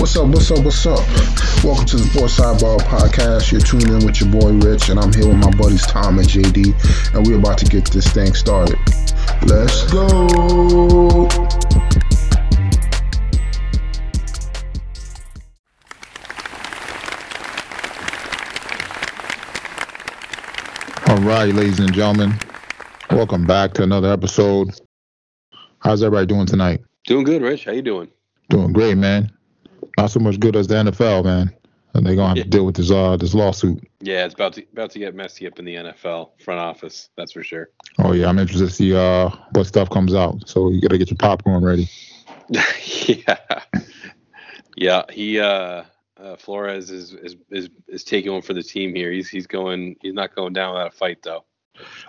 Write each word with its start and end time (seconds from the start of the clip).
What's 0.00 0.16
up? 0.16 0.28
What's 0.28 0.50
up? 0.50 0.64
What's 0.64 0.86
up? 0.86 0.98
Welcome 1.62 1.84
to 1.84 1.96
the 1.98 2.04
Sports 2.04 2.40
Sidebar 2.40 2.78
Podcast. 2.78 3.52
You're 3.52 3.60
tuning 3.60 3.88
in 3.88 4.06
with 4.06 4.18
your 4.18 4.30
boy 4.30 4.52
Rich, 4.52 4.88
and 4.88 4.98
I'm 4.98 5.12
here 5.12 5.28
with 5.28 5.36
my 5.36 5.50
buddies 5.50 5.86
Tom 5.86 6.18
and 6.18 6.26
JD, 6.26 7.14
and 7.14 7.26
we're 7.26 7.38
about 7.38 7.58
to 7.58 7.66
get 7.66 7.84
this 7.90 8.08
thing 8.08 8.32
started. 8.32 8.78
Let's 9.42 9.92
go. 9.92 10.08
All 21.08 21.20
right, 21.20 21.54
ladies 21.54 21.78
and 21.78 21.92
gentlemen, 21.92 22.32
welcome 23.10 23.44
back 23.44 23.74
to 23.74 23.82
another 23.82 24.10
episode. 24.10 24.70
How's 25.80 26.02
everybody 26.02 26.24
doing 26.24 26.46
tonight? 26.46 26.80
Doing 27.04 27.24
good, 27.24 27.42
Rich. 27.42 27.66
How 27.66 27.72
you 27.72 27.82
doing? 27.82 28.08
Doing 28.48 28.72
great, 28.72 28.96
man. 28.96 29.30
Not 30.00 30.10
so 30.10 30.18
much 30.18 30.40
good 30.40 30.56
as 30.56 30.66
the 30.66 30.76
NFL, 30.76 31.24
man. 31.24 31.52
And 31.92 32.06
they're 32.06 32.14
gonna 32.14 32.28
have 32.28 32.36
Yeah. 32.38 32.44
to 32.44 32.48
deal 32.48 32.64
with 32.64 32.76
this 32.76 32.90
uh 32.90 33.18
this 33.18 33.34
lawsuit. 33.34 33.86
Yeah, 34.00 34.24
it's 34.24 34.32
about 34.32 34.54
to 34.54 34.64
about 34.72 34.90
to 34.92 34.98
get 34.98 35.14
messy 35.14 35.46
up 35.46 35.58
in 35.58 35.66
the 35.66 35.74
NFL 35.74 36.30
front 36.42 36.58
office. 36.58 37.10
That's 37.18 37.32
for 37.32 37.42
sure. 37.42 37.68
Oh 37.98 38.12
yeah, 38.12 38.26
I'm 38.28 38.38
interested 38.38 38.66
to 38.68 38.72
see 38.72 38.94
uh 38.94 39.28
what 39.52 39.66
stuff 39.66 39.90
comes 39.90 40.14
out. 40.14 40.48
So 40.48 40.70
you 40.70 40.80
gotta 40.80 40.96
get 40.96 41.10
your 41.10 41.18
popcorn 41.18 41.62
ready. 41.62 41.90
yeah, 42.48 43.36
yeah. 44.74 45.02
He 45.10 45.38
uh, 45.38 45.84
uh, 46.16 46.36
Flores 46.36 46.90
is, 46.90 47.12
is 47.12 47.36
is 47.50 47.68
is 47.86 48.02
taking 48.02 48.32
one 48.32 48.40
for 48.40 48.54
the 48.54 48.62
team 48.62 48.94
here. 48.94 49.12
He's 49.12 49.28
he's 49.28 49.46
going. 49.46 49.96
He's 50.00 50.14
not 50.14 50.34
going 50.34 50.54
down 50.54 50.72
without 50.72 50.94
a 50.94 50.96
fight 50.96 51.22
though. 51.22 51.44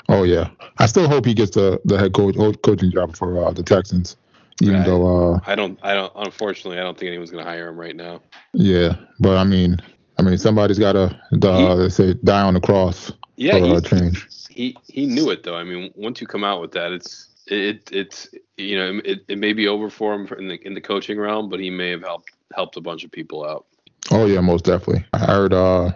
Oh 0.08 0.24
yeah, 0.24 0.50
I 0.78 0.86
still 0.86 1.10
hope 1.10 1.26
he 1.26 1.34
gets 1.34 1.52
the 1.52 1.82
the 1.84 1.98
head 1.98 2.14
coach 2.14 2.36
coaching 2.64 2.92
job 2.92 3.18
for 3.18 3.44
uh, 3.44 3.52
the 3.52 3.64
Texans. 3.64 4.16
Even 4.62 4.84
Right. 4.84 4.86
though 4.86 5.34
uh 5.36 5.40
I 5.46 5.56
don't. 5.56 5.80
I 5.84 5.94
don't. 5.94 6.14
Unfortunately, 6.16 6.80
I 6.80 6.84
don't 6.84 6.98
think 6.98 7.08
anyone's 7.10 7.32
going 7.32 7.44
to 7.44 7.50
hire 7.50 7.70
him 7.70 7.80
right 7.80 7.96
now. 7.96 8.22
yeah, 8.54 8.96
but 9.20 9.38
I 9.38 9.44
mean 9.44 9.78
I 10.20 10.24
mean 10.24 10.38
somebody's 10.38 10.80
gotta 10.80 11.20
uh, 11.44 11.76
they 11.76 11.90
say 11.90 12.14
die 12.24 12.42
on 12.44 12.54
the 12.54 12.60
cross 12.62 13.12
Yeah, 13.38 13.58
for 13.58 13.66
uh, 13.66 13.76
he, 13.76 13.82
change. 13.82 14.28
he 14.50 14.78
he 14.88 15.06
knew 15.08 15.30
it 15.32 15.44
though. 15.44 15.56
I 15.56 15.64
mean, 15.64 15.92
once 15.96 16.22
you 16.22 16.28
come 16.28 16.44
out 16.44 16.62
with 16.62 16.72
that, 16.74 16.92
it's 16.92 17.30
it 17.48 17.90
it's 17.92 18.30
you 18.58 18.78
know 18.78 19.02
it, 19.04 19.22
it 19.28 19.38
may 19.38 19.54
be 19.54 19.68
over 19.68 19.90
for 19.90 20.14
him 20.14 20.28
in 20.38 20.48
the 20.48 20.60
in 20.68 20.74
the 20.74 20.82
coaching 20.82 21.20
realm, 21.20 21.50
but 21.50 21.60
he 21.60 21.70
may 21.70 21.90
have 21.90 22.02
helped 22.02 22.32
helped 22.54 22.78
a 22.78 22.82
bunch 22.82 23.04
of 23.04 23.12
people 23.12 23.46
out. 23.46 23.66
Oh 24.12 24.26
yeah, 24.26 24.42
most 24.42 24.66
definitely. 24.66 25.06
I 25.14 25.20
heard 25.20 25.54
uh 25.54 25.92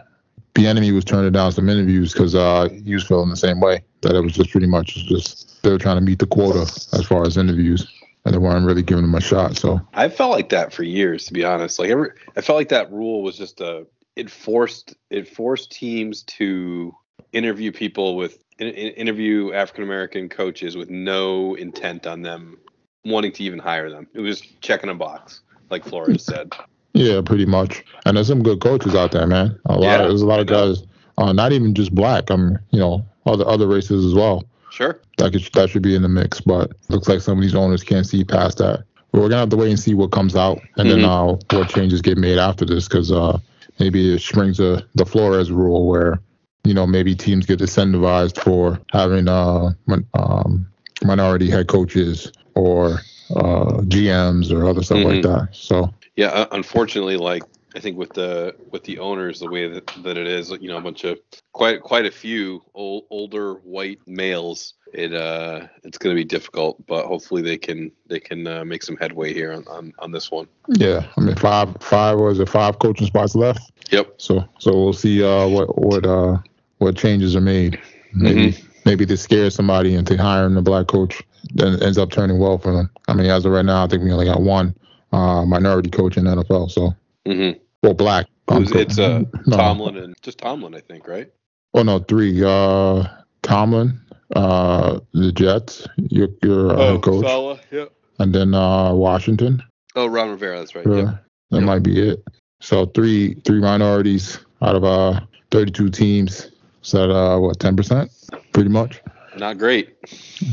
Bieniemy 0.54 0.94
was 0.94 1.04
turning 1.06 1.32
down 1.34 1.52
some 1.52 1.70
interviews 1.70 2.14
because 2.14 2.34
uh 2.36 2.70
he 2.84 2.94
was 2.94 3.04
feeling 3.06 3.30
the 3.30 3.36
same 3.36 3.60
way 3.60 3.84
that 4.02 4.16
it 4.16 4.22
was 4.22 4.34
just 4.34 4.52
pretty 4.52 4.68
much 4.68 5.06
just 5.08 5.62
they 5.64 5.70
were 5.72 5.78
trying 5.78 5.98
to 5.98 6.02
meet 6.02 6.20
the 6.20 6.28
quota 6.28 6.62
as 6.94 7.06
far 7.06 7.26
as 7.26 7.38
interviews 7.38 7.86
and 8.26 8.34
they 8.34 8.38
weren't 8.40 8.66
really 8.66 8.84
giving 8.84 9.04
them 9.04 9.16
a 9.16 9.22
shot. 9.22 9.56
So 9.56 9.80
I 9.94 10.10
felt 10.10 10.32
like 10.32 10.50
that 10.50 10.74
for 10.74 10.84
years, 10.84 11.26
to 11.26 11.34
be 11.34 11.46
honest. 11.46 11.80
Like 11.80 11.90
every, 11.90 12.10
I 12.36 12.42
felt 12.42 12.58
like 12.58 12.70
that 12.70 12.92
rule 12.92 13.24
was 13.24 13.38
just 13.38 13.62
a 13.62 13.86
it 14.16 14.30
forced 14.30 14.96
it 15.10 15.28
forced 15.28 15.72
teams 15.72 16.24
to 16.24 16.96
interview 17.34 17.72
people 17.72 18.16
with 18.16 18.40
in, 18.60 18.68
in- 18.68 18.94
interview 18.94 19.54
African 19.54 19.84
American 19.84 20.30
coaches 20.30 20.76
with 20.76 20.90
no 20.90 21.56
intent 21.56 22.08
on 22.08 22.22
them 22.22 22.58
wanting 23.04 23.32
to 23.34 23.44
even 23.44 23.60
hire 23.60 23.90
them. 23.90 24.08
It 24.14 24.22
was 24.22 24.42
checking 24.62 24.90
a 24.90 24.96
box, 24.96 25.42
like 25.70 25.84
Flores 25.86 26.24
said. 26.26 26.52
yeah, 26.94 27.22
pretty 27.22 27.46
much. 27.46 27.84
And 28.06 28.18
there's 28.18 28.28
some 28.28 28.42
good 28.42 28.62
coaches 28.62 28.96
out 28.96 29.12
there, 29.12 29.28
man. 29.28 29.60
A 29.66 29.74
lot 29.74 29.82
Yeah, 29.84 30.02
of 30.04 30.08
there's 30.10 30.22
a 30.22 30.26
lot 30.26 30.40
of 30.40 30.48
guys, 30.48 30.84
uh, 31.18 31.32
not 31.34 31.52
even 31.52 31.74
just 31.76 31.94
black. 31.94 32.30
I'm 32.32 32.58
you 32.72 32.80
know 32.80 33.06
other 33.28 33.48
other 33.48 33.68
races 33.68 34.06
as 34.06 34.14
well. 34.16 34.44
Sure. 34.76 35.00
That 35.18 35.32
could, 35.32 35.42
that 35.54 35.70
should 35.70 35.84
be 35.84 35.96
in 35.96 36.02
the 36.02 36.10
mix, 36.10 36.42
but 36.42 36.74
looks 36.90 37.08
like 37.08 37.22
some 37.22 37.38
of 37.38 37.42
these 37.42 37.56
owners 37.56 37.82
can't 37.82 38.06
see 38.06 38.26
past 38.26 38.58
that. 38.58 38.84
But 39.14 39.22
we're 39.22 39.30
gonna 39.30 39.40
have 39.40 39.50
to 39.52 39.56
wait 39.56 39.70
and 39.70 39.80
see 39.80 39.94
what 39.94 40.12
comes 40.12 40.36
out, 40.36 40.62
and 40.76 40.92
then 40.92 41.06
uh, 41.06 41.38
what 41.52 41.70
changes 41.70 42.02
get 42.02 42.18
made 42.18 42.38
after 42.38 42.66
this, 42.66 42.86
because 42.86 43.10
uh, 43.10 43.40
maybe 43.80 44.16
it 44.16 44.20
springs 44.20 44.58
the 44.58 44.86
the 44.96 45.06
Flores 45.06 45.50
rule 45.50 45.88
where 45.88 46.20
you 46.66 46.74
know 46.74 46.86
maybe 46.86 47.16
teams 47.16 47.46
get 47.46 47.60
incentivized 47.60 48.38
for 48.38 48.82
having 48.92 49.30
uh 49.30 49.72
min- 49.88 50.06
um, 50.14 50.68
minority 51.06 51.50
head 51.50 51.70
coaches 51.70 52.34
or 52.56 53.00
uh, 53.30 53.80
GMs 53.88 54.52
or 54.52 54.68
other 54.68 54.84
stuff 54.84 55.06
like 55.06 55.22
that. 55.22 55.48
So 55.54 55.94
Yeah, 56.18 56.48
unfortunately, 56.52 57.16
like 57.16 57.44
I 57.76 57.80
think 57.82 57.98
with 57.98 58.14
the 58.14 58.56
with 58.72 58.86
the 58.86 59.00
owners, 59.00 59.42
the 59.42 59.50
way 59.50 59.68
that, 59.68 59.92
that 60.04 60.18
it 60.18 60.28
is, 60.28 60.50
you 60.62 60.70
know, 60.70 60.78
a 60.78 60.82
bunch 60.82 61.04
of 61.04 61.20
quite 61.52 61.82
quite 61.82 62.06
a 62.06 62.12
few 62.12 62.64
old, 62.74 63.04
older 63.10 63.56
white 63.56 64.00
males. 64.08 64.76
It 64.94 65.14
uh, 65.14 65.68
it's 65.84 65.98
going 65.98 66.16
to 66.16 66.20
be 66.20 66.24
difficult, 66.24 66.84
but 66.88 67.06
hopefully 67.06 67.42
they 67.42 67.58
can 67.58 67.92
they 68.08 68.22
can 68.22 68.48
uh, 68.48 68.64
make 68.64 68.82
some 68.82 68.96
headway 68.96 69.34
here 69.34 69.52
on, 69.52 69.68
on 69.68 69.94
on 70.00 70.12
this 70.14 70.32
one. 70.32 70.48
yeah, 70.70 71.06
I 71.18 71.22
mean 71.22 71.36
five 71.36 71.76
five 71.82 72.18
was 72.18 72.40
it 72.40 72.48
five 72.48 72.80
coaching 72.80 73.08
spots 73.08 73.36
left. 73.36 73.72
Yep. 73.92 74.22
So 74.22 74.48
so 74.60 74.72
we'll 74.72 74.94
see 74.94 75.22
uh, 75.22 75.48
what 75.48 75.78
what 75.78 76.06
uh, 76.06 76.38
what 76.78 76.96
changes 76.96 77.36
are 77.36 77.42
made. 77.42 77.78
Maybe 78.14 78.56
maybe 78.86 79.04
they 79.04 79.18
scare 79.18 79.50
somebody 79.50 79.96
into 79.96 80.16
hiring 80.16 80.56
a 80.56 80.62
black 80.62 80.88
coach, 80.88 81.22
then 81.54 81.84
ends 81.84 81.98
up 81.98 82.10
turning 82.10 82.40
well 82.40 82.58
for 82.58 82.72
them. 82.72 82.90
I 83.10 83.16
mean, 83.16 83.26
as 83.26 83.46
of 83.46 83.52
right 83.52 83.66
now, 83.66 83.84
I 83.84 83.88
think 83.88 84.02
we 84.02 84.14
only 84.14 84.28
got 84.28 84.40
one 84.40 84.74
uh, 85.12 85.46
minority 85.46 85.90
coach 85.90 86.16
in 86.16 86.24
the 86.24 86.36
NFL. 86.36 86.72
So 86.72 86.96
hmm 87.26 87.52
well, 87.86 87.94
black. 87.94 88.28
um, 88.48 88.66
It's, 88.74 89.00
uh, 89.00 89.24
no. 89.46 89.58
Tomlin 89.58 89.98
and 89.98 90.16
just 90.22 90.40
Tomlin, 90.40 90.76
I 90.76 90.80
think, 90.82 91.08
right? 91.08 91.32
Oh 91.74 91.84
no, 91.84 92.00
three. 92.00 92.44
Uh, 92.44 93.06
Tomlin, 93.44 94.00
uh, 94.36 95.00
the 95.14 95.32
Jets, 95.32 95.88
your 95.98 96.30
your 96.42 96.72
uh, 96.72 96.94
head 96.94 97.02
coach. 97.04 97.62
Yep. 97.72 97.92
and 98.20 98.34
then 98.34 98.54
uh, 98.56 98.94
Washington. 98.94 99.62
Oh, 99.96 100.08
Ron 100.08 100.32
Rivera. 100.32 100.60
That's 100.60 100.76
right. 100.76 100.86
Yeah, 100.86 100.96
Yep. 100.96 101.06
That 101.52 101.58
Yep. 101.58 101.64
might 101.64 101.84
be 101.84 102.10
it. 102.10 102.24
So 102.62 102.86
three 102.88 103.36
three 103.46 103.60
minorities 103.60 104.40
out 104.62 104.76
of 104.76 104.84
uh 104.84 105.20
32 105.52 105.90
teams. 105.90 106.50
So 106.82 107.08
that, 107.08 107.14
uh 107.14 107.40
what 107.40 107.60
10 107.60 107.76
percent, 107.76 108.12
pretty 108.54 108.70
much. 108.70 109.02
Not 109.38 109.58
great. 109.58 109.96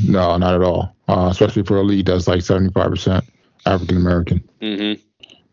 No, 0.06 0.36
not 0.36 0.54
at 0.54 0.62
all. 0.62 0.94
Uh, 1.08 1.28
especially 1.30 1.62
for 1.62 1.76
a 1.76 1.82
league 1.82 2.06
that's 2.06 2.26
like 2.26 2.42
75 2.42 2.90
percent 2.90 3.24
African 3.64 3.96
American. 3.96 4.42
hmm 4.60 4.94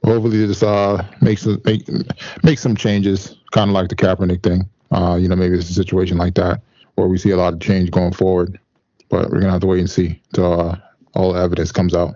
Hopefully 0.03 0.45
this 0.45 0.63
uh 0.63 1.05
makes 1.21 1.43
some- 1.43 1.61
make 1.65 1.87
make 2.43 2.57
some 2.59 2.75
changes, 2.75 3.35
kind 3.51 3.69
of 3.69 3.73
like 3.73 3.89
the 3.89 3.95
Kaepernick 3.95 4.43
thing. 4.43 4.69
Uh, 4.91 5.17
you 5.19 5.27
know, 5.27 5.35
maybe 5.35 5.55
it's 5.55 5.69
a 5.69 5.73
situation 5.73 6.17
like 6.17 6.35
that 6.35 6.61
where 6.95 7.07
we 7.07 7.17
see 7.17 7.29
a 7.31 7.37
lot 7.37 7.53
of 7.53 7.59
change 7.59 7.91
going 7.91 8.13
forward. 8.13 8.59
But 9.09 9.29
we're 9.29 9.39
gonna 9.39 9.51
have 9.51 9.61
to 9.61 9.67
wait 9.67 9.79
and 9.79 9.89
see 9.89 10.21
till 10.33 10.59
uh, 10.59 10.77
all 11.15 11.33
the 11.33 11.39
evidence 11.41 11.71
comes 11.71 11.93
out. 11.93 12.15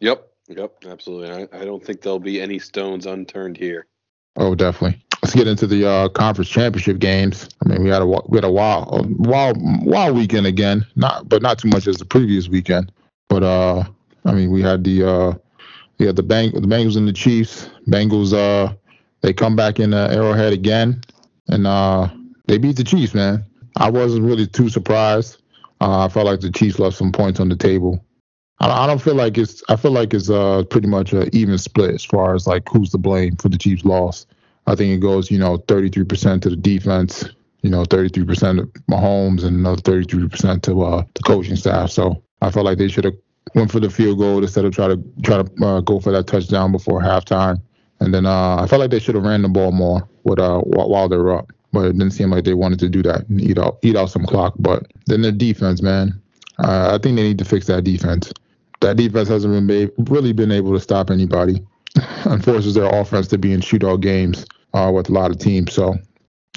Yep. 0.00 0.28
Yep. 0.48 0.84
Absolutely. 0.86 1.30
I, 1.30 1.60
I 1.60 1.64
don't 1.64 1.84
think 1.84 2.02
there'll 2.02 2.18
be 2.18 2.40
any 2.40 2.58
stones 2.58 3.06
unturned 3.06 3.56
here. 3.56 3.86
Oh, 4.36 4.54
definitely. 4.54 5.04
Let's 5.22 5.34
get 5.34 5.46
into 5.46 5.68
the 5.68 5.88
uh, 5.88 6.08
conference 6.08 6.50
championship 6.50 6.98
games. 6.98 7.48
I 7.64 7.68
mean, 7.68 7.84
we 7.84 7.90
had 7.90 8.02
a 8.02 8.06
we 8.06 8.36
had 8.36 8.44
a 8.44 8.50
wild, 8.50 9.24
wild, 9.24 9.56
wild 9.60 10.16
weekend 10.16 10.46
again. 10.46 10.84
Not, 10.96 11.28
but 11.28 11.42
not 11.42 11.58
too 11.58 11.68
much 11.68 11.86
as 11.86 11.96
the 11.98 12.04
previous 12.04 12.48
weekend. 12.48 12.90
But 13.28 13.44
uh, 13.44 13.84
I 14.24 14.32
mean, 14.32 14.50
we 14.50 14.62
had 14.62 14.82
the 14.82 15.08
uh, 15.08 15.34
had 16.06 16.16
the 16.16 16.22
Bang, 16.22 16.52
the 16.52 16.60
Bengals 16.60 16.96
and 16.96 17.08
the 17.08 17.12
Chiefs. 17.12 17.68
Bengals, 17.88 18.32
uh, 18.32 18.74
they 19.20 19.32
come 19.32 19.56
back 19.56 19.80
in 19.80 19.94
uh, 19.94 20.08
Arrowhead 20.10 20.52
again, 20.52 21.02
and 21.48 21.66
uh, 21.66 22.08
they 22.46 22.58
beat 22.58 22.76
the 22.76 22.84
Chiefs. 22.84 23.14
Man, 23.14 23.44
I 23.76 23.90
wasn't 23.90 24.24
really 24.24 24.46
too 24.46 24.68
surprised. 24.68 25.38
Uh, 25.80 26.04
I 26.04 26.08
felt 26.08 26.26
like 26.26 26.40
the 26.40 26.50
Chiefs 26.50 26.78
left 26.78 26.96
some 26.96 27.12
points 27.12 27.40
on 27.40 27.48
the 27.48 27.56
table. 27.56 28.04
I 28.60 28.68
don't, 28.68 28.78
I 28.78 28.86
don't 28.86 29.02
feel 29.02 29.14
like 29.14 29.36
it's. 29.38 29.62
I 29.68 29.76
feel 29.76 29.90
like 29.90 30.14
it's 30.14 30.30
uh 30.30 30.62
pretty 30.70 30.86
much 30.86 31.12
an 31.12 31.28
even 31.32 31.58
split 31.58 31.94
as 31.94 32.04
far 32.04 32.34
as 32.34 32.46
like 32.46 32.68
who's 32.68 32.90
to 32.90 32.98
blame 32.98 33.36
for 33.36 33.48
the 33.48 33.58
Chiefs' 33.58 33.84
loss. 33.84 34.26
I 34.66 34.76
think 34.76 34.94
it 34.94 35.00
goes, 35.00 35.30
you 35.30 35.38
know, 35.38 35.58
33% 35.58 36.42
to 36.42 36.50
the 36.50 36.54
defense, 36.54 37.24
you 37.62 37.70
know, 37.70 37.82
33% 37.82 38.58
to 38.58 38.80
Mahomes, 38.88 39.42
and 39.42 39.56
another 39.56 39.82
33% 39.82 40.62
to 40.62 40.82
uh 40.82 41.04
the 41.14 41.22
coaching 41.22 41.56
staff. 41.56 41.90
So 41.90 42.22
I 42.40 42.50
felt 42.50 42.64
like 42.64 42.78
they 42.78 42.88
should 42.88 43.04
have 43.04 43.16
went 43.54 43.70
for 43.70 43.80
the 43.80 43.90
field 43.90 44.18
goal 44.18 44.42
instead 44.42 44.64
of 44.64 44.74
try 44.74 44.88
to 44.88 45.02
try 45.22 45.42
to 45.42 45.64
uh, 45.64 45.80
go 45.80 46.00
for 46.00 46.12
that 46.12 46.26
touchdown 46.26 46.72
before 46.72 47.00
halftime. 47.00 47.60
And 48.00 48.12
then 48.12 48.26
uh, 48.26 48.56
I 48.56 48.66
felt 48.66 48.80
like 48.80 48.90
they 48.90 48.98
should 48.98 49.14
have 49.14 49.24
ran 49.24 49.42
the 49.42 49.48
ball 49.48 49.72
more 49.72 50.08
with 50.24 50.38
uh 50.38 50.60
while, 50.60 51.08
they 51.08 51.16
were 51.16 51.36
up, 51.36 51.52
but 51.72 51.86
it 51.86 51.92
didn't 51.92 52.12
seem 52.12 52.30
like 52.30 52.44
they 52.44 52.54
wanted 52.54 52.78
to 52.80 52.88
do 52.88 53.02
that 53.02 53.28
and 53.28 53.40
eat 53.40 53.58
out 53.58 53.78
eat 53.82 53.96
out 53.96 54.10
some 54.10 54.24
clock. 54.24 54.54
But 54.58 54.86
then 55.06 55.22
their 55.22 55.32
defense, 55.32 55.82
man, 55.82 56.20
I 56.58 56.98
think 56.98 57.16
they 57.16 57.22
need 57.22 57.38
to 57.38 57.44
fix 57.44 57.66
that 57.66 57.84
defense. 57.84 58.32
That 58.80 58.96
defense 58.96 59.28
hasn't 59.28 59.52
been 59.52 59.86
ba- 59.86 59.92
really 60.10 60.32
been 60.32 60.50
able 60.50 60.72
to 60.72 60.80
stop 60.80 61.10
anybody 61.10 61.64
and 62.24 62.42
forces 62.42 62.74
their 62.74 62.92
offense 62.92 63.28
to 63.28 63.38
be 63.38 63.52
in 63.52 63.60
shootout 63.60 64.00
games 64.00 64.44
uh, 64.74 64.90
with 64.92 65.08
a 65.08 65.12
lot 65.12 65.30
of 65.30 65.38
teams. 65.38 65.72
So 65.72 65.94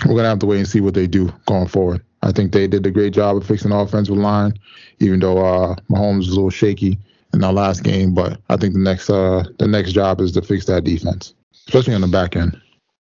we're 0.05 0.15
gonna 0.15 0.29
have 0.29 0.39
to 0.39 0.45
wait 0.45 0.59
and 0.59 0.67
see 0.67 0.81
what 0.81 0.93
they 0.93 1.07
do 1.07 1.31
going 1.45 1.67
forward. 1.67 2.03
I 2.25 2.31
think 2.31 2.51
they 2.51 2.67
did 2.67 2.85
a 2.85 2.91
great 2.91 3.13
job 3.13 3.37
of 3.37 3.45
fixing 3.45 3.69
the 3.69 3.77
offensive 3.77 4.17
line, 4.17 4.57
even 4.99 5.19
though 5.19 5.45
uh, 5.45 5.75
Mahomes 5.91 6.17
was 6.17 6.29
a 6.29 6.35
little 6.35 6.49
shaky 6.49 6.97
in 7.33 7.43
our 7.43 7.53
last 7.53 7.83
game. 7.83 8.15
But 8.15 8.41
I 8.49 8.57
think 8.57 8.73
the 8.73 8.79
next 8.79 9.09
uh, 9.11 9.43
the 9.59 9.67
next 9.67 9.91
job 9.93 10.19
is 10.19 10.31
to 10.33 10.41
fix 10.41 10.65
that 10.65 10.83
defense, 10.83 11.35
especially 11.67 11.93
on 11.93 12.01
the 12.01 12.07
back 12.07 12.35
end. 12.35 12.59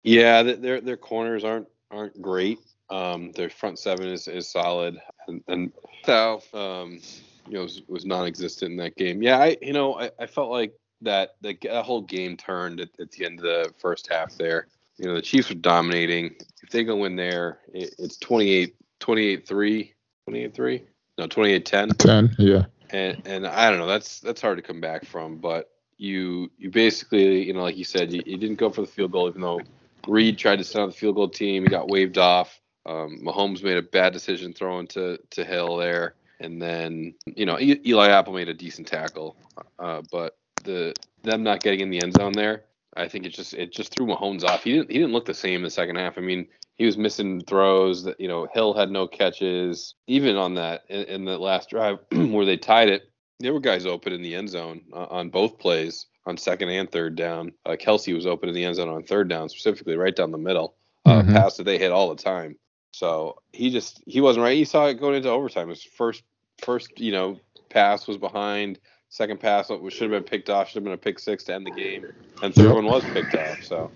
Yeah, 0.03 0.43
their 0.43 0.81
their 0.81 0.97
corners 0.97 1.45
aren't 1.45 1.69
aren't 1.93 2.21
great. 2.21 2.59
Um, 2.91 3.33
their 3.33 3.49
front 3.49 3.79
seven 3.79 4.09
is, 4.09 4.29
is 4.29 4.51
solid, 4.51 4.99
and, 5.29 5.43
and 5.49 5.73
South, 6.05 6.53
um, 6.55 7.01
you 7.47 7.55
know, 7.55 7.63
was, 7.63 7.83
was 7.89 8.05
non-existent 8.05 8.73
in 8.73 8.77
that 8.79 8.97
game. 8.97 9.23
Yeah, 9.23 9.39
I 9.39 9.57
you 9.63 9.73
know 9.73 9.99
I, 9.99 10.11
I 10.19 10.27
felt 10.27 10.51
like 10.51 10.75
that 11.03 11.37
the, 11.41 11.57
that 11.63 11.85
whole 11.85 12.03
game 12.03 12.37
turned 12.37 12.81
at, 12.81 12.91
at 12.99 13.13
the 13.13 13.25
end 13.27 13.39
of 13.39 13.45
the 13.45 13.73
first 13.79 14.13
half 14.13 14.37
there. 14.37 14.67
You 14.97 15.07
know, 15.07 15.15
the 15.15 15.23
Chiefs 15.23 15.51
are 15.53 15.55
dominating. 15.55 16.35
If 16.63 16.71
they 16.71 16.83
go 16.83 17.05
in 17.05 17.17
there, 17.17 17.61
it, 17.73 17.95
it's 17.99 18.17
28 18.17 18.75
28 19.01 19.47
3, 19.47 19.95
28 20.27 20.55
3. 20.55 20.83
No, 21.19 21.27
28 21.27 21.67
10. 21.67 21.89
10, 21.91 22.37
yeah. 22.39 22.65
And 22.91 23.23
and 23.27 23.47
I 23.47 23.71
don't 23.71 23.79
know, 23.79 23.87
that's 23.87 24.21
that's 24.21 24.41
hard 24.41 24.59
to 24.59 24.63
come 24.63 24.81
back 24.81 25.05
from, 25.05 25.39
but 25.39 25.71
you 25.97 26.51
you 26.59 26.71
basically, 26.71 27.45
you 27.45 27.53
know, 27.53 27.63
like 27.63 27.77
you 27.77 27.85
said, 27.85 28.13
you, 28.13 28.23
you 28.27 28.37
didn't 28.37 28.57
go 28.57 28.71
for 28.71 28.83
the 28.83 28.87
field 28.87 29.13
goal 29.13 29.29
even 29.29 29.41
though 29.41 29.61
Reid 30.07 30.39
tried 30.39 30.57
to 30.57 30.65
send 30.65 30.83
out 30.83 30.87
the 30.87 30.97
field 30.97 31.17
goal 31.17 31.29
team, 31.29 31.63
he 31.63 31.69
got 31.69 31.89
waved 31.89 32.19
off. 32.19 32.61
Um, 32.87 33.21
Mahomes 33.25 33.63
made 33.63 33.79
a 33.79 33.83
bad 33.83 34.13
decision 34.13 34.53
throwing 34.53 34.87
to 34.89 35.19
to 35.31 35.45
Hill 35.45 35.77
there, 35.77 36.15
and 36.41 36.61
then 36.61 37.15
you 37.25 37.47
know 37.47 37.59
Eli 37.59 38.09
Apple 38.09 38.35
made 38.35 38.49
a 38.49 38.55
decent 38.55 38.87
tackle, 38.87 39.37
uh, 39.79 40.03
but 40.13 40.37
the 40.65 40.95
them 41.23 41.43
not 41.43 41.63
getting 41.63 41.81
in 41.81 41.91
the 41.91 42.03
end 42.03 42.15
zone 42.15 42.33
there, 42.33 42.65
I 42.97 43.09
think 43.09 43.27
it 43.27 43.31
just 43.31 43.55
it 43.55 43.73
just 43.73 43.95
threw 43.95 44.07
Mahomes 44.07 44.45
off. 44.45 44.65
He 44.65 44.73
didn't 44.73 44.91
he 44.91 44.99
didn't 44.99 45.13
look 45.13 45.25
the 45.25 45.35
same 45.35 45.57
in 45.57 45.63
the 45.63 45.71
second 45.71 45.97
half. 45.97 46.19
I 46.19 46.21
mean, 46.21 46.47
he 46.77 46.87
was 46.87 46.97
missing 46.99 47.41
throws. 47.43 48.05
That 48.05 48.21
you 48.21 48.29
know 48.29 48.47
Hill 48.53 48.75
had 48.75 48.91
no 48.91 49.07
catches. 49.07 49.95
Even 50.07 50.37
on 50.37 50.55
that 50.55 50.83
in, 50.89 51.03
in 51.05 51.25
the 51.25 51.39
last 51.39 51.71
drive 51.71 51.99
where 52.13 52.45
they 52.47 52.57
tied 52.57 52.89
it, 52.89 53.11
there 53.41 53.53
were 53.53 53.61
guys 53.61 53.87
open 53.87 54.13
in 54.13 54.23
the 54.23 54.35
end 54.35 54.49
zone 54.51 54.83
uh, 54.93 55.07
on 55.11 55.31
both 55.31 55.59
plays 55.59 56.07
on 56.27 56.37
second 56.37 56.71
and 56.71 56.91
third 56.91 57.17
down. 57.17 57.53
Uh, 57.67 57.73
Kelce 57.73 58.15
was 58.15 58.27
open 58.27 58.49
in 58.49 58.55
the 58.55 58.65
end 58.65 58.77
zone 58.77 58.89
on 58.89 59.03
third 59.03 59.29
down, 59.29 59.49
specifically 59.49 59.97
right 59.97 60.15
down 60.17 60.31
the 60.31 60.39
middle. 60.39 60.75
Uh, 61.05 61.23
Mhm. 61.23 61.33
Pass 61.35 61.57
that 61.59 61.65
they 61.65 61.77
hit 61.79 61.93
all 61.93 62.09
the 62.15 62.23
time. 62.23 62.57
So 62.93 63.37
he 63.53 63.71
just 63.71 64.03
he 64.07 64.21
wasn't 64.21 64.45
right. 64.45 64.57
He 64.57 64.65
saw 64.65 64.87
it 64.87 64.95
going 65.01 65.17
into 65.17 65.29
overtime. 65.29 65.69
His 65.69 65.83
first 65.83 66.23
first 66.63 66.99
you 67.01 67.13
know 67.13 67.39
pass 67.69 68.07
was 68.07 68.17
behind. 68.17 68.79
Second 69.11 69.39
pass 69.39 69.69
should 69.69 69.83
have 70.03 70.11
been 70.11 70.23
picked 70.25 70.51
off. 70.51 70.69
Should 70.69 70.77
have 70.77 70.85
been 70.85 70.93
a 70.93 70.97
pick 70.97 71.19
six 71.21 71.45
to 71.45 71.55
end 71.55 71.67
the 71.67 71.71
game. 71.71 72.05
And 72.43 72.53
third 72.55 72.67
Yep. 72.67 72.75
one 72.75 72.87
was 72.87 73.05
picked 73.13 73.35
off. 73.37 73.63
So 73.63 73.91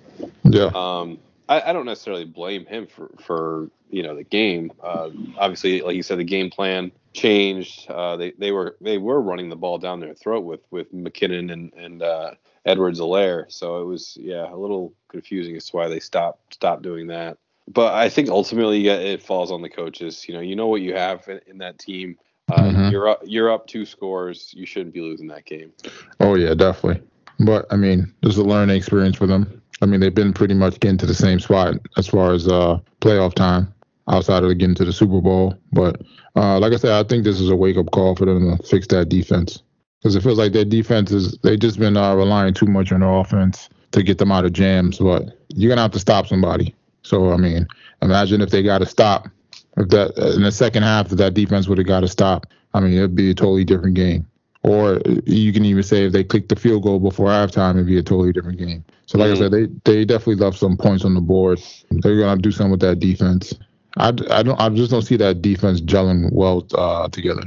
Yeah. 0.44 0.70
um, 0.74 1.18
I, 1.48 1.70
I 1.70 1.72
don't 1.72 1.86
necessarily 1.86 2.24
blame 2.24 2.66
him 2.66 2.86
for 2.86 3.10
for 3.20 3.70
you 3.90 4.02
know 4.02 4.14
the 4.14 4.24
game. 4.24 4.72
Uh, 4.82 5.10
obviously, 5.38 5.80
like 5.80 5.96
you 5.96 6.02
said, 6.02 6.18
the 6.18 6.24
game 6.24 6.50
plan 6.50 6.92
changed. 7.14 7.90
Uh, 7.90 8.16
they 8.16 8.32
they 8.32 8.52
were 8.52 8.76
they 8.80 8.98
were 8.98 9.20
running 9.20 9.48
the 9.48 9.56
ball 9.56 9.78
down 9.78 10.00
their 10.00 10.14
throat 10.14 10.44
with 10.44 10.60
with 10.70 10.92
McKinnon 10.92 11.52
and 11.52 11.72
and 11.74 12.02
uh, 12.02 12.32
Edwards-Helaire. 12.64 13.50
So 13.50 13.80
it 13.82 13.84
was 13.86 14.16
yeah 14.20 14.52
a 14.52 14.56
little 14.56 14.92
confusing 15.08 15.56
as 15.56 15.66
to 15.70 15.76
why 15.76 15.88
they 15.88 16.00
stopped 16.00 16.54
stopped 16.54 16.82
doing 16.82 17.06
that. 17.08 17.38
But 17.66 17.94
I 17.94 18.08
think 18.08 18.28
ultimately 18.28 18.78
yeah, 18.78 18.94
it 18.96 19.22
falls 19.22 19.50
on 19.50 19.62
the 19.62 19.68
coaches. 19.70 20.28
You 20.28 20.34
know, 20.34 20.40
you 20.40 20.56
know 20.56 20.66
what 20.68 20.80
you 20.82 20.94
have 20.94 21.26
in, 21.28 21.40
in 21.46 21.58
that 21.58 21.78
team. 21.78 22.18
Uh, 22.50 22.62
Mhm. 22.62 22.90
You're 22.90 23.08
up. 23.08 23.20
You're 23.24 23.52
up 23.52 23.66
two 23.66 23.84
scores. 23.84 24.52
You 24.56 24.64
shouldn't 24.64 24.94
be 24.94 25.00
losing 25.02 25.26
that 25.28 25.44
game. 25.44 25.72
Oh 26.20 26.34
yeah, 26.34 26.54
definitely. 26.54 27.02
But 27.40 27.66
I 27.70 27.76
mean, 27.76 28.12
this 28.22 28.32
is 28.32 28.38
a 28.38 28.44
learning 28.44 28.76
experience 28.76 29.16
for 29.16 29.26
them. 29.26 29.62
I 29.80 29.86
mean, 29.86 30.00
they've 30.00 30.14
been 30.14 30.32
pretty 30.32 30.54
much 30.54 30.80
getting 30.80 30.98
to 30.98 31.06
the 31.06 31.14
same 31.14 31.40
spot 31.40 31.74
as 31.96 32.06
far 32.06 32.32
as 32.32 32.48
uh, 32.48 32.78
playoff 33.00 33.34
time, 33.34 33.72
outside 34.08 34.42
of 34.42 34.58
getting 34.58 34.74
to 34.76 34.84
the 34.84 34.92
Super 34.92 35.20
Bowl. 35.20 35.54
But 35.72 36.00
uh, 36.36 36.58
like 36.58 36.72
I 36.72 36.76
said, 36.76 36.92
I 36.92 37.06
think 37.06 37.24
this 37.24 37.40
is 37.40 37.50
a 37.50 37.56
wake 37.56 37.76
up 37.76 37.90
call 37.92 38.16
for 38.16 38.24
them 38.24 38.56
to 38.56 38.62
fix 38.64 38.86
that 38.88 39.08
defense 39.08 39.62
because 40.00 40.16
it 40.16 40.22
feels 40.22 40.38
like 40.38 40.52
their 40.52 40.64
defense 40.64 41.10
is 41.10 41.38
they've 41.38 41.58
just 41.58 41.78
been 41.78 41.96
uh, 41.96 42.14
relying 42.14 42.54
too 42.54 42.66
much 42.66 42.92
on 42.92 43.00
their 43.00 43.12
offense 43.12 43.68
to 43.92 44.02
get 44.02 44.18
them 44.18 44.32
out 44.32 44.44
of 44.44 44.52
jams. 44.52 44.98
But 44.98 45.36
you're 45.48 45.68
gonna 45.68 45.82
have 45.82 45.92
to 45.92 46.00
stop 46.00 46.26
somebody. 46.26 46.74
So 47.02 47.32
I 47.32 47.36
mean, 47.36 47.66
imagine 48.02 48.40
if 48.40 48.50
they 48.50 48.62
got 48.62 48.78
to 48.78 48.86
stop. 48.86 49.28
If 49.76 49.88
that 49.90 50.16
in 50.34 50.42
the 50.42 50.52
second 50.52 50.82
half, 50.82 51.12
if 51.12 51.18
that 51.18 51.34
defense 51.34 51.68
would 51.68 51.78
have 51.78 51.86
got 51.86 52.00
to 52.00 52.08
stop, 52.08 52.46
I 52.74 52.80
mean, 52.80 52.94
it'd 52.94 53.14
be 53.14 53.30
a 53.30 53.34
totally 53.34 53.64
different 53.64 53.94
game. 53.94 54.26
Or 54.64 55.00
you 55.24 55.52
can 55.52 55.64
even 55.64 55.82
say 55.82 56.06
if 56.06 56.12
they 56.12 56.24
kicked 56.24 56.48
the 56.48 56.56
field 56.56 56.82
goal 56.82 56.98
before 56.98 57.28
halftime, 57.28 57.74
it'd 57.74 57.86
be 57.86 57.98
a 57.98 58.02
totally 58.02 58.32
different 58.32 58.58
game. 58.58 58.84
So, 59.08 59.16
like 59.18 59.30
Mhm. 59.30 59.32
I 59.32 59.38
said, 59.38 59.52
they 59.52 59.66
they 59.84 60.04
definitely 60.04 60.36
left 60.36 60.58
some 60.58 60.76
points 60.76 61.02
on 61.04 61.14
the 61.14 61.20
board. 61.22 61.60
They're 61.90 62.18
gonna 62.18 62.40
do 62.40 62.52
something 62.52 62.70
with 62.72 62.80
that 62.80 63.00
defense. 63.00 63.54
I, 63.96 64.08
I 64.30 64.42
don't 64.42 64.60
I 64.60 64.68
just 64.68 64.90
don't 64.90 65.02
see 65.02 65.16
that 65.16 65.40
defense 65.40 65.80
gelling 65.80 66.30
well 66.30 66.66
uh, 66.74 67.08
together. 67.08 67.42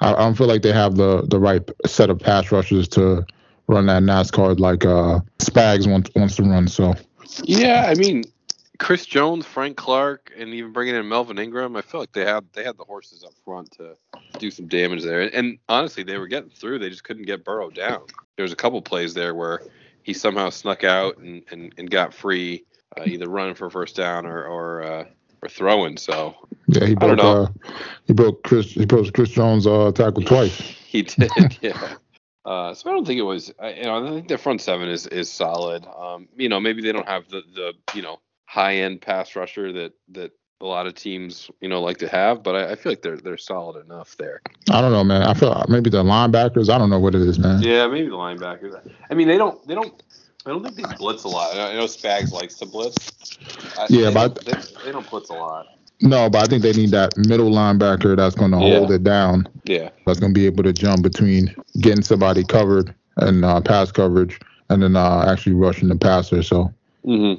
I, 0.00 0.14
I 0.14 0.18
don't 0.18 0.36
feel 0.36 0.46
like 0.46 0.62
they 0.62 0.72
have 0.72 0.94
the 0.94 1.22
the 1.26 1.40
right 1.40 1.68
set 1.84 2.10
of 2.10 2.20
pass 2.20 2.52
rushers 2.52 2.88
to 2.90 3.26
run 3.66 3.86
that 3.86 4.04
NASCAR 4.04 4.58
like 4.60 4.86
uh, 4.86 5.20
Spags 5.40 5.90
wants 5.90 6.10
wants 6.14 6.36
to 6.36 6.44
run. 6.44 6.68
So 6.68 6.94
Yeah, 7.42 7.86
I 7.88 7.94
mean, 7.94 8.22
Chris 8.78 9.04
Jones, 9.04 9.46
Frank 9.46 9.76
Clark, 9.76 10.32
and 10.38 10.54
even 10.54 10.72
bringing 10.72 10.94
in 10.94 11.08
Melvin 11.08 11.38
Ingram, 11.38 11.74
I 11.76 11.82
feel 11.82 12.00
like 12.00 12.12
they 12.12 12.24
had 12.24 12.44
they 12.52 12.62
had 12.62 12.78
the 12.78 12.84
horses 12.84 13.24
up 13.24 13.32
front 13.44 13.72
to 13.72 13.96
do 14.38 14.50
some 14.52 14.68
damage 14.68 15.02
there. 15.02 15.20
And, 15.22 15.34
and 15.34 15.58
honestly, 15.68 16.04
they 16.04 16.18
were 16.18 16.28
getting 16.28 16.50
through. 16.50 16.78
They 16.78 16.88
just 16.88 17.02
couldn't 17.02 17.26
get 17.26 17.44
Burrow 17.44 17.70
down. 17.70 18.02
There 18.36 18.44
was 18.44 18.52
a 18.52 18.56
couple 18.56 18.80
plays 18.80 19.12
there 19.12 19.34
where 19.34 19.60
he 20.10 20.14
somehow 20.14 20.50
snuck 20.50 20.82
out 20.82 21.18
and, 21.18 21.44
and, 21.52 21.72
and 21.78 21.88
got 21.88 22.12
free, 22.12 22.64
uh, 22.98 23.04
either 23.06 23.28
running 23.28 23.54
for 23.54 23.70
first 23.70 23.94
down 23.94 24.26
or 24.26 24.44
or, 24.44 24.82
uh, 24.82 25.04
or 25.40 25.48
throwing. 25.48 25.96
So 25.96 26.34
yeah, 26.66 26.84
he 26.86 26.92
I 26.92 27.06
don't 27.06 27.16
broke 27.16 27.18
know. 27.18 27.42
uh, 27.44 27.48
he 28.06 28.12
broke 28.12 28.42
Chris 28.42 28.72
he 28.72 28.86
broke 28.86 29.12
Chris 29.12 29.30
Jones 29.30 29.68
uh, 29.68 29.92
tackle 29.92 30.24
twice. 30.24 30.58
he 30.88 31.02
did, 31.02 31.30
yeah. 31.60 31.94
Uh, 32.44 32.74
so 32.74 32.90
I 32.90 32.92
don't 32.92 33.06
think 33.06 33.20
it 33.20 33.22
was. 33.22 33.52
I, 33.60 33.74
you 33.74 33.84
know, 33.84 34.04
I 34.04 34.10
think 34.10 34.26
their 34.26 34.38
front 34.38 34.60
seven 34.60 34.88
is 34.88 35.06
is 35.06 35.30
solid. 35.30 35.86
Um, 35.86 36.28
you 36.36 36.48
know, 36.48 36.58
maybe 36.58 36.82
they 36.82 36.90
don't 36.90 37.06
have 37.06 37.28
the 37.28 37.42
the 37.54 37.74
you 37.94 38.02
know 38.02 38.18
high 38.46 38.78
end 38.78 39.00
pass 39.00 39.36
rusher 39.36 39.72
that 39.72 39.92
that 40.08 40.32
a 40.60 40.66
lot 40.66 40.86
of 40.86 40.94
teams 40.94 41.50
you 41.60 41.68
know 41.68 41.80
like 41.82 41.96
to 41.98 42.08
have, 42.08 42.42
but 42.42 42.54
I, 42.54 42.72
I 42.72 42.74
feel 42.74 42.92
like 42.92 43.02
they're 43.02 43.16
they're 43.16 43.38
solid 43.38 43.84
enough 43.84 44.16
there. 44.16 44.40
I 44.70 44.80
don't 44.80 44.92
know, 44.92 45.04
man. 45.04 45.22
I 45.22 45.34
feel 45.34 45.50
like 45.50 45.68
maybe 45.68 45.90
the 45.90 46.02
linebackers. 46.02 46.68
I 46.68 46.78
don't 46.78 46.90
know 46.90 46.98
what 47.00 47.14
it 47.14 47.22
is, 47.22 47.38
man. 47.38 47.62
Yeah, 47.62 47.86
maybe 47.86 48.08
the 48.08 48.14
linebackers. 48.16 48.80
I 49.10 49.14
mean, 49.14 49.28
they 49.28 49.38
don't 49.38 49.66
they 49.66 49.74
don't. 49.74 50.02
I 50.46 50.50
don't 50.50 50.62
think 50.64 50.76
they 50.88 50.96
blitz 50.96 51.24
a 51.24 51.28
lot. 51.28 51.54
I 51.54 51.74
know 51.74 51.84
Spags 51.84 52.32
likes 52.32 52.54
to 52.56 52.66
blitz. 52.66 53.38
I, 53.78 53.86
Yeah, 53.90 54.08
they 54.08 54.14
but- 54.14 54.44
don't, 54.44 54.46
they, 54.46 54.84
they 54.86 54.92
don't 54.92 55.08
blitz 55.10 55.28
a 55.30 55.34
lot. 55.34 55.66
No, 56.02 56.30
but 56.30 56.42
I 56.42 56.46
think 56.46 56.62
they 56.62 56.72
need 56.72 56.92
that 56.92 57.14
middle 57.18 57.50
linebacker 57.50 58.16
that's 58.16 58.34
going 58.34 58.52
to 58.52 58.56
Yeah. 58.56 58.78
hold 58.78 58.90
it 58.90 59.04
down. 59.04 59.46
Yeah, 59.64 59.90
That's 60.06 60.18
going 60.18 60.32
to 60.32 60.38
be 60.40 60.46
able 60.46 60.62
to 60.62 60.72
jump 60.72 61.02
between 61.02 61.54
getting 61.80 62.02
somebody 62.02 62.42
covered 62.42 62.94
and 63.18 63.44
uh, 63.44 63.60
pass 63.60 63.92
coverage, 63.92 64.40
and 64.70 64.82
then 64.82 64.96
uh, 64.96 65.26
actually 65.28 65.52
rushing 65.56 65.88
the 65.88 65.96
passer. 65.96 66.42
So, 66.42 66.72
hmm 67.04 67.34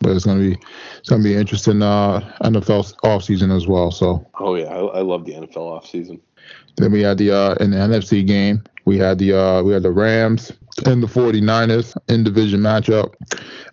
but 0.00 0.12
it's 0.12 0.24
going 0.24 0.38
to 0.38 0.50
be 0.50 0.62
it's 0.98 1.08
to 1.08 1.22
be 1.22 1.36
interesting 1.36 1.82
uh, 1.82 2.20
NFL 2.42 2.94
offseason 3.04 3.54
as 3.54 3.66
well. 3.66 3.90
So 3.90 4.26
Oh 4.38 4.54
yeah, 4.54 4.66
I, 4.66 4.78
I 4.78 5.00
love 5.02 5.24
the 5.24 5.32
NFL 5.32 5.54
offseason. 5.56 6.20
then 6.76 6.92
we 6.92 7.02
had 7.02 7.18
the 7.18 7.30
uh, 7.30 7.54
in 7.60 7.70
the 7.70 7.76
NFC 7.76 8.26
game, 8.26 8.64
we 8.84 8.98
had 8.98 9.18
the 9.18 9.38
uh, 9.38 9.62
we 9.62 9.72
had 9.72 9.82
the 9.82 9.92
Rams 9.92 10.52
and 10.86 11.02
the 11.02 11.06
49ers 11.06 11.96
in 12.08 12.24
division 12.24 12.60
matchup. 12.60 13.14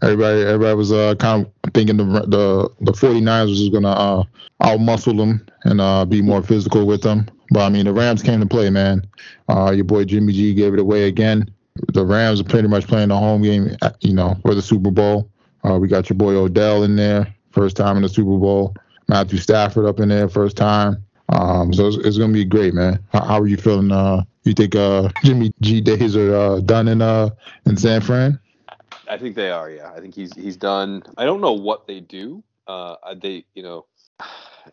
Everybody 0.01 0.41
everybody 0.41 0.75
was 0.75 0.91
uh, 0.91 1.15
kind 1.15 1.45
of 1.45 1.73
thinking 1.73 1.97
the 1.97 2.03
the 2.03 2.69
the 2.81 2.91
49ers 2.91 3.49
was 3.49 3.69
going 3.69 3.83
to 3.83 3.89
uh, 3.89 4.23
outmuscle 4.61 5.17
them 5.17 5.45
and 5.63 5.79
uh, 5.79 6.05
be 6.05 6.21
more 6.21 6.43
physical 6.43 6.85
with 6.85 7.01
them. 7.01 7.27
But 7.51 7.61
I 7.61 7.69
mean, 7.69 7.85
the 7.85 7.93
Rams 7.93 8.21
came 8.21 8.41
to 8.41 8.45
play, 8.45 8.69
man. 8.69 9.07
Uh, 9.47 9.71
your 9.71 9.85
boy 9.85 10.03
Jimmy 10.03 10.33
G 10.33 10.53
gave 10.53 10.73
it 10.73 10.79
away 10.79 11.07
again. 11.07 11.49
The 11.93 12.05
Rams 12.05 12.41
are 12.41 12.43
pretty 12.43 12.67
much 12.67 12.87
playing 12.87 13.09
the 13.09 13.17
home 13.17 13.43
game, 13.43 13.77
uh, 13.81 13.91
you 14.01 14.13
know, 14.13 14.35
for 14.41 14.55
the 14.55 14.61
Super 14.61 14.91
Bowl. 14.91 15.29
Uh, 15.63 15.77
we 15.79 15.87
got 15.87 16.09
your 16.09 16.17
boy 16.17 16.35
Odell 16.35 16.83
in 16.83 16.95
there, 16.95 17.33
first 17.51 17.77
time 17.77 17.97
in 17.97 18.03
the 18.03 18.09
Super 18.09 18.37
Bowl. 18.37 18.75
Matthew 19.07 19.39
Stafford 19.39 19.85
up 19.85 19.99
in 19.99 20.09
there, 20.09 20.27
first 20.27 20.57
time. 20.57 21.03
Um, 21.29 21.73
so 21.73 21.87
it's, 21.87 21.97
it's 21.97 22.17
gonna 22.17 22.33
be 22.33 22.45
great, 22.45 22.73
man. 22.73 22.99
How, 23.11 23.23
how 23.23 23.39
are 23.39 23.47
you 23.47 23.57
feeling? 23.57 23.91
Uh, 23.91 24.23
you 24.43 24.53
think 24.53 24.75
uh, 24.75 25.09
Jimmy 25.23 25.51
G 25.61 25.81
days 25.81 26.15
are 26.15 26.35
uh, 26.35 26.59
done 26.61 26.87
in 26.87 27.01
uh, 27.01 27.29
in 27.65 27.77
San 27.77 28.01
Fran? 28.01 28.39
I 29.09 29.17
think 29.17 29.35
they 29.35 29.51
are. 29.51 29.69
Yeah, 29.69 29.91
I 29.91 29.99
think 29.99 30.15
he's 30.15 30.33
he's 30.33 30.57
done. 30.57 31.03
I 31.17 31.25
don't 31.25 31.41
know 31.41 31.53
what 31.53 31.87
they 31.87 31.99
do. 31.99 32.43
Uh, 32.67 32.95
they 33.21 33.45
you 33.55 33.63
know, 33.63 33.85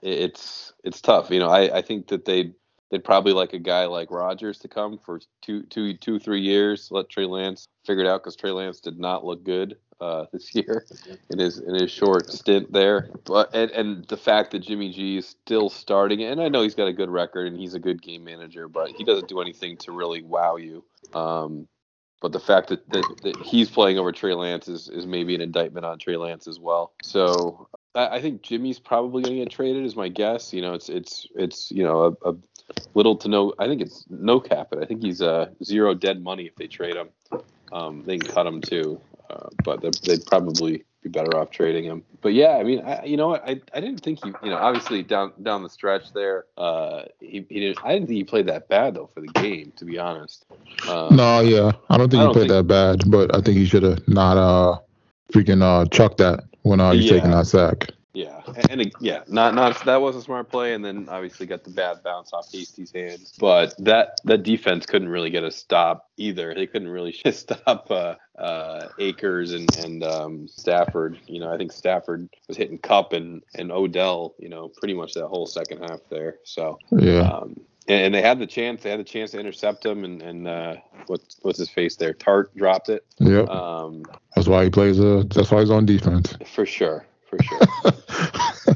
it's 0.03 0.73
it's 0.85 1.01
tough. 1.01 1.31
You 1.31 1.41
know, 1.41 1.49
I 1.49 1.79
I 1.79 1.83
think 1.83 2.09
that 2.09 2.25
they 2.25 2.53
they'd 2.95 3.03
probably 3.03 3.33
like 3.33 3.53
a 3.53 3.59
guy 3.59 3.87
like 3.87 4.13
Rodgers 4.13 4.61
to 4.61 4.69
come 4.69 5.01
for 5.05 5.21
two 5.43 5.65
two 5.65 5.95
two 5.95 6.21
three 6.21 6.41
years. 6.41 6.89
Let 6.93 7.09
Trey 7.09 7.27
Lance 7.27 7.67
figure 7.85 8.05
it 8.05 8.09
out 8.09 8.23
because 8.23 8.37
Trey 8.37 8.53
Lance 8.53 8.79
did 8.79 9.01
not 9.01 9.25
look 9.25 9.43
good 9.43 9.77
uh, 10.01 10.27
this 10.33 10.55
year 10.55 10.87
in 11.31 11.41
his 11.41 11.59
in 11.59 11.75
his 11.75 11.91
short 11.91 12.31
stint 12.31 12.73
there. 12.73 13.11
But 13.25 13.53
and 13.53 13.73
and 13.73 14.05
the 14.07 14.17
fact 14.17 14.53
that 14.53 14.61
Jimmy 14.61 14.93
G 14.93 15.17
is 15.17 15.27
still 15.27 15.69
starting, 15.69 16.23
and 16.23 16.41
I 16.41 16.49
know 16.49 16.63
he's 16.63 16.77
got 16.77 16.87
a 16.87 16.93
good 16.93 17.11
record 17.11 17.49
and 17.49 17.59
he's 17.59 17.75
a 17.75 17.81
good 17.81 18.01
game 18.01 18.23
manager, 18.23 18.69
but 18.69 18.91
he 18.91 19.03
doesn't 19.03 19.29
do 19.29 19.41
anything 19.41 19.77
to 19.79 19.91
really 19.91 20.23
wow 20.23 20.55
you. 20.55 20.85
Um, 21.15 21.67
but 22.23 22.33
the 22.33 22.41
fact 22.41 22.69
that, 22.69 22.89
that, 22.89 23.05
that 23.23 23.37
he's 23.45 23.69
playing 23.69 23.99
over 23.99 24.11
Trey 24.11 24.33
Lance 24.33 24.67
is, 24.67 24.89
is 24.89 25.05
maybe 25.05 25.35
an 25.35 25.43
indictment 25.43 25.85
on 25.85 25.99
Trey 25.99 26.17
Lance 26.17 26.47
as 26.47 26.59
well. 26.59 26.95
So 27.03 27.69
I, 27.95 28.17
I 28.17 28.23
think 28.23 28.41
Jimmy's 28.41 28.79
probably 28.79 29.23
going 29.23 29.37
to 29.37 29.45
get 29.45 29.51
traded, 29.51 29.85
is 29.85 29.95
my 29.95 30.09
guess. 30.09 30.53
You 30.53 30.63
know, 30.63 30.73
it's 30.73 30.89
it's 30.89 31.27
it's 31.35 31.71
you 31.71 31.85
know 31.85 32.17
a, 32.25 32.31
a 32.31 32.35
little 32.95 33.17
to 33.17 33.29
no. 33.29 33.55
I 33.59 33.67
think 33.67 33.81
it's 33.83 34.05
no 34.09 34.41
cap 34.41 34.69
it. 34.73 34.79
I 34.81 34.87
think 34.87 35.03
he's 35.03 35.21
uh, 35.21 35.51
zero 35.63 35.95
dead 35.95 36.23
money 36.23 36.47
if 36.47 36.55
they 36.57 36.67
trade 36.67 36.97
him. 36.97 37.09
Um, 37.73 38.03
they 38.05 38.19
can 38.19 38.31
cut 38.31 38.47
him 38.47 38.61
too, 38.61 39.01
uh, 39.31 39.49
but 39.65 39.83
they'd, 39.83 40.25
probably 40.27 40.85
be 41.03 41.09
better 41.09 41.37
off 41.37 41.51
trading 41.51 41.85
him. 41.85 42.05
But 42.21 42.35
yeah, 42.35 42.57
I 42.57 42.63
mean, 42.63 42.81
I, 42.81 43.05
you 43.05 43.17
know 43.17 43.29
what? 43.29 43.43
I, 43.47 43.61
I 43.73 43.81
didn't 43.81 43.99
think 43.99 44.25
he, 44.25 44.33
you 44.43 44.51
know, 44.51 44.57
obviously 44.57 45.03
down 45.03 45.33
down 45.43 45.63
the 45.63 45.69
stretch 45.69 46.13
there, 46.13 46.47
uh, 46.57 47.03
he, 47.21 47.45
he 47.49 47.61
didn't. 47.61 47.79
I 47.85 47.93
didn't 47.95 48.09
think 48.09 48.17
he 48.17 48.25
played 48.25 48.47
that 48.47 48.69
bad 48.69 48.95
though 48.95 49.11
for 49.13 49.21
the 49.21 49.29
game, 49.29 49.73
to 49.77 49.85
be 49.85 49.99
honest. 49.99 50.47
Um, 50.89 51.17
no, 51.17 51.41
yeah, 51.41 51.73
I 51.91 51.99
don't 51.99 52.11
think 52.11 52.21
I 52.21 52.23
he 52.23 52.27
don't 52.27 52.33
played 52.33 52.51
think, 52.51 52.51
that 52.51 52.65
bad, 52.65 53.11
but 53.11 53.35
I 53.35 53.41
think 53.41 53.59
he 53.59 53.67
should 53.67 53.83
have 53.83 54.07
not 54.09 54.37
uh 54.37 54.79
freaking 55.33 55.63
uh 55.63 55.87
chucked 55.91 56.19
that 56.19 56.45
when 56.63 56.81
uh, 56.81 56.93
he's 56.93 57.05
yeah. 57.05 57.13
taking 57.13 57.31
that 57.33 57.47
sack. 57.47 57.91
Yeah, 58.15 58.43
and, 58.47 58.81
and, 58.81 58.93
yeah, 59.01 59.25
not 59.27 59.57
not 59.57 59.85
that 59.87 60.01
was 60.01 60.15
a 60.15 60.23
smart 60.23 60.49
play, 60.49 60.73
and 60.75 60.85
then 60.85 61.09
obviously 61.11 61.47
got 61.47 61.65
the 61.65 61.71
bad 61.71 62.05
bounce 62.05 62.33
off 62.33 62.47
Hasty's 62.51 62.93
hands. 62.93 63.33
But 63.41 63.75
that 63.79 64.21
that 64.23 64.45
defense 64.45 64.87
couldn't 64.87 65.09
really 65.09 65.31
get 65.31 65.43
a 65.43 65.51
stop 65.51 66.09
either. 66.17 66.55
They 66.55 66.69
couldn't 66.69 66.89
really 66.89 67.13
stop 67.33 67.91
uh, 67.91 68.15
uh, 68.39 68.89
Akers 69.01 69.53
and 69.53 69.69
and 69.79 70.05
um, 70.05 70.47
Stafford. 70.47 71.19
You 71.27 71.41
know, 71.41 71.53
I 71.53 71.57
think 71.57 71.73
Stafford 71.73 72.29
was 72.47 72.57
hitting 72.57 72.79
Kupp 72.79 73.13
and 73.15 73.43
and 73.57 73.73
Odell. 73.73 74.37
You 74.39 74.49
know, 74.49 74.69
pretty 74.69 74.95
much 74.95 75.15
that 75.15 75.27
whole 75.27 75.47
second 75.47 75.81
half 75.81 76.01
there. 76.09 76.37
So 76.45 76.79
yeah. 76.93 77.23
Um, 77.23 77.61
and, 77.89 78.15
they 78.15 78.23
had 78.23 78.39
the 78.39 78.47
chance. 78.47 78.85
They 78.85 78.91
had 78.91 79.01
the 79.01 79.05
chance 79.05 79.33
to 79.33 79.41
intercept 79.41 79.85
him, 79.85 80.05
and 80.05 80.23
and 80.23 80.47
uh, 80.47 80.77
what 81.09 81.21
what's 81.43 81.59
his 81.59 81.69
face 81.69 81.97
there? 81.97 82.15
Tartt 82.15 82.55
dropped 82.55 82.91
it. 82.91 83.05
Yeah. 83.19 83.43
Um, 83.43 84.05
that's 84.37 84.47
why 84.47 84.63
he 84.63 84.71
plays. 84.71 85.01
Uh, 85.01 85.25
that's 85.35 85.51
why 85.51 85.61
he's 85.61 85.71
on 85.71 85.85
defense. 85.85 86.33
For 86.47 86.65
sure 86.65 87.05
for 87.37 88.65
sure. 88.65 88.75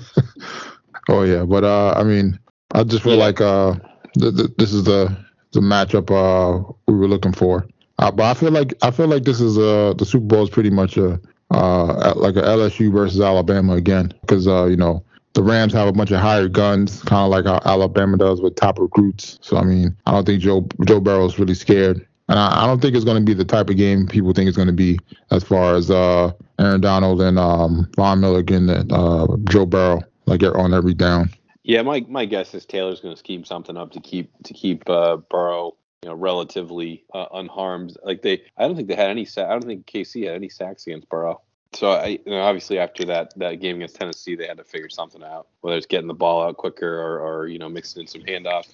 oh 1.09 1.23
yeah, 1.23 1.45
but 1.45 1.65
uh, 1.65 1.95
I 1.97 2.03
mean, 2.05 2.39
I 2.73 2.85
just 2.85 3.03
feel 3.03 3.17
yeah. 3.17 3.25
like 3.25 3.41
uh, 3.41 3.75
th- 4.19 4.37
th- 4.37 4.51
this 4.59 4.73
is 4.73 4.85
the 4.85 5.17
the 5.53 5.61
matchup 5.61 6.11
uh 6.11 6.73
we 6.87 6.95
were 6.95 7.09
looking 7.09 7.33
for. 7.33 7.67
Uh, 7.99 8.11
but 8.11 8.25
I 8.25 8.35
feel 8.35 8.51
like 8.51 8.75
I 8.83 8.91
feel 8.91 9.09
like 9.09 9.25
this 9.25 9.41
is 9.41 9.59
uh 9.59 9.95
the 9.97 10.05
Super 10.05 10.27
Bowl 10.27 10.45
is 10.45 10.51
pretty 10.51 10.71
much 10.71 10.97
a 10.97 11.21
uh 11.51 12.13
like 12.17 12.37
a 12.37 12.43
LSU 12.43 12.93
versus 12.93 13.21
Alabama 13.21 13.75
again 13.75 14.13
because 14.21 14.47
uh 14.47 14.67
you 14.67 14.77
know 14.77 15.03
the 15.35 15.43
Rams 15.43 15.73
have 15.73 15.89
a 15.89 15.93
bunch 15.93 16.11
of 16.11 16.21
hired 16.21 16.53
guns, 16.53 17.03
kind 17.03 17.25
of 17.25 17.31
like 17.31 17.45
how 17.45 17.61
Alabama 17.71 18.17
does 18.17 18.41
with 18.41 18.57
top 18.57 18.79
recruits. 18.79 19.39
So 19.41 19.57
I 19.57 19.63
mean, 19.63 19.97
I 20.07 20.13
don't 20.13 20.27
think 20.27 20.43
Joe 20.43 20.67
Joe 20.85 21.01
Burrow's 21.01 21.39
really 21.39 21.55
scared. 21.55 22.07
And 22.29 22.39
I, 22.39 22.65
I 22.65 22.67
don't 22.67 22.81
think 22.81 22.95
it's 22.95 23.05
going 23.05 23.25
to 23.25 23.25
be 23.25 23.35
the 23.35 23.45
type 23.45 23.71
of 23.71 23.77
game 23.77 24.07
people 24.07 24.33
think 24.33 24.49
it's 24.49 24.57
going 24.57 24.69
to 24.69 24.75
be 24.75 24.99
as 25.31 25.43
far 25.43 25.75
as 25.75 25.91
uh, 25.91 26.33
Aaron 26.59 26.81
Donald 26.81 27.23
and 27.23 27.39
um, 27.39 27.91
Von 27.97 28.21
Miller 28.21 28.43
getting 28.43 28.69
uh, 28.69 29.27
Joe 29.49 29.67
Burrow 29.67 30.03
like 30.27 30.43
on 30.43 30.75
every 30.75 30.95
down. 30.95 31.31
Yeah, 31.63 31.83
my 31.83 32.05
my 32.09 32.25
guess 32.25 32.55
is 32.55 32.65
Taylor's 32.65 33.01
going 33.01 33.15
to 33.15 33.19
scheme 33.19 33.45
something 33.45 33.77
up 33.77 33.93
to 33.93 34.01
keep 34.01 34.31
to 34.45 34.55
keep 34.55 34.89
uh, 34.89 35.17
Burrow 35.17 35.77
you 36.03 36.09
know 36.09 36.15
relatively 36.15 37.05
uh, 37.13 37.27
unharmed. 37.35 37.97
Like 38.03 38.23
they, 38.23 38.43
I 38.57 38.67
don't 38.67 38.77
think 38.77 38.89
they 38.89 38.95
had 38.95 39.11
any. 39.11 39.27
I 39.37 39.49
don't 39.51 39.65
think 39.65 39.87
KC 39.87 40.27
had 40.27 40.35
any 40.35 40.49
sacks 40.49 40.87
against 40.87 41.09
Burrow 41.09 41.41
so 41.75 41.91
I, 41.91 42.07
you 42.07 42.21
know, 42.27 42.41
obviously 42.41 42.79
after 42.79 43.05
that 43.07 43.33
that 43.39 43.61
game 43.61 43.77
against 43.77 43.97
Tennessee, 43.97 44.35
they 44.35 44.47
had 44.47 44.57
to 44.57 44.65
figure 44.65 44.89
something 44.89 45.23
out, 45.23 45.49
whether 45.61 45.77
it's 45.77 45.87
getting 45.87 46.09
the 46.09 46.15
ball 46.15 46.43
out 46.43 46.57
quicker 46.57 47.01
or, 47.01 47.21
or 47.21 47.47
you 47.47 47.59
know 47.59 47.69
mixing 47.69 48.03
in 48.03 48.07
some 48.07 48.23
handoffs. 48.23 48.69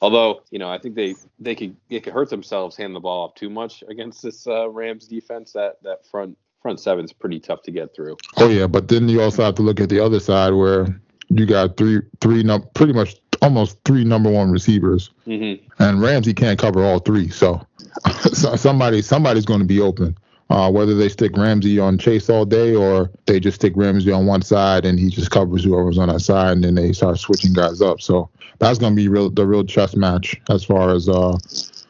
Although 0.00 0.42
you 0.50 0.58
know 0.58 0.68
I 0.68 0.78
think 0.78 0.96
they 0.96 1.14
they 1.38 1.54
could 1.54 1.76
they 1.88 2.00
could 2.00 2.12
hurt 2.12 2.30
themselves 2.30 2.76
handing 2.76 2.94
the 2.94 3.00
ball 3.00 3.28
off 3.28 3.34
too 3.36 3.48
much 3.48 3.84
against 3.88 4.22
this 4.22 4.46
uh, 4.46 4.68
Rams 4.68 5.06
defense. 5.06 5.52
That 5.52 5.82
that 5.82 6.04
front 6.06 6.36
front 6.60 6.80
seven's 6.80 7.12
pretty 7.12 7.38
tough 7.38 7.62
to 7.62 7.70
get 7.70 7.94
through. 7.94 8.16
Oh 8.36 8.48
yeah, 8.48 8.66
but 8.66 8.88
then 8.88 9.08
you 9.08 9.22
also 9.22 9.44
have 9.44 9.54
to 9.56 9.62
look 9.62 9.80
at 9.80 9.88
the 9.88 10.04
other 10.04 10.18
side 10.18 10.52
where 10.52 11.00
you 11.28 11.46
got 11.46 11.76
three 11.76 12.00
three 12.20 12.42
num- 12.42 12.68
pretty 12.74 12.92
much 12.92 13.16
almost 13.40 13.78
three 13.84 14.04
number 14.04 14.30
one 14.30 14.50
receivers, 14.50 15.10
mm-hmm. 15.28 15.64
and 15.80 16.02
Ramsey 16.02 16.34
can't 16.34 16.58
cover 16.58 16.84
all 16.84 16.98
three. 16.98 17.28
So, 17.28 17.64
so 18.32 18.56
somebody 18.56 19.00
somebody's 19.00 19.44
going 19.44 19.60
to 19.60 19.66
be 19.66 19.80
open 19.80 20.16
uh, 20.52 20.70
whether 20.70 20.94
they 20.94 21.08
stick 21.08 21.34
Ramsey 21.34 21.78
on 21.78 21.96
Chase 21.96 22.28
all 22.28 22.44
day 22.44 22.74
or 22.74 23.10
they 23.24 23.40
just 23.40 23.54
stick 23.54 23.72
Ramsey 23.74 24.12
on 24.12 24.26
one 24.26 24.42
side 24.42 24.84
and 24.84 24.98
he 24.98 25.08
just 25.08 25.30
covers 25.30 25.64
whoever's 25.64 25.96
on 25.96 26.08
that 26.08 26.20
side 26.20 26.52
and 26.52 26.62
then 26.62 26.74
they 26.74 26.92
start 26.92 27.18
switching 27.18 27.54
guys 27.54 27.80
up. 27.80 28.02
So 28.02 28.28
that's 28.58 28.78
going 28.78 28.92
to 28.92 28.96
be 28.96 29.08
real 29.08 29.30
the 29.30 29.46
real 29.46 29.64
chess 29.64 29.96
match 29.96 30.38
as 30.50 30.62
far 30.62 30.94
as 30.94 31.08
uh, 31.08 31.38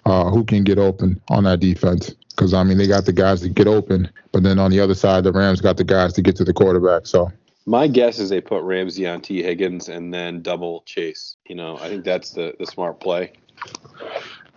uh, 0.07 0.31
who 0.31 0.45
can 0.45 0.63
get 0.63 0.79
open 0.79 1.21
on 1.29 1.43
that 1.43 1.59
defense. 1.59 2.15
Because 2.31 2.55
I 2.55 2.63
mean 2.63 2.79
they 2.79 2.87
got 2.87 3.05
the 3.05 3.13
guys 3.13 3.41
to 3.41 3.49
get 3.49 3.67
open, 3.67 4.09
but 4.31 4.45
then 4.45 4.61
on 4.61 4.71
the 4.71 4.79
other 4.79 4.95
side 4.95 5.25
the 5.25 5.33
Rams 5.33 5.61
got 5.61 5.77
the 5.77 5.85
guys 5.85 6.13
to 6.13 6.23
get 6.23 6.37
to 6.37 6.45
the 6.45 6.53
quarterback. 6.53 7.09
So 7.09 7.33
my 7.67 7.89
guess 7.89 8.21
is 8.21 8.31
they 8.31 8.41
put 8.41 8.63
Ramsey 8.63 9.09
on 9.09 9.23
Tee 9.23 9.43
Higgins 9.43 9.89
and 9.89 10.15
then 10.15 10.41
double 10.41 10.83
Chase. 10.87 11.37
You 11.49 11.57
know, 11.57 11.79
I 11.79 11.89
think 11.89 12.05
that's 12.05 12.31
the 12.31 12.55
the 12.61 12.67
smart 12.67 13.01
play. 13.01 13.33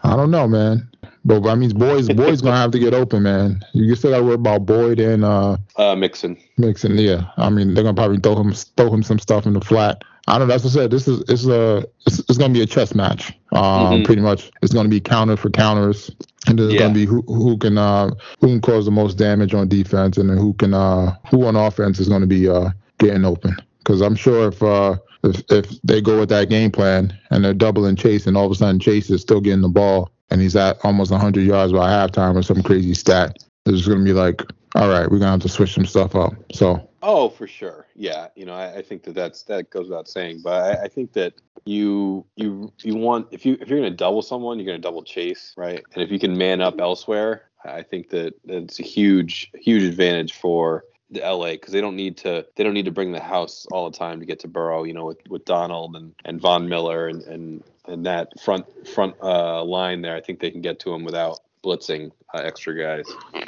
I 0.06 0.16
don't 0.16 0.32
know, 0.32 0.48
man. 0.48 0.88
But 1.24 1.42
that 1.42 1.58
means 1.58 1.74
boys, 1.74 2.08
boys 2.14 2.42
gonna 2.42 2.58
have 2.58 2.72
to 2.72 2.80
get 2.80 2.94
open, 2.94 3.24
man. 3.24 3.62
You 3.74 3.96
still 3.96 4.12
gotta 4.12 4.24
worry 4.24 4.36
about 4.36 4.66
Boyd 4.66 5.00
and 5.00 5.26
uh, 5.26 5.58
uh 5.76 5.96
Mixon. 5.96 6.38
Mixon, 6.58 6.98
yeah. 6.98 7.30
I 7.38 7.50
mean, 7.50 7.74
they're 7.74 7.84
gonna 7.84 7.96
probably 7.96 8.20
throw 8.20 8.36
him, 8.36 8.54
throw 8.54 8.94
him 8.94 9.04
some 9.04 9.20
stuff 9.20 9.46
in 9.46 9.54
the 9.54 9.62
flat. 9.62 10.04
I 10.28 10.38
don't 10.38 10.48
know. 10.48 10.54
That's 10.54 10.64
what 10.64 10.72
I 10.72 10.74
said. 10.74 10.92
This 10.92 11.08
is 11.08 11.24
it's 11.28 11.46
a 11.46 11.86
it's, 12.08 12.20
it's 12.20 12.38
gonna 12.38 12.54
be 12.54 12.62
a 12.62 12.66
chess 12.66 12.96
match. 12.96 13.32
Um, 13.52 13.62
mm-hmm. 13.62 14.04
pretty 14.04 14.22
much. 14.22 14.52
It's 14.62 14.74
gonna 14.74 14.90
be 14.90 15.00
counter 15.00 15.38
for 15.38 15.50
counters, 15.50 16.10
and 16.48 16.58
there's 16.58 16.74
yeah. 16.74 16.80
gonna 16.80 16.94
be 16.94 17.06
who 17.06 17.22
who 17.24 17.58
can 17.58 17.78
uh 17.78 18.10
who 18.40 18.48
can 18.48 18.62
cause 18.62 18.86
the 18.86 18.92
most 18.92 19.18
damage 19.18 19.54
on 19.54 19.68
defense, 19.68 20.18
and 20.18 20.30
then 20.30 20.38
who 20.38 20.54
can 20.54 20.74
uh 20.74 21.16
who 21.30 21.46
on 21.46 21.56
offense 21.56 22.00
is 22.00 22.10
gonna 22.10 22.28
be 22.28 22.50
uh 22.50 22.70
getting 22.98 23.26
open. 23.26 23.56
Because 23.80 24.02
I'm 24.02 24.16
sure 24.16 24.48
if 24.48 24.64
uh 24.64 24.98
if 25.26 25.44
if 25.50 25.82
they 25.82 26.02
go 26.02 26.20
with 26.20 26.30
that 26.30 26.50
game 26.50 26.72
plan 26.72 27.18
and 27.32 27.44
they're 27.44 27.54
doubling 27.54 27.96
Chase, 27.96 28.28
and 28.28 28.38
all 28.38 28.46
of 28.46 28.52
a 28.52 28.56
sudden 28.56 28.80
Chase 28.80 29.10
is 29.10 29.22
still 29.22 29.42
getting 29.42 29.62
the 29.62 29.70
ball 29.70 30.12
and 30.30 30.42
he's 30.42 30.56
at 30.56 30.84
almost 30.84 31.12
100 31.12 31.42
yards 31.42 31.72
by 31.72 31.90
halftime 31.90 32.36
or 32.36 32.42
some 32.42 32.64
crazy 32.64 32.94
stat, 32.94 33.38
there's 33.66 33.88
going 33.88 34.00
to 34.00 34.06
be 34.06 34.14
like, 34.14 34.42
all 34.76 34.90
right, 34.90 35.04
we're 35.04 35.20
going 35.20 35.22
to 35.22 35.28
have 35.28 35.42
to 35.42 35.50
switch 35.50 35.74
some 35.74 35.86
stuff 35.86 36.16
up. 36.16 36.34
So. 36.52 36.90
Oh, 37.02 37.30
for 37.30 37.48
sure. 37.48 37.86
Yeah. 37.96 38.28
You 38.36 38.46
know, 38.46 38.54
I, 38.54 38.78
I 38.78 38.82
think 38.82 39.04
that 39.04 39.14
that's, 39.14 39.44
that 39.44 39.70
goes 39.70 39.88
without 39.88 40.08
saying, 40.08 40.42
but 40.44 40.80
I, 40.80 40.84
I, 40.84 40.88
think 40.88 41.14
that 41.14 41.34
you, 41.66 42.26
you, 42.36 42.72
you 42.82 42.96
want, 42.96 43.28
if 43.32 43.46
you, 43.46 43.58
if 43.62 43.70
you're 43.70 43.80
going 43.80 43.92
to 43.92 43.96
double 43.96 44.22
someone, 44.22 44.58
you're 44.58 44.66
going 44.66 44.82
to 44.82 44.82
double 44.82 45.04
Chase, 45.04 45.54
right? 45.56 45.84
And 45.94 46.04
if 46.04 46.12
you 46.12 46.20
can 46.20 46.38
man 46.38 46.62
up 46.62 46.80
elsewhere, 46.80 47.44
I 47.64 47.84
think 47.84 48.10
that 48.10 48.34
it's 48.46 48.80
a 48.80 48.84
huge, 48.84 49.52
huge 49.54 49.84
advantage 49.84 50.34
for 50.34 50.86
the 51.10 51.22
LA 51.22 51.52
because 51.52 51.72
they 51.72 51.82
don't 51.82 51.96
need 51.96 52.18
to 52.18 52.46
they 52.56 52.64
don't 52.64 52.74
need 52.74 52.86
to 52.86 52.92
bring 52.92 53.12
the 53.12 53.20
house 53.20 53.66
all 53.72 53.90
the 53.90 53.98
time 53.98 54.20
to 54.20 54.26
get 54.26 54.40
to 54.40 54.48
Burrow. 54.48 54.84
You 54.84 54.94
know, 54.94 55.06
with, 55.06 55.20
with 55.30 55.46
Donald 55.46 55.96
and, 55.96 56.14
and 56.26 56.42
Von 56.42 56.68
Miller 56.68 57.08
and, 57.08 57.22
and 57.24 57.64
and 57.88 58.06
that 58.06 58.40
front 58.40 58.66
front 58.88 59.16
uh, 59.22 59.64
line 59.64 60.02
there, 60.02 60.16
I 60.16 60.22
think 60.22 60.40
they 60.40 60.52
can 60.52 60.62
get 60.62 60.80
to 60.82 60.94
him 60.94 61.04
without 61.04 61.40
blitzing 61.64 62.12
uh, 62.34 62.40
extra 62.40 62.78
guys. 62.78 63.06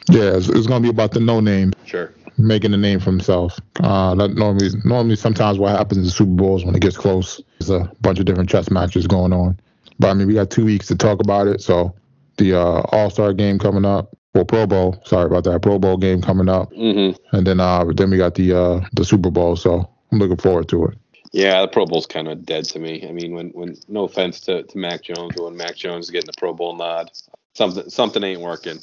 Yeah, 0.10 0.36
it's, 0.36 0.50
it's 0.50 0.68
going 0.68 0.82
to 0.82 0.86
be 0.86 0.90
about 0.90 1.12
the 1.12 1.20
no 1.20 1.40
name. 1.40 1.74
Sure. 1.86 2.14
Making 2.38 2.74
a 2.74 2.78
name 2.78 3.00
for 3.00 3.12
himself. 3.12 3.60
Uh, 3.82 4.14
that 4.16 4.36
normally, 4.36 4.70
normally, 4.84 5.16
sometimes 5.16 5.58
what 5.58 5.76
happens 5.76 6.06
in 6.06 6.10
Super 6.10 6.32
Bowls 6.32 6.66
when 6.66 6.76
it 6.76 6.82
gets 6.82 6.98
close, 6.98 7.42
there's 7.60 7.70
a 7.70 7.92
bunch 8.02 8.20
of 8.20 8.26
different 8.26 8.50
chess 8.50 8.70
matches 8.70 9.08
going 9.08 9.34
on. 9.34 9.60
But 10.00 10.10
I 10.10 10.14
mean, 10.14 10.28
we 10.28 10.34
got 10.34 10.52
two 10.52 10.66
weeks 10.66 10.88
to 10.88 10.96
talk 10.96 11.20
about 11.20 11.48
it. 11.48 11.62
So 11.62 11.96
the 12.38 12.54
uh, 12.54 12.82
All 12.92 13.10
Star 13.10 13.34
game 13.34 13.58
coming 13.58 13.86
up, 13.86 14.16
well, 14.38 14.46
Pro 14.46 14.68
Bowl. 14.68 15.02
Sorry 15.04 15.26
about 15.26 15.44
that. 15.46 15.62
Pro 15.64 15.80
Bowl 15.80 15.98
game 15.98 16.22
coming 16.22 16.48
up, 16.48 16.72
mm-hmm. 16.72 17.36
and 17.36 17.48
then 17.48 17.60
uh, 17.60 17.84
then 17.86 18.12
we 18.12 18.18
got 18.18 18.36
the 18.36 18.54
uh, 18.54 18.82
the 18.94 19.04
Super 19.04 19.32
Bowl. 19.32 19.56
So 19.56 19.90
I'm 20.12 20.20
looking 20.20 20.38
forward 20.38 20.70
to 20.70 20.86
it. 20.86 20.98
Yeah, 21.34 21.62
the 21.62 21.68
Pro 21.68 21.86
Bowl's 21.86 22.06
kind 22.06 22.28
of 22.28 22.46
dead 22.46 22.66
to 22.66 22.80
me. 22.80 23.08
I 23.08 23.12
mean, 23.12 23.34
when 23.34 23.50
when 23.50 23.76
no 23.88 24.04
offense 24.04 24.40
to, 24.42 24.64
to 24.64 24.78
Mac 24.78 25.04
Jones, 25.04 25.34
but 25.36 25.44
when 25.44 25.58
Mac 25.58 25.76
Jones 25.76 26.06
is 26.06 26.12
getting 26.12 26.28
the 26.28 26.38
Pro 26.38 26.54
Bowl 26.54 26.76
nod, 26.76 27.12
something 27.54 27.90
something 27.90 28.24
ain't 28.24 28.42
working. 28.42 28.78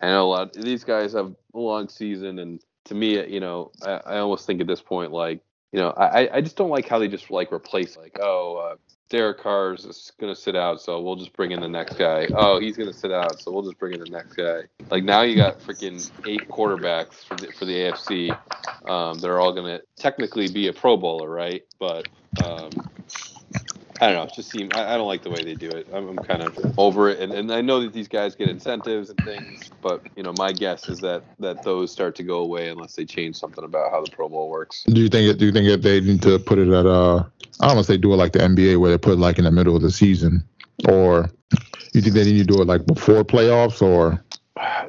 I 0.00 0.08
know 0.08 0.24
a 0.24 0.26
lot. 0.26 0.52
These 0.54 0.84
guys 0.84 1.12
have 1.12 1.34
a 1.54 1.58
long 1.58 1.88
season, 1.88 2.38
and 2.38 2.60
to 2.86 2.94
me, 2.94 3.24
you 3.26 3.40
know, 3.40 3.72
I, 3.82 4.00
I 4.06 4.18
almost 4.18 4.46
think 4.46 4.60
at 4.60 4.66
this 4.66 4.80
point, 4.80 5.12
like, 5.12 5.40
you 5.72 5.80
know, 5.80 5.90
I 5.90 6.36
I 6.36 6.40
just 6.40 6.56
don't 6.56 6.70
like 6.70 6.88
how 6.88 6.98
they 6.98 7.08
just 7.08 7.30
like 7.30 7.52
replace 7.52 7.96
like, 7.96 8.16
oh, 8.20 8.56
uh, 8.56 8.76
Derek 9.10 9.38
Carr 9.38 9.74
is 9.74 10.12
going 10.18 10.34
to 10.34 10.40
sit 10.40 10.56
out, 10.56 10.80
so 10.80 11.00
we'll 11.00 11.16
just 11.16 11.32
bring 11.34 11.52
in 11.52 11.60
the 11.60 11.68
next 11.68 11.96
guy. 11.96 12.26
Oh, 12.34 12.58
he's 12.58 12.76
going 12.76 12.90
to 12.90 12.96
sit 12.96 13.12
out, 13.12 13.40
so 13.40 13.52
we'll 13.52 13.62
just 13.62 13.78
bring 13.78 13.92
in 13.92 14.00
the 14.00 14.10
next 14.10 14.34
guy. 14.34 14.62
Like 14.90 15.04
now 15.04 15.22
you 15.22 15.36
got 15.36 15.60
freaking 15.60 16.10
eight 16.26 16.48
quarterbacks 16.48 17.24
for 17.24 17.36
the, 17.36 17.52
for 17.52 17.64
the 17.66 17.74
AFC. 17.74 18.88
Um, 18.88 19.18
they're 19.18 19.40
all 19.40 19.52
going 19.52 19.78
to 19.78 19.84
technically 19.96 20.48
be 20.48 20.68
a 20.68 20.72
Pro 20.72 20.96
Bowler, 20.96 21.28
right? 21.28 21.62
But 21.78 22.08
um, 22.44 22.70
I 24.00 24.06
don't 24.06 24.14
know. 24.16 24.22
It 24.24 24.32
just 24.34 24.50
seems 24.50 24.72
I, 24.74 24.94
I, 24.94 24.96
don't 24.96 25.06
like 25.06 25.22
the 25.22 25.30
way 25.30 25.44
they 25.44 25.54
do 25.54 25.68
it. 25.68 25.86
I'm, 25.92 26.08
I'm 26.08 26.16
kind 26.24 26.42
of 26.42 26.78
over 26.78 27.08
it, 27.08 27.20
and, 27.20 27.32
and 27.32 27.52
I 27.52 27.60
know 27.60 27.80
that 27.82 27.92
these 27.92 28.08
guys 28.08 28.34
get 28.34 28.48
incentives 28.48 29.10
and 29.10 29.18
things, 29.24 29.70
but 29.82 30.02
you 30.16 30.22
know, 30.22 30.34
my 30.36 30.52
guess 30.52 30.88
is 30.88 30.98
that 31.00 31.22
that 31.38 31.62
those 31.62 31.92
start 31.92 32.16
to 32.16 32.22
go 32.24 32.38
away 32.38 32.68
unless 32.68 32.96
they 32.96 33.04
change 33.04 33.36
something 33.36 33.62
about 33.62 33.92
how 33.92 34.02
the 34.02 34.10
Pro 34.10 34.28
Bowl 34.28 34.50
works. 34.50 34.84
Do 34.84 35.00
you 35.00 35.08
think? 35.08 35.30
It, 35.30 35.38
do 35.38 35.46
you 35.46 35.52
think 35.52 35.68
that 35.68 35.82
they 35.82 36.00
need 36.00 36.22
to 36.22 36.38
put 36.38 36.58
it 36.58 36.68
at 36.68 36.86
uh? 36.86 37.24
I 37.60 37.66
don't 37.66 37.76
want 37.76 37.86
to 37.86 37.92
say 37.92 37.96
do 37.96 38.12
it 38.12 38.16
like 38.16 38.32
the 38.32 38.40
NBA 38.40 38.80
where 38.80 38.90
they 38.90 38.98
put 38.98 39.12
it 39.12 39.18
like 39.18 39.38
in 39.38 39.44
the 39.44 39.52
middle 39.52 39.76
of 39.76 39.82
the 39.82 39.92
season, 39.92 40.42
or 40.88 41.30
you 41.92 42.00
think 42.00 42.14
they 42.14 42.24
need 42.24 42.38
to 42.38 42.52
do 42.52 42.60
it 42.60 42.66
like 42.66 42.84
before 42.86 43.22
playoffs, 43.22 43.80
or 43.80 44.24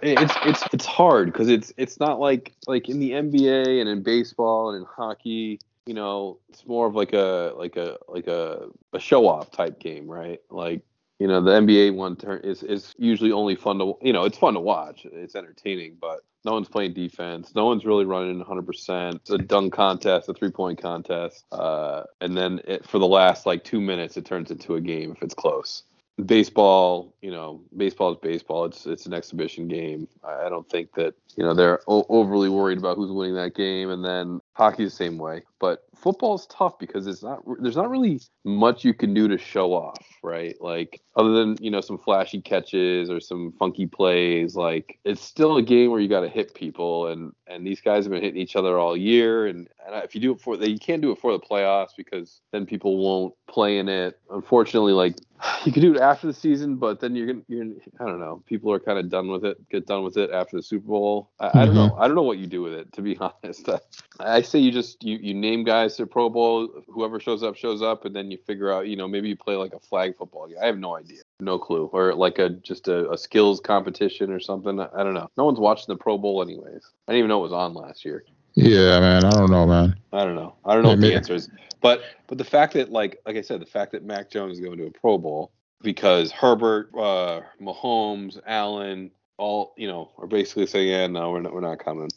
it's 0.02 0.34
it's 0.46 0.64
it's 0.74 0.86
hard 0.86 1.32
because 1.32 1.50
it's 1.50 1.72
it's 1.78 2.00
not 2.00 2.20
like 2.20 2.54
like 2.68 2.90
in 2.90 3.00
the 3.00 3.12
NBA 3.12 3.80
and 3.80 3.90
in 3.90 4.04
baseball 4.04 4.72
and 4.72 4.82
in 4.82 4.86
hockey 4.86 5.60
you 5.86 5.94
know, 5.94 6.40
it's 6.50 6.66
more 6.66 6.88
of 6.88 6.96
like 6.96 7.14
a 7.14 7.54
like 7.58 7.76
a 7.78 7.98
like 8.08 8.28
a, 8.28 8.68
a 8.94 9.00
show 9.00 9.28
off 9.28 9.52
type 9.52 9.80
game, 9.80 10.08
right? 10.08 10.40
Like, 10.50 10.82
you 11.20 11.28
know, 11.28 11.42
the 11.42 11.52
NBA 11.52 11.96
one 11.96 12.16
turn 12.16 12.42
is 12.44 12.64
is 12.64 12.94
usually 12.98 13.32
only 13.32 13.56
fun 13.56 13.80
to 13.80 13.94
you 14.02 14.14
know, 14.14 14.26
it's 14.26 14.38
fun 14.38 14.54
to 14.56 14.60
watch. 14.60 15.06
It's 15.06 15.36
entertaining, 15.36 15.98
but 16.00 16.22
No 16.44 16.54
one's 16.54 16.70
playing 16.70 16.94
defense. 16.94 17.54
No 17.56 17.66
one's 17.66 17.86
really 17.86 18.06
running 18.06 18.44
100%. 18.44 19.16
It's 19.16 19.30
a 19.32 19.38
dunk 19.40 19.74
contest, 19.74 20.30
a 20.30 20.34
three 20.34 20.52
point 20.52 20.80
contest. 20.82 21.46
Uh, 21.52 22.04
and 22.22 22.38
then 22.38 22.62
it, 22.66 22.88
for 22.88 23.00
the 23.00 23.08
last 23.08 23.46
like 23.46 23.64
two 23.64 23.82
minutes, 23.82 24.18
it 24.18 24.26
turns 24.26 24.52
into 24.52 24.76
a 24.76 24.82
game 24.82 25.12
if 25.12 25.22
it's 25.24 25.34
close 25.34 25.84
baseball, 26.24 27.14
you 27.22 27.32
know, 27.32 27.62
baseball 27.76 28.12
is 28.14 28.18
baseball. 28.22 28.66
It's 28.66 28.86
it's 28.86 29.06
an 29.06 29.14
exhibition 29.14 29.68
game. 29.68 30.08
I 30.24 30.50
don't 30.50 30.70
think 30.70 30.94
that 30.94 31.14
you 31.36 31.44
know 31.44 31.54
they're 31.54 31.82
o- 31.88 32.06
overly 32.10 32.50
worried 32.50 32.78
about 32.78 32.98
who's 32.98 33.12
winning 33.12 33.36
that 33.36 33.56
game. 33.56 33.90
And 33.90 34.04
then 34.04 34.40
hockey 34.56 34.86
the 34.86 34.90
same 34.90 35.18
way. 35.18 35.44
But 35.60 35.86
football 35.96 36.36
is 36.36 36.46
tough 36.48 36.80
because 36.80 37.08
it's 37.08 37.24
not 37.24 37.44
there's 37.60 37.76
not 37.76 37.90
really 37.90 38.22
much 38.44 38.84
you 38.84 38.94
can 38.94 39.14
do 39.14 39.28
to 39.28 39.38
show 39.38 39.74
off, 39.74 40.04
right? 40.24 40.56
Like 40.62 41.02
other 41.16 41.34
than 41.34 41.58
you 41.60 41.72
know 41.72 41.82
some 41.82 41.98
flashy 41.98 42.42
catches 42.42 43.10
or 43.10 43.20
some 43.20 43.54
funky 43.60 43.86
plays, 43.86 44.56
like 44.56 45.00
it's 45.06 45.22
still 45.22 45.58
a 45.58 45.62
game 45.62 45.92
where 45.92 46.00
you 46.00 46.10
got 46.10 46.22
to 46.22 46.30
hit 46.30 46.54
people, 46.54 47.08
and 47.08 47.34
and 47.48 47.66
these 47.66 47.82
guys 47.82 48.06
have 48.06 48.12
been 48.12 48.22
hitting 48.22 48.42
each 48.42 48.56
other 48.56 48.78
all 48.78 48.98
year, 48.98 49.48
and, 49.48 49.68
and 49.86 50.04
if 50.04 50.16
you 50.16 50.22
do 50.22 50.34
it 50.34 50.42
for 50.42 50.56
you 50.56 50.80
can't 50.80 51.02
do 51.02 51.12
it 51.12 51.20
for 51.20 51.32
the 51.32 51.40
playoffs 51.40 51.96
because 51.96 52.42
then 52.52 52.66
people 52.66 52.98
won't 52.98 53.34
play 53.48 53.78
in 53.78 53.90
it. 53.90 54.20
Unfortunately, 54.30 54.94
like 54.94 55.16
you 55.66 55.72
can 55.72 55.82
do 55.82 55.94
it 55.96 56.02
after 56.02 56.28
the 56.28 56.34
season, 56.34 56.76
but 56.76 57.00
then 57.00 57.16
you're 57.16 57.28
gonna 57.28 57.42
you're 57.48 57.66
I 58.00 58.06
don't 58.06 58.20
know. 58.20 58.44
People 58.46 58.72
are 58.72 58.80
kind 58.80 59.00
of 59.00 59.10
done 59.10 59.30
with 59.30 59.46
it. 59.46 59.58
Get 59.70 59.86
done 59.86 60.04
with 60.04 60.18
it 60.18 60.32
after 60.32 60.58
the 60.58 60.64
Super 60.64 60.88
Bowl. 60.88 61.32
I, 61.40 61.48
mm-hmm. 61.48 61.58
I 61.58 61.66
don't 61.66 61.76
know. 61.76 61.90
Mm-hmm. 61.90 62.02
I 62.02 62.08
don't 62.08 62.16
know 62.16 62.24
what 62.24 62.38
you 62.38 62.48
do 62.48 62.62
with 62.62 62.74
it. 62.74 62.94
To 62.94 63.02
be 63.02 63.18
honest, 63.44 63.70
I 64.20 64.42
say 64.50 64.60
you 64.60 64.72
just 64.72 65.04
you 65.04 65.18
you 65.18 65.34
name 65.34 65.64
guys 65.64 65.96
to 65.98 66.08
Pro 66.08 66.30
Bowl. 66.30 66.70
Whoever 66.88 67.20
shows 67.20 67.44
up 67.44 67.56
shows 67.56 67.82
up, 67.82 68.06
and 68.06 68.16
then 68.16 68.32
you 68.32 68.38
figure 68.38 68.72
out. 68.72 68.88
You 68.88 68.96
know, 68.96 69.08
maybe 69.08 69.30
you 69.30 69.36
play 69.36 69.56
like 69.56 69.74
a 69.74 69.80
flag 69.80 70.18
football 70.18 70.48
game. 70.48 70.58
I 70.62 70.66
have 70.66 70.78
no 70.78 70.96
idea, 70.96 71.22
no 71.40 71.60
clue, 71.60 71.90
or 71.92 72.14
like 72.14 72.40
a 72.40 72.50
just 72.50 72.88
a, 72.88 73.12
a 73.12 73.18
skills 73.18 73.60
competition 73.60 74.32
or 74.32 74.40
something. 74.40 74.80
I 74.80 75.04
don't 75.04 75.14
know. 75.14 75.30
No 75.38 75.46
one's 75.46 75.60
watching 75.60 75.86
the 75.88 75.98
Pro 75.98 76.18
Bowl 76.18 76.42
anyways. 76.42 76.90
I 77.08 77.12
didn't 77.12 77.20
even 77.20 77.30
know 77.30 77.40
it 77.40 77.50
was 77.50 77.54
on 77.54 77.74
last 77.74 78.06
year. 78.06 78.24
Yeah, 78.56 79.00
man. 79.02 79.26
I 79.26 79.32
don't 79.32 79.52
know, 79.52 79.66
man. 79.66 79.96
I 80.14 80.24
don't 80.24 80.36
know. 80.36 80.56
I 80.64 80.74
don't 80.74 80.84
know 80.84 80.90
what 80.90 81.02
the 81.02 81.14
answer 81.14 81.36
is. 81.36 81.50
But 81.82 82.02
but 82.28 82.38
the 82.38 82.46
fact 82.46 82.74
that 82.74 82.92
like 82.92 83.20
like 83.26 83.36
I 83.36 83.42
said, 83.42 83.62
the 83.62 83.66
fact 83.66 83.92
that 83.92 84.04
Mac 84.04 84.30
Jones 84.30 84.54
is 84.54 84.60
going 84.60 84.78
to 84.78 84.88
a 84.88 84.92
Pro 84.92 85.18
Bowl 85.18 85.52
because 85.82 86.32
Herbert, 86.32 86.90
uh, 86.98 87.42
Mahomes, 87.62 88.40
Allen, 88.48 89.12
all 89.38 89.74
you 89.78 89.88
know 89.88 90.12
are 90.18 90.28
basically 90.28 90.68
saying, 90.68 90.88
"Yeah, 90.88 91.08
no, 91.08 91.32
we're 91.32 91.42
not, 91.42 91.54
we're 91.54 91.62
not 91.62 91.80
coming. 91.80 92.10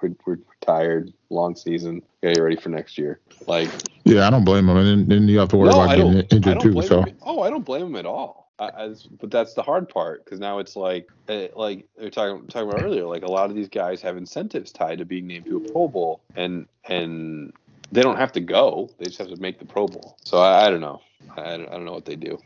We're, 0.00 0.10
we're 0.26 0.38
tired, 0.60 1.12
long 1.30 1.56
season. 1.56 2.02
Get 2.22 2.38
ready 2.38 2.56
for 2.56 2.68
next 2.68 2.98
year." 2.98 3.20
Like, 3.46 3.70
yeah, 4.04 4.26
I 4.26 4.30
don't 4.30 4.44
blame 4.44 4.66
them. 4.66 4.76
and 4.76 5.08
then, 5.08 5.28
you 5.28 5.38
have 5.38 5.48
to 5.50 5.56
worry 5.56 5.70
no, 5.70 5.82
about 5.82 5.96
getting 5.96 6.20
injured 6.30 6.60
too. 6.60 6.82
So, 6.82 7.02
him. 7.02 7.16
oh, 7.22 7.42
I 7.42 7.50
don't 7.50 7.64
blame 7.64 7.82
them 7.82 7.96
at 7.96 8.06
all. 8.06 8.44
I, 8.58 8.94
but 9.20 9.32
that's 9.32 9.54
the 9.54 9.62
hard 9.62 9.88
part 9.88 10.24
because 10.24 10.38
now 10.38 10.60
it's 10.60 10.76
like, 10.76 11.08
uh, 11.28 11.48
like 11.56 11.88
we 11.98 12.06
are 12.06 12.10
talking 12.10 12.46
talking 12.46 12.68
about 12.68 12.82
earlier. 12.82 13.04
Like 13.04 13.24
a 13.24 13.30
lot 13.30 13.50
of 13.50 13.56
these 13.56 13.68
guys 13.68 14.00
have 14.02 14.16
incentives 14.16 14.70
tied 14.70 14.98
to 14.98 15.04
being 15.04 15.26
named 15.26 15.46
to 15.46 15.56
a 15.56 15.72
Pro 15.72 15.88
Bowl, 15.88 16.22
and 16.36 16.66
and 16.88 17.52
they 17.90 18.02
don't 18.02 18.16
have 18.16 18.32
to 18.32 18.40
go. 18.40 18.90
They 18.98 19.06
just 19.06 19.18
have 19.18 19.28
to 19.28 19.36
make 19.36 19.58
the 19.58 19.64
Pro 19.64 19.88
Bowl. 19.88 20.18
So 20.24 20.38
I, 20.38 20.66
I 20.66 20.70
don't 20.70 20.80
know. 20.80 21.00
I, 21.36 21.54
I 21.54 21.56
don't 21.56 21.84
know 21.84 21.92
what 21.92 22.04
they 22.04 22.16
do. 22.16 22.38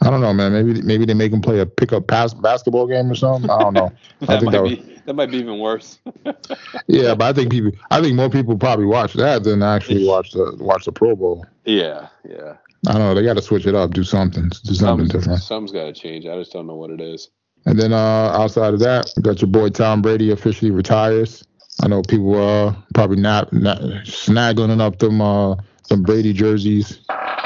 I 0.00 0.10
don't 0.10 0.20
know, 0.20 0.32
man. 0.32 0.52
Maybe 0.52 0.82
maybe 0.82 1.04
they 1.06 1.14
make 1.14 1.32
him 1.32 1.40
play 1.40 1.60
a 1.60 1.66
pickup 1.66 2.06
pass 2.06 2.34
basketball 2.34 2.86
game 2.86 3.10
or 3.10 3.14
something. 3.14 3.50
I 3.50 3.58
don't 3.58 3.74
know. 3.74 3.92
that 4.20 4.30
I 4.30 4.40
think 4.40 4.52
might 4.52 4.52
that, 4.52 4.64
be, 4.64 5.00
that 5.06 5.14
might 5.14 5.30
be 5.30 5.38
even 5.38 5.58
worse. 5.58 5.98
yeah, 6.86 7.14
but 7.14 7.22
I 7.22 7.32
think 7.32 7.50
people, 7.50 7.72
I 7.90 8.00
think 8.00 8.14
more 8.14 8.28
people 8.28 8.58
probably 8.58 8.86
watch 8.86 9.14
that 9.14 9.44
than 9.44 9.62
actually 9.62 10.06
watch 10.06 10.32
the 10.32 10.56
watch 10.60 10.84
the 10.84 10.92
Pro 10.92 11.16
Bowl. 11.16 11.46
Yeah, 11.64 12.08
yeah. 12.28 12.56
I 12.86 12.92
don't 12.92 13.00
know. 13.00 13.14
They 13.14 13.22
got 13.22 13.36
to 13.36 13.42
switch 13.42 13.66
it 13.66 13.74
up, 13.74 13.92
do 13.92 14.04
something, 14.04 14.50
do 14.64 14.74
something 14.74 15.08
different. 15.08 15.42
Something's 15.42 15.72
got 15.72 15.84
to 15.84 15.92
change. 15.94 16.26
I 16.26 16.36
just 16.36 16.52
don't 16.52 16.66
know 16.66 16.76
what 16.76 16.90
it 16.90 17.00
is. 17.00 17.30
And 17.64 17.80
then 17.80 17.94
uh, 17.94 18.30
outside 18.36 18.74
of 18.74 18.80
that, 18.80 19.10
we 19.16 19.22
got 19.22 19.40
your 19.40 19.48
boy 19.48 19.70
Tom 19.70 20.02
Brady 20.02 20.30
officially 20.30 20.70
retires. 20.70 21.44
I 21.82 21.88
know 21.88 22.02
people 22.02 22.36
uh 22.36 22.74
probably 22.94 23.16
not, 23.16 23.52
not 23.52 23.80
snaggling 24.04 24.80
up 24.80 24.98
them 24.98 25.20
uh 25.20 25.56
some 25.84 26.02
Brady 26.02 26.32
jerseys 26.32 27.00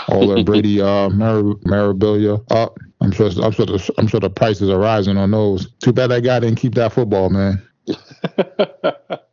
all 0.09 0.28
that 0.28 0.45
Brady 0.45 0.80
uh, 0.80 1.09
memorabilia 1.11 2.35
up. 2.50 2.78
I'm 3.00 3.12
sure. 3.12 3.30
I'm 3.42 3.52
sure. 3.52 3.66
The, 3.66 3.95
I'm 3.99 4.09
sure 4.09 4.21
the 4.21 4.30
prices 4.30 4.68
are 4.71 4.78
rising 4.78 5.16
on 5.16 5.30
those. 5.30 5.70
Too 5.81 5.92
bad 5.92 6.09
that 6.09 6.22
guy 6.22 6.40
didn't 6.40 6.59
keep 6.59 6.74
that 6.74 6.92
football, 6.92 7.31
man. 7.31 7.62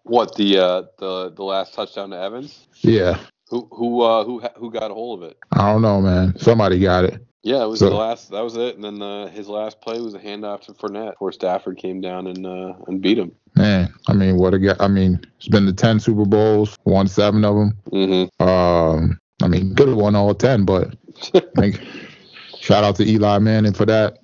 what 0.04 0.36
the 0.36 0.60
uh, 0.60 0.84
the 1.00 1.34
the 1.36 1.44
last 1.44 1.74
touchdown 1.74 2.12
to 2.12 2.18
Evans? 2.18 2.68
Yeah. 2.82 3.20
Who 3.50 3.68
who 3.72 4.02
uh, 4.02 4.24
who 4.24 4.41
who 4.58 4.72
got 4.72 4.91
a 4.91 4.94
hold 4.94 5.24
of 5.24 5.30
it? 5.30 5.38
I 5.52 5.72
don't 5.72 5.82
know, 5.82 6.02
man. 6.02 6.38
Somebody 6.38 6.80
got 6.80 7.06
it. 7.06 7.26
Yeah, 7.41 7.63
it 7.63 7.68
was 7.68 7.80
so, 7.80 7.89
the 7.89 7.96
last. 7.96 8.32
That 8.32 8.44
was 8.44 8.56
it. 8.56 8.76
And 8.76 8.84
then 8.84 9.02
uh, 9.02 9.28
his 9.28 9.48
last 9.48 9.82
play 9.82 10.00
was 10.00 10.15
a 10.15 10.20
handoff 10.20 10.62
to 10.62 10.74
Fournette 10.74 11.12
before 11.12 11.32
Stafford 11.32 11.78
came 11.78 12.02
down 12.02 12.28
and 12.28 12.46
uh, 12.46 12.74
and 12.88 13.02
beat 13.02 13.18
him. 13.18 13.34
Man, 13.56 13.94
I 14.08 14.13
mean, 14.13 14.38
what 14.38 14.54
a 14.54 14.60
guy! 14.60 14.76
I 14.80 14.88
mean, 14.88 15.20
it's 15.38 15.48
been 15.48 15.65
the 15.65 15.74
ten 15.74 16.00
Super 16.00 16.26
Bowls, 16.26 16.78
won 16.84 17.08
seven 17.08 17.46
of 17.46 17.56
them. 17.56 17.78
Mm-hmm. 17.91 18.44
Um, 18.44 19.20
I 19.41 19.48
mean, 19.48 19.76
could 19.76 19.88
have 19.88 19.98
won 19.98 20.15
all 20.15 20.36
ten, 20.36 20.65
but 20.65 20.94
like, 21.56 21.80
shout 22.60 22.84
out 22.84 22.98
to 22.98 23.10
Eli 23.10 23.39
Manning 23.39 23.74
for 23.74 23.86
that. 23.86 24.18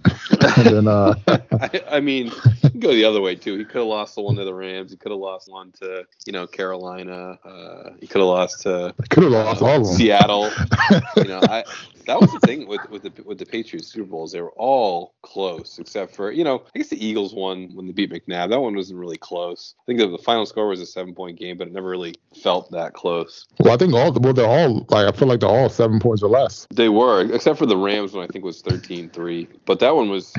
then, 0.64 0.88
uh, 0.88 1.16
I, 1.28 1.82
I, 1.98 2.00
mean, 2.02 2.32
go 2.80 2.94
the 2.94 3.06
other 3.06 3.22
way 3.22 3.36
too. 3.36 3.58
He 3.58 3.64
could 3.64 3.80
have 3.80 3.88
lost 3.88 4.16
the 4.16 4.22
one 4.22 4.36
to 4.36 4.44
the 4.44 4.54
Rams. 4.54 4.92
He 4.92 4.98
could 4.98 5.12
have 5.12 5.20
lost 5.20 5.50
one 5.50 5.72
to 5.80 6.06
you 6.26 6.34
know 6.34 6.46
Carolina. 6.46 7.40
Uh, 7.46 7.92
he 8.02 8.08
could 8.08 8.20
have 8.20 8.28
lost 8.28 8.64
to 8.64 8.94
could 9.10 9.24
have 9.24 9.32
lost 9.32 9.62
all 9.62 9.78
of 9.78 9.86
them. 9.86 9.96
Seattle. 9.96 10.50
you 11.16 11.24
know, 11.24 11.40
I 11.44 11.64
that 12.06 12.20
was 12.20 12.32
the 12.32 12.40
thing 12.40 12.68
with 12.68 12.82
with 12.90 13.04
the 13.04 13.24
with 13.24 13.38
the 13.38 13.46
Patriots 13.46 13.88
Super 13.88 14.10
Bowls. 14.10 14.32
They 14.32 14.42
were 14.42 14.52
all 14.52 15.14
close, 15.22 15.80
except 15.80 16.16
for 16.16 16.32
you 16.32 16.44
know 16.44 16.64
I 16.76 16.80
guess 16.80 16.90
the 16.90 17.04
Eagles 17.04 17.34
won 17.34 17.70
when 17.74 17.88
they 17.88 17.94
beat 17.94 18.12
McNabb. 18.12 18.50
That 18.50 18.62
one 18.62 18.76
wasn't 18.76 19.00
really 19.00 19.18
close. 19.18 19.76
I 19.82 19.84
think 19.86 20.00
the, 20.00 20.08
the 20.08 20.18
final 20.18 20.46
score 20.46 20.68
was 20.68 20.82
a 20.82 20.86
seven 20.86 21.14
point 21.14 21.40
game, 21.40 21.58
but 21.58 21.68
it 21.68 21.74
never 21.74 21.90
really 21.90 22.16
felt 22.42 22.72
that 22.72 22.94
close. 22.94 23.48
Well, 23.60 23.74
I 23.74 23.78
think 23.78 23.94
all 23.94 24.12
well 24.14 24.34
they're 24.34 24.46
all 24.46 24.86
like 24.90 25.14
I 25.14 25.18
feel 25.18 25.28
like 25.28 25.40
they're 25.40 25.50
all 25.50 25.70
seven 25.70 26.00
points 26.00 26.24
or 26.24 26.30
less. 26.30 26.68
They 26.74 26.90
were, 26.90 27.22
except 27.34 27.60
for 27.60 27.66
the 27.66 27.78
Rams 27.78 28.14
one 28.14 28.24
I 28.24 28.28
think 28.28 28.46
was 28.46 28.62
13-3. 28.64 29.48
but 29.66 29.80
that 29.80 29.96
one 29.96 30.10
was 30.10 30.34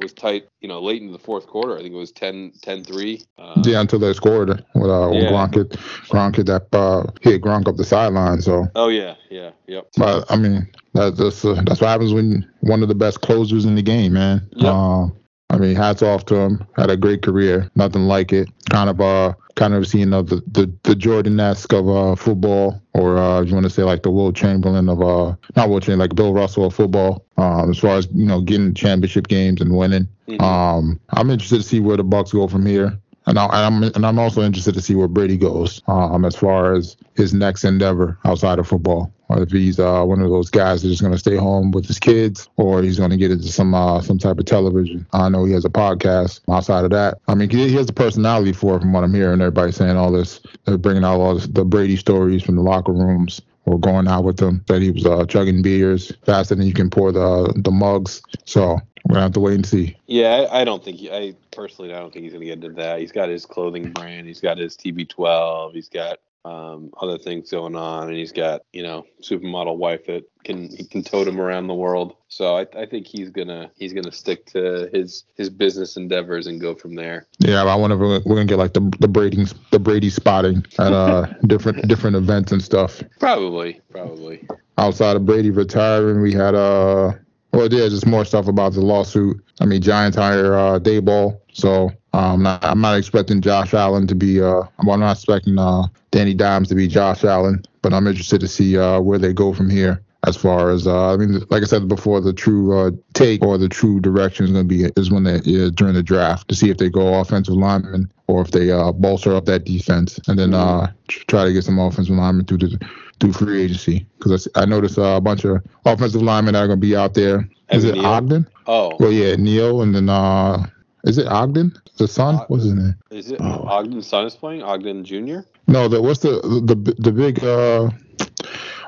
was 0.00 0.12
tight. 0.12 0.48
You 0.60 0.68
know, 0.68 0.80
late 0.80 1.02
in 1.02 1.12
the 1.12 1.18
fourth 1.18 1.46
quarter, 1.46 1.76
I 1.76 1.82
think 1.82 1.94
it 1.94 1.98
was 1.98 2.12
10 2.12 2.52
10-3. 2.62 3.24
Uh, 3.38 3.62
yeah, 3.64 3.80
until 3.80 3.98
they 3.98 4.12
scored 4.12 4.64
with 4.74 4.90
uh, 4.90 5.10
yeah. 5.12 5.30
Gronk 5.30 5.54
hit 5.54 5.70
Gronk 6.08 6.36
hit 6.36 6.46
that 6.46 6.66
uh, 6.72 7.04
hit 7.20 7.42
Gronk 7.42 7.68
up 7.68 7.76
the 7.76 7.84
sideline. 7.84 8.40
So. 8.42 8.68
Oh 8.74 8.88
yeah, 8.88 9.14
yeah, 9.30 9.50
yep. 9.66 9.88
But 9.96 10.24
I 10.30 10.36
mean, 10.36 10.68
that, 10.94 11.16
that's 11.16 11.44
uh, 11.44 11.60
that's 11.64 11.80
what 11.80 11.88
happens 11.88 12.12
when 12.12 12.48
one 12.60 12.82
of 12.82 12.88
the 12.88 12.94
best 12.94 13.20
closers 13.20 13.64
in 13.64 13.74
the 13.74 13.82
game, 13.82 14.14
man. 14.14 14.46
Yep. 14.52 14.72
Uh, 14.72 15.06
I 15.50 15.56
mean, 15.56 15.76
hats 15.76 16.02
off 16.02 16.26
to 16.26 16.36
him. 16.36 16.66
Had 16.76 16.90
a 16.90 16.96
great 16.96 17.22
career. 17.22 17.70
Nothing 17.74 18.02
like 18.02 18.32
it. 18.32 18.48
Kind 18.68 18.90
of 18.90 19.00
uh, 19.00 19.32
kind 19.56 19.74
of 19.74 19.86
seeing 19.86 20.12
uh, 20.12 20.22
the 20.22 20.42
the 20.46 20.72
the 20.82 20.94
Jordan-esque 20.94 21.72
of 21.72 21.88
uh 21.88 22.14
football, 22.16 22.82
or 22.92 23.16
uh, 23.16 23.40
you 23.42 23.54
want 23.54 23.64
to 23.64 23.70
say 23.70 23.82
like 23.82 24.02
the 24.02 24.10
Wilt 24.10 24.36
Chamberlain 24.36 24.88
of 24.88 25.02
uh, 25.02 25.34
not 25.56 25.70
Wilt 25.70 25.84
Chamberlain, 25.84 26.00
like 26.00 26.14
Bill 26.14 26.34
Russell 26.34 26.66
of 26.66 26.74
football. 26.74 27.24
Um, 27.38 27.70
as 27.70 27.78
far 27.78 27.96
as 27.96 28.08
you 28.12 28.26
know, 28.26 28.40
getting 28.40 28.74
championship 28.74 29.28
games 29.28 29.60
and 29.60 29.76
winning. 29.76 30.08
Mm-hmm. 30.28 30.42
Um, 30.42 31.00
I'm 31.10 31.30
interested 31.30 31.58
to 31.58 31.62
see 31.62 31.80
where 31.80 31.96
the 31.96 32.04
Bucs 32.04 32.32
go 32.32 32.46
from 32.48 32.66
here. 32.66 32.98
And, 33.26 33.38
I, 33.38 33.66
am 33.66 33.82
and 33.82 34.06
I'm 34.06 34.18
also 34.18 34.40
interested 34.40 34.74
to 34.74 34.80
see 34.80 34.94
where 34.94 35.06
Brady 35.06 35.36
goes 35.36 35.82
um, 35.86 36.24
as 36.24 36.34
far 36.34 36.72
as 36.72 36.96
his 37.14 37.34
next 37.34 37.62
endeavor 37.62 38.18
outside 38.24 38.58
of 38.58 38.66
football. 38.66 39.12
Or 39.28 39.42
if 39.42 39.50
he's 39.50 39.78
uh, 39.78 40.02
one 40.04 40.20
of 40.20 40.30
those 40.30 40.50
guys 40.50 40.82
that's 40.82 40.92
just 40.92 41.02
going 41.02 41.12
to 41.12 41.18
stay 41.18 41.36
home 41.36 41.70
with 41.70 41.86
his 41.86 41.98
kids, 41.98 42.48
or 42.56 42.82
he's 42.82 42.98
going 42.98 43.10
to 43.10 43.16
get 43.16 43.30
into 43.30 43.48
some 43.48 43.74
uh, 43.74 44.00
some 44.00 44.18
type 44.18 44.38
of 44.38 44.46
television. 44.46 45.06
I 45.12 45.28
know 45.28 45.44
he 45.44 45.52
has 45.52 45.64
a 45.64 45.70
podcast. 45.70 46.40
Outside 46.48 46.84
of 46.84 46.90
that, 46.90 47.18
I 47.28 47.34
mean, 47.34 47.50
he 47.50 47.72
has 47.74 47.86
the 47.86 47.92
personality 47.92 48.52
for 48.52 48.76
it, 48.76 48.80
from 48.80 48.92
what 48.92 49.04
I'm 49.04 49.14
hearing. 49.14 49.40
Everybody 49.40 49.72
saying 49.72 49.96
all 49.96 50.10
this, 50.10 50.40
they're 50.64 50.78
bringing 50.78 51.04
out 51.04 51.20
all 51.20 51.34
this, 51.34 51.46
the 51.46 51.64
Brady 51.64 51.96
stories 51.96 52.42
from 52.42 52.56
the 52.56 52.62
locker 52.62 52.92
rooms 52.92 53.42
or 53.66 53.78
going 53.78 54.08
out 54.08 54.24
with 54.24 54.38
them. 54.38 54.64
That 54.68 54.82
he 54.82 54.90
was 54.90 55.04
uh, 55.04 55.26
chugging 55.26 55.62
beers 55.62 56.12
faster 56.24 56.54
than 56.54 56.66
you 56.66 56.72
can 56.72 56.90
pour 56.90 57.12
the 57.12 57.52
the 57.56 57.70
mugs. 57.70 58.22
So 58.44 58.80
we're 59.04 59.14
gonna 59.14 59.22
have 59.22 59.32
to 59.32 59.40
wait 59.40 59.54
and 59.54 59.66
see. 59.66 59.96
Yeah, 60.06 60.46
I, 60.50 60.60
I 60.60 60.64
don't 60.64 60.82
think 60.82 61.00
I 61.10 61.34
personally 61.50 61.92
I 61.92 61.98
don't 61.98 62.12
think 62.12 62.24
he's 62.24 62.32
gonna 62.32 62.44
get 62.44 62.64
into 62.64 62.70
that. 62.80 63.00
He's 63.00 63.12
got 63.12 63.28
his 63.28 63.46
clothing 63.46 63.92
brand. 63.92 64.26
He's 64.26 64.40
got 64.40 64.58
his 64.58 64.76
TB12. 64.76 65.74
He's 65.74 65.88
got 65.88 66.18
um, 66.48 66.90
other 67.00 67.18
things 67.18 67.50
going 67.50 67.76
on, 67.76 68.08
and 68.08 68.16
he's 68.16 68.32
got 68.32 68.62
you 68.72 68.82
know 68.82 69.04
supermodel 69.22 69.76
wife 69.76 70.06
that 70.06 70.24
can 70.44 70.74
he 70.74 70.84
can 70.84 71.02
tote 71.02 71.28
him 71.28 71.40
around 71.40 71.66
the 71.66 71.74
world. 71.74 72.16
So 72.28 72.56
I, 72.56 72.66
I 72.76 72.86
think 72.86 73.06
he's 73.06 73.30
gonna 73.30 73.70
he's 73.76 73.92
gonna 73.92 74.12
stick 74.12 74.46
to 74.46 74.88
his 74.92 75.24
his 75.36 75.50
business 75.50 75.96
endeavors 75.96 76.46
and 76.46 76.60
go 76.60 76.74
from 76.74 76.94
there. 76.94 77.26
Yeah, 77.38 77.64
I 77.64 77.74
wonder 77.74 77.96
if 77.96 78.24
we're, 78.24 78.34
gonna 78.34 78.46
get 78.46 78.58
like 78.58 78.72
the 78.72 78.90
the 79.00 79.08
Brady 79.08 79.44
the 79.70 79.78
Brady 79.78 80.10
spotting 80.10 80.64
at 80.78 80.92
uh 80.92 81.26
different 81.46 81.86
different 81.86 82.16
events 82.16 82.52
and 82.52 82.62
stuff. 82.62 83.02
Probably, 83.20 83.80
probably. 83.90 84.46
Outside 84.78 85.16
of 85.16 85.26
Brady 85.26 85.50
retiring, 85.50 86.22
we 86.22 86.32
had 86.32 86.54
uh 86.54 87.12
well, 87.52 87.72
yeah, 87.72 87.88
just 87.88 88.06
more 88.06 88.24
stuff 88.24 88.46
about 88.46 88.74
the 88.74 88.82
lawsuit. 88.82 89.42
I 89.60 89.64
mean, 89.64 89.80
Giants 89.80 90.18
hire 90.18 90.54
uh, 90.54 90.78
Daboll, 90.78 91.40
so 91.52 91.90
um, 92.12 92.46
I'm 92.46 92.80
not 92.80 92.96
expecting 92.98 93.40
Josh 93.40 93.74
Allen 93.74 94.06
to 94.06 94.14
be. 94.14 94.40
Uh, 94.40 94.62
well, 94.84 94.94
I'm 94.94 95.00
not 95.00 95.16
expecting 95.16 95.58
uh, 95.58 95.84
Danny 96.10 96.34
Dimes 96.34 96.68
to 96.68 96.74
be 96.74 96.88
Josh 96.88 97.24
Allen, 97.24 97.62
but 97.82 97.92
I'm 97.92 98.06
interested 98.06 98.40
to 98.40 98.48
see 98.48 98.78
uh, 98.78 99.00
where 99.00 99.18
they 99.18 99.32
go 99.32 99.52
from 99.52 99.68
here. 99.70 100.02
as 100.26 100.36
far 100.36 100.70
as 100.70 100.86
uh, 100.86 101.12
I 101.12 101.16
mean, 101.16 101.40
like 101.50 101.62
I 101.62 101.66
said 101.66 101.86
before, 101.88 102.20
the 102.20 102.32
true 102.32 102.76
uh, 102.76 102.90
take 103.14 103.42
or 103.42 103.56
the 103.56 103.68
true 103.68 104.00
direction 104.00 104.46
is 104.46 104.52
going 104.52 104.68
to 104.68 104.68
be 104.68 104.90
is 105.00 105.10
when 105.10 105.24
they 105.24 105.38
during 105.70 105.94
the 105.94 106.02
draft 106.02 106.48
to 106.48 106.54
see 106.54 106.70
if 106.70 106.78
they 106.78 106.88
go 106.90 107.20
offensive 107.20 107.54
lineman 107.54 108.10
or 108.26 108.42
if 108.42 108.50
they 108.50 108.70
uh, 108.70 108.92
bolster 108.92 109.34
up 109.34 109.44
that 109.46 109.64
defense 109.64 110.18
and 110.28 110.38
then 110.38 110.54
uh, 110.54 110.90
try 111.06 111.44
to 111.44 111.52
get 111.52 111.64
some 111.64 111.78
offensive 111.78 112.14
linemen 112.16 112.46
through 112.46 112.58
the 112.58 112.88
through 113.20 113.32
free 113.32 113.62
agency 113.62 114.06
because 114.18 114.48
I, 114.54 114.62
I 114.62 114.64
noticed 114.64 114.98
uh, 114.98 115.16
a 115.16 115.20
bunch 115.20 115.44
of 115.44 115.62
offensive 115.84 116.22
linemen 116.22 116.54
that 116.54 116.64
are 116.64 116.66
going 116.66 116.80
to 116.80 116.86
be 116.86 116.96
out 116.96 117.14
there. 117.14 117.48
Is 117.70 117.84
it? 117.84 117.96
Ogden? 117.98 118.46
Oh, 118.66 118.96
Well, 118.98 119.12
yeah, 119.12 119.36
Neil, 119.36 119.82
and 119.82 119.94
then 119.94 120.08
uh, 120.08 120.66
is 121.04 121.18
it 121.18 121.26
Ogden, 121.28 121.76
the 121.96 122.08
son? 122.08 122.36
Og- 122.36 122.50
What's 122.50 122.64
his 122.64 122.74
name? 122.74 122.94
is 123.10 123.30
it 123.30 123.40
Oh. 123.40 123.64
Ogden's 123.68 124.06
son 124.06 124.26
is 124.26 124.34
playing? 124.36 124.62
Ogden 124.62 125.04
Jr. 125.04 125.40
No, 125.66 125.88
the 125.88 126.00
what's 126.02 126.20
the 126.20 126.40
the 126.64 126.74
the 126.98 127.12
big 127.12 127.42
uh, 127.44 127.90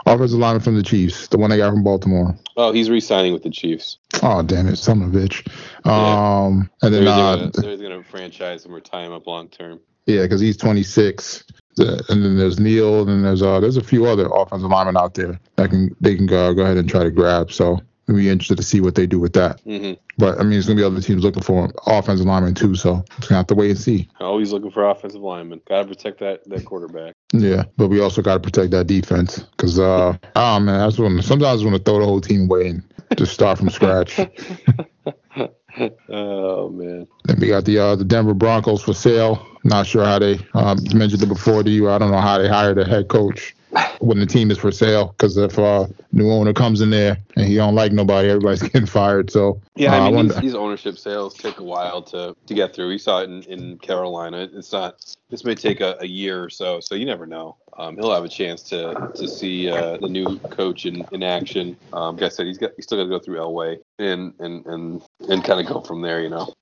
offensive 0.06 0.38
lineman 0.38 0.62
from 0.62 0.76
the 0.76 0.82
Chiefs, 0.82 1.28
the 1.28 1.38
one 1.38 1.50
they 1.50 1.56
got 1.58 1.70
from 1.72 1.82
Baltimore. 1.84 2.36
Oh, 2.56 2.72
he's 2.72 2.90
re-signing 2.90 3.32
with 3.32 3.42
the 3.42 3.50
Chiefs. 3.50 3.98
Oh 4.22 4.42
damn 4.42 4.66
it, 4.68 4.76
son 4.76 5.02
of 5.02 5.14
a 5.14 5.18
bitch. 5.18 5.46
Yeah. 5.84 6.44
Um, 6.46 6.70
and 6.82 6.92
They're 6.94 7.04
then 7.04 7.04
gonna, 7.04 7.42
uh, 7.44 7.50
they're 7.54 7.76
gonna 7.76 8.02
franchise 8.02 8.64
him 8.64 8.74
or 8.74 8.80
tie 8.80 9.04
him 9.04 9.12
up 9.12 9.26
long 9.26 9.48
term. 9.48 9.80
yeah, 10.06 10.22
because 10.22 10.40
he's 10.40 10.56
26. 10.56 11.44
And 11.78 12.02
then 12.08 12.36
there's 12.36 12.60
Neil, 12.60 13.00
and 13.00 13.08
then 13.08 13.22
there's 13.22 13.40
uh, 13.42 13.58
there's 13.60 13.78
a 13.78 13.82
few 13.82 14.04
other 14.04 14.26
offensive 14.34 14.68
linemen 14.68 14.98
out 14.98 15.14
there 15.14 15.40
that 15.56 15.70
can 15.70 15.94
they 16.00 16.14
can 16.14 16.26
go, 16.26 16.52
go 16.52 16.62
ahead 16.62 16.76
and 16.76 16.86
try 16.88 17.02
to 17.04 17.10
grab. 17.10 17.50
So 17.52 17.80
we'll 18.10 18.22
be 18.22 18.28
interested 18.28 18.56
to 18.56 18.62
see 18.62 18.80
what 18.80 18.94
they 18.94 19.06
do 19.06 19.18
with 19.18 19.32
that. 19.34 19.60
hmm 19.60 19.92
But 20.18 20.38
I 20.38 20.42
mean, 20.42 20.58
it's 20.58 20.66
gonna 20.66 20.76
be 20.76 20.84
other 20.84 21.00
teams 21.00 21.22
looking 21.22 21.42
for 21.42 21.70
offensive 21.86 22.26
linemen 22.26 22.54
too. 22.54 22.74
So 22.74 23.04
it's 23.18 23.28
gonna 23.28 23.38
have 23.38 23.46
to 23.48 23.54
wait 23.54 23.70
and 23.70 23.78
see. 23.78 24.08
Always 24.20 24.52
looking 24.52 24.70
for 24.70 24.88
offensive 24.88 25.22
linemen. 25.22 25.60
Gotta 25.68 25.86
protect 25.88 26.20
that 26.20 26.48
that 26.48 26.64
quarterback. 26.64 27.14
Yeah, 27.32 27.64
but 27.76 27.88
we 27.88 28.00
also 28.00 28.22
got 28.22 28.34
to 28.34 28.40
protect 28.40 28.72
that 28.72 28.86
defense 28.86 29.38
because, 29.38 29.78
uh, 29.78 30.16
oh 30.36 30.60
man, 30.60 30.80
that's 30.80 30.98
when 30.98 31.22
sometimes 31.22 31.64
want 31.64 31.76
to 31.76 31.82
throw 31.82 32.00
the 32.00 32.04
whole 32.04 32.20
team 32.20 32.44
away 32.44 32.68
and 32.68 32.82
just 33.16 33.32
start 33.32 33.58
from 33.58 33.70
scratch. 33.70 34.18
oh 36.08 36.68
man. 36.70 37.06
Then 37.24 37.38
we 37.38 37.46
got 37.48 37.64
the 37.64 37.78
uh, 37.78 37.96
the 37.96 38.04
Denver 38.04 38.34
Broncos 38.34 38.82
for 38.82 38.94
sale. 38.94 39.46
Not 39.62 39.86
sure 39.86 40.04
how 40.04 40.18
they 40.18 40.38
um, 40.54 40.78
mentioned 40.94 41.22
it 41.22 41.28
before 41.28 41.62
to 41.62 41.70
you. 41.70 41.90
I 41.90 41.98
don't 41.98 42.10
know 42.10 42.20
how 42.20 42.38
they 42.38 42.48
hired 42.48 42.78
a 42.78 42.84
head 42.84 43.08
coach 43.08 43.54
when 44.00 44.18
the 44.18 44.26
team 44.26 44.50
is 44.50 44.58
for 44.58 44.72
sale 44.72 45.08
because 45.08 45.36
if 45.36 45.58
uh, 45.58 45.86
new 46.12 46.30
owner 46.30 46.52
comes 46.52 46.80
in 46.80 46.90
there 46.90 47.18
and 47.36 47.46
he 47.46 47.56
don't 47.56 47.74
like 47.74 47.92
nobody, 47.92 48.28
everybody's 48.28 48.62
getting 48.70 48.86
fired. 48.86 49.30
So 49.30 49.60
Yeah, 49.76 49.92
uh, 49.94 50.00
I 50.00 50.04
mean 50.06 50.14
wonder- 50.14 50.34
these, 50.34 50.42
these 50.42 50.54
ownership 50.54 50.98
sales 50.98 51.34
take 51.34 51.58
a 51.58 51.62
while 51.64 52.02
to, 52.02 52.34
to 52.46 52.54
get 52.54 52.74
through. 52.74 52.88
We 52.88 52.98
saw 52.98 53.20
it 53.20 53.30
in, 53.30 53.42
in 53.44 53.78
Carolina. 53.78 54.48
It's 54.52 54.72
not. 54.72 54.96
This 55.28 55.44
may 55.44 55.54
take 55.54 55.80
a, 55.80 55.96
a 56.00 56.06
year 56.06 56.42
or 56.42 56.50
so, 56.50 56.80
so 56.80 56.96
you 56.96 57.06
never 57.06 57.24
know. 57.24 57.56
Um, 57.78 57.96
he'll 57.96 58.12
have 58.12 58.24
a 58.24 58.28
chance 58.28 58.62
to 58.64 59.12
to 59.14 59.28
see 59.28 59.70
uh, 59.70 59.96
the 59.98 60.08
new 60.08 60.38
coach 60.50 60.86
in, 60.86 61.06
in 61.12 61.22
action. 61.22 61.76
Um, 61.92 62.16
like 62.16 62.24
I 62.24 62.28
said, 62.30 62.46
he's 62.46 62.58
got 62.58 62.72
he's 62.76 62.84
still 62.86 62.98
got 62.98 63.04
to 63.04 63.08
go 63.10 63.18
through 63.20 63.36
Elway 63.38 63.78
and 64.00 64.34
and 64.40 64.66
and 64.66 65.02
and 65.28 65.44
kind 65.44 65.60
of 65.60 65.66
go 65.66 65.80
from 65.80 66.02
there. 66.02 66.20
You 66.20 66.30
know. 66.30 66.52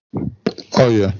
oh 0.76 0.90
yeah, 0.90 1.12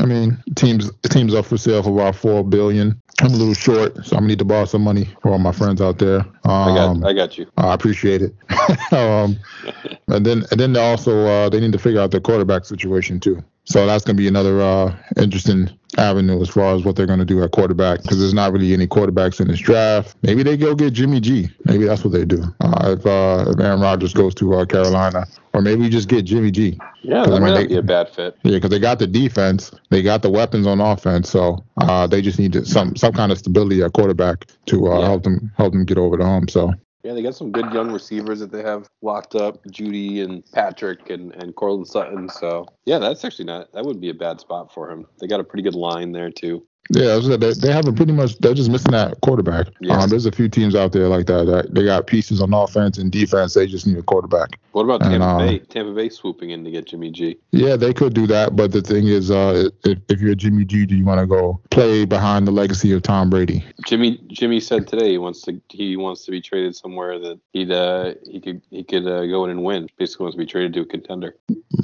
I 0.00 0.04
mean 0.06 0.36
teams 0.56 0.90
teams 1.10 1.32
up 1.34 1.46
for 1.46 1.56
sale 1.56 1.82
for 1.84 1.90
about 1.90 2.16
four 2.16 2.42
billion. 2.42 3.00
I'm 3.20 3.32
a 3.32 3.36
little 3.36 3.54
short, 3.54 3.94
so 4.04 4.16
I'm 4.16 4.22
gonna 4.22 4.28
need 4.28 4.38
to 4.40 4.44
borrow 4.44 4.64
some 4.64 4.82
money 4.82 5.08
for 5.22 5.30
all 5.30 5.38
my 5.38 5.52
friends 5.52 5.80
out 5.80 5.98
there. 5.98 6.20
I 6.44 6.74
got 6.74 6.88
Um, 6.88 7.04
I 7.04 7.12
got 7.12 7.38
you. 7.38 7.46
I 7.56 7.72
appreciate 7.72 8.22
it. 8.22 8.34
um, 8.92 9.38
and 10.08 10.26
then 10.26 10.44
and 10.50 10.58
then 10.58 10.76
also 10.76 11.26
uh, 11.26 11.48
they 11.48 11.60
need 11.60 11.72
to 11.72 11.78
figure 11.78 12.00
out 12.00 12.10
their 12.10 12.20
quarterback 12.20 12.64
situation 12.64 13.20
too. 13.20 13.42
So 13.66 13.86
that's 13.86 14.04
going 14.04 14.16
to 14.16 14.20
be 14.22 14.28
another 14.28 14.60
uh, 14.60 14.94
interesting 15.16 15.70
avenue 15.96 16.40
as 16.42 16.48
far 16.50 16.74
as 16.74 16.84
what 16.84 16.96
they're 16.96 17.06
going 17.06 17.20
to 17.20 17.24
do 17.24 17.42
at 17.42 17.52
quarterback 17.52 18.02
because 18.02 18.18
there's 18.18 18.34
not 18.34 18.52
really 18.52 18.72
any 18.74 18.86
quarterbacks 18.86 19.40
in 19.40 19.48
this 19.48 19.60
draft. 19.60 20.16
Maybe 20.22 20.42
they 20.42 20.56
go 20.56 20.74
get 20.74 20.92
Jimmy 20.92 21.20
G. 21.20 21.48
Maybe 21.64 21.84
that's 21.84 22.04
what 22.04 22.12
they 22.12 22.24
do. 22.24 22.42
Uh, 22.60 22.96
if, 22.98 23.06
uh, 23.06 23.44
if 23.48 23.58
Aaron 23.60 23.80
Rodgers 23.80 24.12
goes 24.12 24.34
to 24.36 24.54
uh, 24.54 24.66
Carolina, 24.66 25.24
or 25.54 25.62
maybe 25.62 25.88
just 25.88 26.08
get 26.08 26.24
Jimmy 26.24 26.50
G. 26.50 26.78
Yeah, 27.02 27.22
I 27.22 27.26
that 27.26 27.30
mean, 27.30 27.40
might 27.42 27.54
they- 27.54 27.66
be 27.68 27.76
a 27.76 27.82
bad 27.82 28.08
fit. 28.10 28.36
Yeah, 28.42 28.56
because 28.56 28.70
they 28.70 28.78
got 28.80 28.98
the 28.98 29.06
defense, 29.06 29.70
they 29.90 30.02
got 30.02 30.22
the 30.22 30.30
weapons 30.30 30.66
on 30.66 30.80
offense, 30.80 31.30
so 31.30 31.64
uh, 31.78 32.06
they 32.06 32.20
just 32.20 32.38
need 32.38 32.52
to, 32.54 32.66
some 32.66 32.96
some 32.96 33.12
kind 33.12 33.30
of 33.32 33.38
stability 33.38 33.82
at 33.82 33.92
quarterback 33.92 34.46
to 34.66 34.88
uh, 34.92 34.98
Yeah. 35.00 35.06
help 35.06 35.22
them 35.22 35.52
help 35.56 35.72
them 35.72 35.84
get 35.84 35.96
over 35.96 36.16
the 36.16 36.24
hump. 36.24 36.50
So 36.50 36.72
Yeah, 37.04 37.12
they 37.12 37.22
got 37.22 37.34
some 37.34 37.52
good 37.52 37.70
young 37.70 37.92
receivers 37.92 38.40
that 38.40 38.50
they 38.50 38.62
have 38.62 38.88
locked 39.02 39.34
up, 39.34 39.62
Jeudy 39.66 40.22
and 40.22 40.42
Patrick 40.52 41.10
and 41.10 41.34
and 41.34 41.54
Courtland 41.54 41.86
Sutton. 41.86 42.30
So 42.30 42.66
yeah, 42.86 42.98
that's 42.98 43.24
actually 43.26 43.44
not 43.44 43.70
that 43.74 43.84
would 43.84 44.00
be 44.00 44.08
a 44.08 44.14
bad 44.14 44.40
spot 44.40 44.72
for 44.72 44.90
him. 44.90 45.06
They 45.20 45.26
got 45.26 45.38
a 45.38 45.44
pretty 45.44 45.62
good 45.62 45.74
line 45.74 46.12
there 46.12 46.30
too. 46.30 46.66
Yeah, 46.90 47.18
they, 47.18 47.52
they 47.54 47.72
have 47.72 47.88
a 47.88 47.92
pretty 47.92 48.12
much. 48.12 48.38
They're 48.38 48.54
just 48.54 48.70
missing 48.70 48.92
that 48.92 49.20
quarterback. 49.22 49.68
Yeah. 49.80 49.98
Um, 49.98 50.10
there's 50.10 50.26
a 50.26 50.32
few 50.32 50.48
teams 50.48 50.74
out 50.74 50.92
there 50.92 51.08
like 51.08 51.26
that, 51.26 51.46
that. 51.46 51.74
They 51.74 51.84
got 51.84 52.06
pieces 52.06 52.42
on 52.42 52.52
offense 52.52 52.98
and 52.98 53.10
defense. 53.10 53.54
They 53.54 53.66
just 53.66 53.86
need 53.86 53.96
a 53.96 54.02
quarterback. 54.02 54.58
What 54.72 54.82
about 54.82 55.00
Tampa 55.00 55.24
uh, 55.24 55.38
Bay? 55.38 55.58
Tampa 55.60 55.92
Bay 55.94 56.10
swooping 56.10 56.50
in 56.50 56.62
to 56.64 56.70
get 56.70 56.86
Jimmy 56.86 57.10
G. 57.10 57.38
Yeah, 57.52 57.76
they 57.76 57.94
could 57.94 58.12
do 58.12 58.26
that, 58.26 58.54
but 58.54 58.72
the 58.72 58.82
thing 58.82 59.06
is, 59.06 59.30
uh, 59.30 59.70
if, 59.84 59.98
if 60.08 60.20
you're 60.20 60.34
Jimmy 60.34 60.64
G, 60.64 60.84
do 60.84 60.94
you 60.94 61.06
want 61.06 61.20
to 61.20 61.26
go 61.26 61.60
play 61.70 62.04
behind 62.04 62.46
the 62.46 62.52
legacy 62.52 62.92
of 62.92 63.02
Tom 63.02 63.30
Brady? 63.30 63.64
Jimmy 63.86 64.20
Jimmy 64.28 64.60
said 64.60 64.86
today 64.86 65.12
he 65.12 65.18
wants 65.18 65.40
to 65.42 65.60
he 65.70 65.96
wants 65.96 66.24
to 66.26 66.30
be 66.30 66.40
traded 66.40 66.76
somewhere 66.76 67.18
that 67.18 67.40
he'd 67.52 67.70
uh, 67.70 68.14
he 68.24 68.40
could 68.40 68.60
he 68.70 68.84
could 68.84 69.06
uh, 69.06 69.24
go 69.26 69.44
in 69.44 69.50
and 69.50 69.64
win. 69.64 69.88
Basically 69.96 70.24
wants 70.24 70.36
to 70.36 70.38
be 70.38 70.46
traded 70.46 70.74
to 70.74 70.80
a 70.80 70.86
contender. 70.86 71.36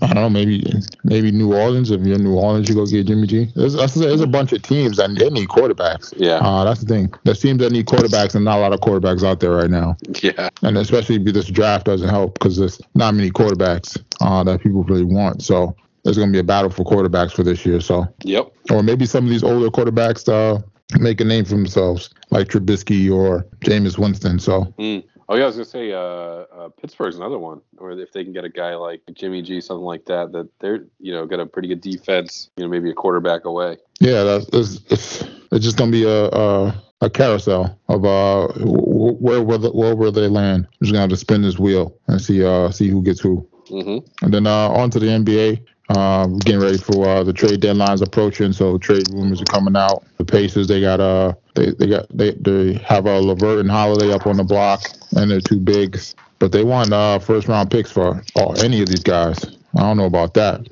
I 0.03 0.07
don't 0.09 0.17
know, 0.17 0.31
maybe 0.31 0.65
maybe 1.05 1.31
New 1.31 1.55
Orleans. 1.55 1.91
If 1.91 2.03
you're 2.03 2.17
in 2.17 2.25
New 2.25 2.35
Orleans, 2.35 2.69
you 2.69 2.75
go 2.75 2.87
get 2.87 3.07
Jimmy 3.07 3.27
G. 3.27 3.49
There's, 3.55 3.75
there's 3.95 4.21
a 4.21 4.27
bunch 4.27 4.53
of 4.53 4.63
teams 4.91 5.17
that 5.17 5.19
they 5.19 5.31
need 5.31 5.49
quarterbacks. 5.49 6.13
Yeah, 6.17 6.37
Uh, 6.37 6.65
that's 6.65 6.81
the 6.81 6.87
thing. 6.87 7.13
There's 7.25 7.41
teams 7.41 7.61
that 7.61 7.73
need 7.73 7.87
quarterbacks, 7.87 8.35
and 8.35 8.45
not 8.45 8.59
a 8.59 8.61
lot 8.61 8.73
of 8.73 8.81
quarterbacks 8.81 9.25
out 9.25 9.41
there 9.41 9.53
right 9.53 9.71
now. 9.71 9.97
yeah, 10.23 10.51
and 10.63 10.77
especially 10.79 11.17
if 11.17 11.25
this 11.25 11.47
draft 11.47 11.87
doesn't 11.87 12.09
help 12.09 12.35
because 12.35 12.57
there's 12.57 12.81
not 12.95 13.15
many 13.15 13.31
quarterbacks 13.31 14.03
uh, 14.21 14.43
that 14.45 14.61
people 14.61 14.83
really 14.85 15.05
want. 15.05 15.43
So 15.43 15.75
there's 16.05 16.17
going 16.17 16.31
to 16.31 16.33
be 16.33 16.41
a 16.41 16.45
battle 16.45 16.71
for 16.71 16.85
quarterbacks 16.85 17.33
for 17.33 17.43
this 17.43 17.65
year. 17.67 17.81
So 17.81 18.07
yep. 18.25 18.51
or 18.71 18.83
maybe 18.83 19.07
some 19.07 19.25
of 19.25 19.31
these 19.31 19.45
older 19.45 19.69
quarterbacks 19.69 20.29
uh, 20.29 20.61
make 20.99 21.21
a 21.21 21.25
name 21.25 21.45
for 21.45 21.55
themselves, 21.55 22.11
like 22.31 22.49
Trubisky 22.49 23.13
or 23.13 23.47
Jameis 23.61 23.99
Winston. 23.99 24.39
So 24.39 24.65
Mm. 24.79 25.05
Oh 25.31 25.37
yeah, 25.37 25.45
I 25.45 25.47
was 25.47 25.55
gonna 25.55 25.65
say 25.65 25.93
uh, 25.93 25.99
uh, 25.99 26.69
Pittsburgh's 26.71 27.15
another 27.15 27.39
one, 27.39 27.61
or 27.79 27.93
if 27.93 28.11
they 28.11 28.25
can 28.25 28.33
get 28.33 28.45
a 28.45 28.49
guy 28.49 28.75
like 28.75 29.01
Jimmy 29.15 29.43
G, 29.43 29.61
something 29.61 29.85
like 29.85 30.05
that, 30.07 30.33
that 30.33 30.49
they're 30.59 30.87
you 30.99 31.13
know 31.13 31.25
got 31.25 31.39
a 31.39 31.47
pretty 31.47 31.69
good 31.69 31.81
defense, 31.81 32.51
you 32.57 32.65
know 32.65 32.69
maybe 32.69 32.91
a 32.91 32.95
quarterback 32.95 33.45
away. 33.45 33.77
Yeah, 34.01 34.25
that's 34.25 34.47
it's, 34.53 34.81
it's, 34.91 35.23
it's 35.53 35.65
just 35.65 35.77
going 35.79 35.93
to 35.93 35.97
be 35.99 36.05
a, 36.05 36.27
a 36.29 36.85
a 37.03 37.11
carousel 37.11 37.79
of 37.89 38.05
uh 38.05 38.49
wh- 38.55 39.21
where 39.23 39.43
will 39.43 39.59
the, 39.59 39.71
where 39.73 39.97
will 39.97 40.13
they 40.13 40.29
land? 40.29 40.67
I'm 40.67 40.73
just 40.87 40.93
going 40.93 40.97
to 40.97 41.01
have 41.01 41.11
to 41.11 41.17
spin 41.17 41.43
this 41.43 41.59
wheel 41.59 41.99
and 42.09 42.21
see 42.21 42.45
uh 42.45 42.71
see 42.71 42.89
who 42.89 43.03
gets 43.03 43.21
who. 43.21 43.49
hmm 43.69 43.99
And 44.23 44.33
then 44.35 44.47
uh, 44.47 44.69
on 44.71 44.91
to 44.91 44.99
the 45.01 45.07
NBA. 45.07 45.65
Uh, 45.89 46.29
getting 46.45 46.61
ready 46.61 46.79
for 46.79 47.09
uh, 47.09 47.25
the 47.25 47.33
trade 47.33 47.61
deadlines 47.61 48.01
approaching, 48.01 48.53
so 48.53 48.79
trade 48.79 49.09
rumors 49.09 49.43
are 49.43 49.47
coming 49.47 49.77
out. 49.77 50.05
The 50.19 50.25
Pacers, 50.25 50.69
they 50.69 50.81
got 50.81 51.01
uh, 51.01 51.35
they 51.57 51.73
they 51.73 51.89
got 51.89 52.07
they 52.17 52.33
they 52.33 52.75
have 52.75 53.07
a 53.07 53.19
LeVert 53.21 53.59
and 53.59 53.71
Holiday 53.71 54.13
up 54.13 54.27
on 54.27 54.37
the 54.37 54.45
block, 54.45 54.89
and 55.17 55.29
they're 55.31 55.41
two 55.41 55.59
bigs, 55.59 56.15
but 56.39 56.53
they 56.53 56.63
want 56.63 56.93
uh 56.93 57.19
first 57.19 57.49
round 57.49 57.73
picks 57.73 57.91
for 57.91 58.23
oh, 58.37 58.53
any 58.53 58.83
of 58.83 58.89
these 58.89 59.03
guys. 59.03 59.45
I 59.77 59.81
don't 59.81 59.97
know 59.97 60.07
about 60.07 60.35
that. 60.35 60.69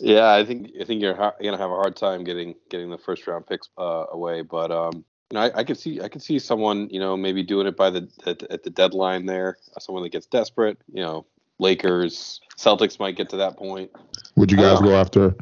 Yeah, 0.00 0.32
I 0.32 0.44
think 0.44 0.70
I 0.80 0.84
think 0.84 1.02
you're, 1.02 1.14
ha- 1.14 1.34
you're 1.40 1.52
gonna 1.52 1.62
have 1.62 1.70
a 1.70 1.76
hard 1.76 1.96
time 1.96 2.24
getting 2.24 2.54
getting 2.70 2.90
the 2.90 2.98
first 2.98 3.26
round 3.26 3.46
picks 3.46 3.68
uh, 3.78 4.06
away, 4.10 4.42
but 4.42 4.70
um, 4.70 5.04
you 5.30 5.34
know, 5.34 5.40
I, 5.40 5.58
I 5.58 5.64
could 5.64 5.78
see 5.78 6.00
I 6.00 6.08
could 6.08 6.22
see 6.22 6.38
someone 6.38 6.88
you 6.90 7.00
know 7.00 7.16
maybe 7.16 7.42
doing 7.42 7.66
it 7.66 7.76
by 7.76 7.90
the 7.90 8.08
at, 8.26 8.42
at 8.44 8.62
the 8.62 8.70
deadline 8.70 9.26
there, 9.26 9.58
someone 9.78 10.02
that 10.02 10.12
gets 10.12 10.26
desperate. 10.26 10.78
You 10.92 11.02
know, 11.02 11.26
Lakers, 11.58 12.40
Celtics 12.58 12.98
might 12.98 13.16
get 13.16 13.28
to 13.30 13.36
that 13.36 13.56
point. 13.56 13.90
Would 14.36 14.50
you 14.50 14.56
guys 14.56 14.80
go 14.80 14.94
after? 14.94 15.34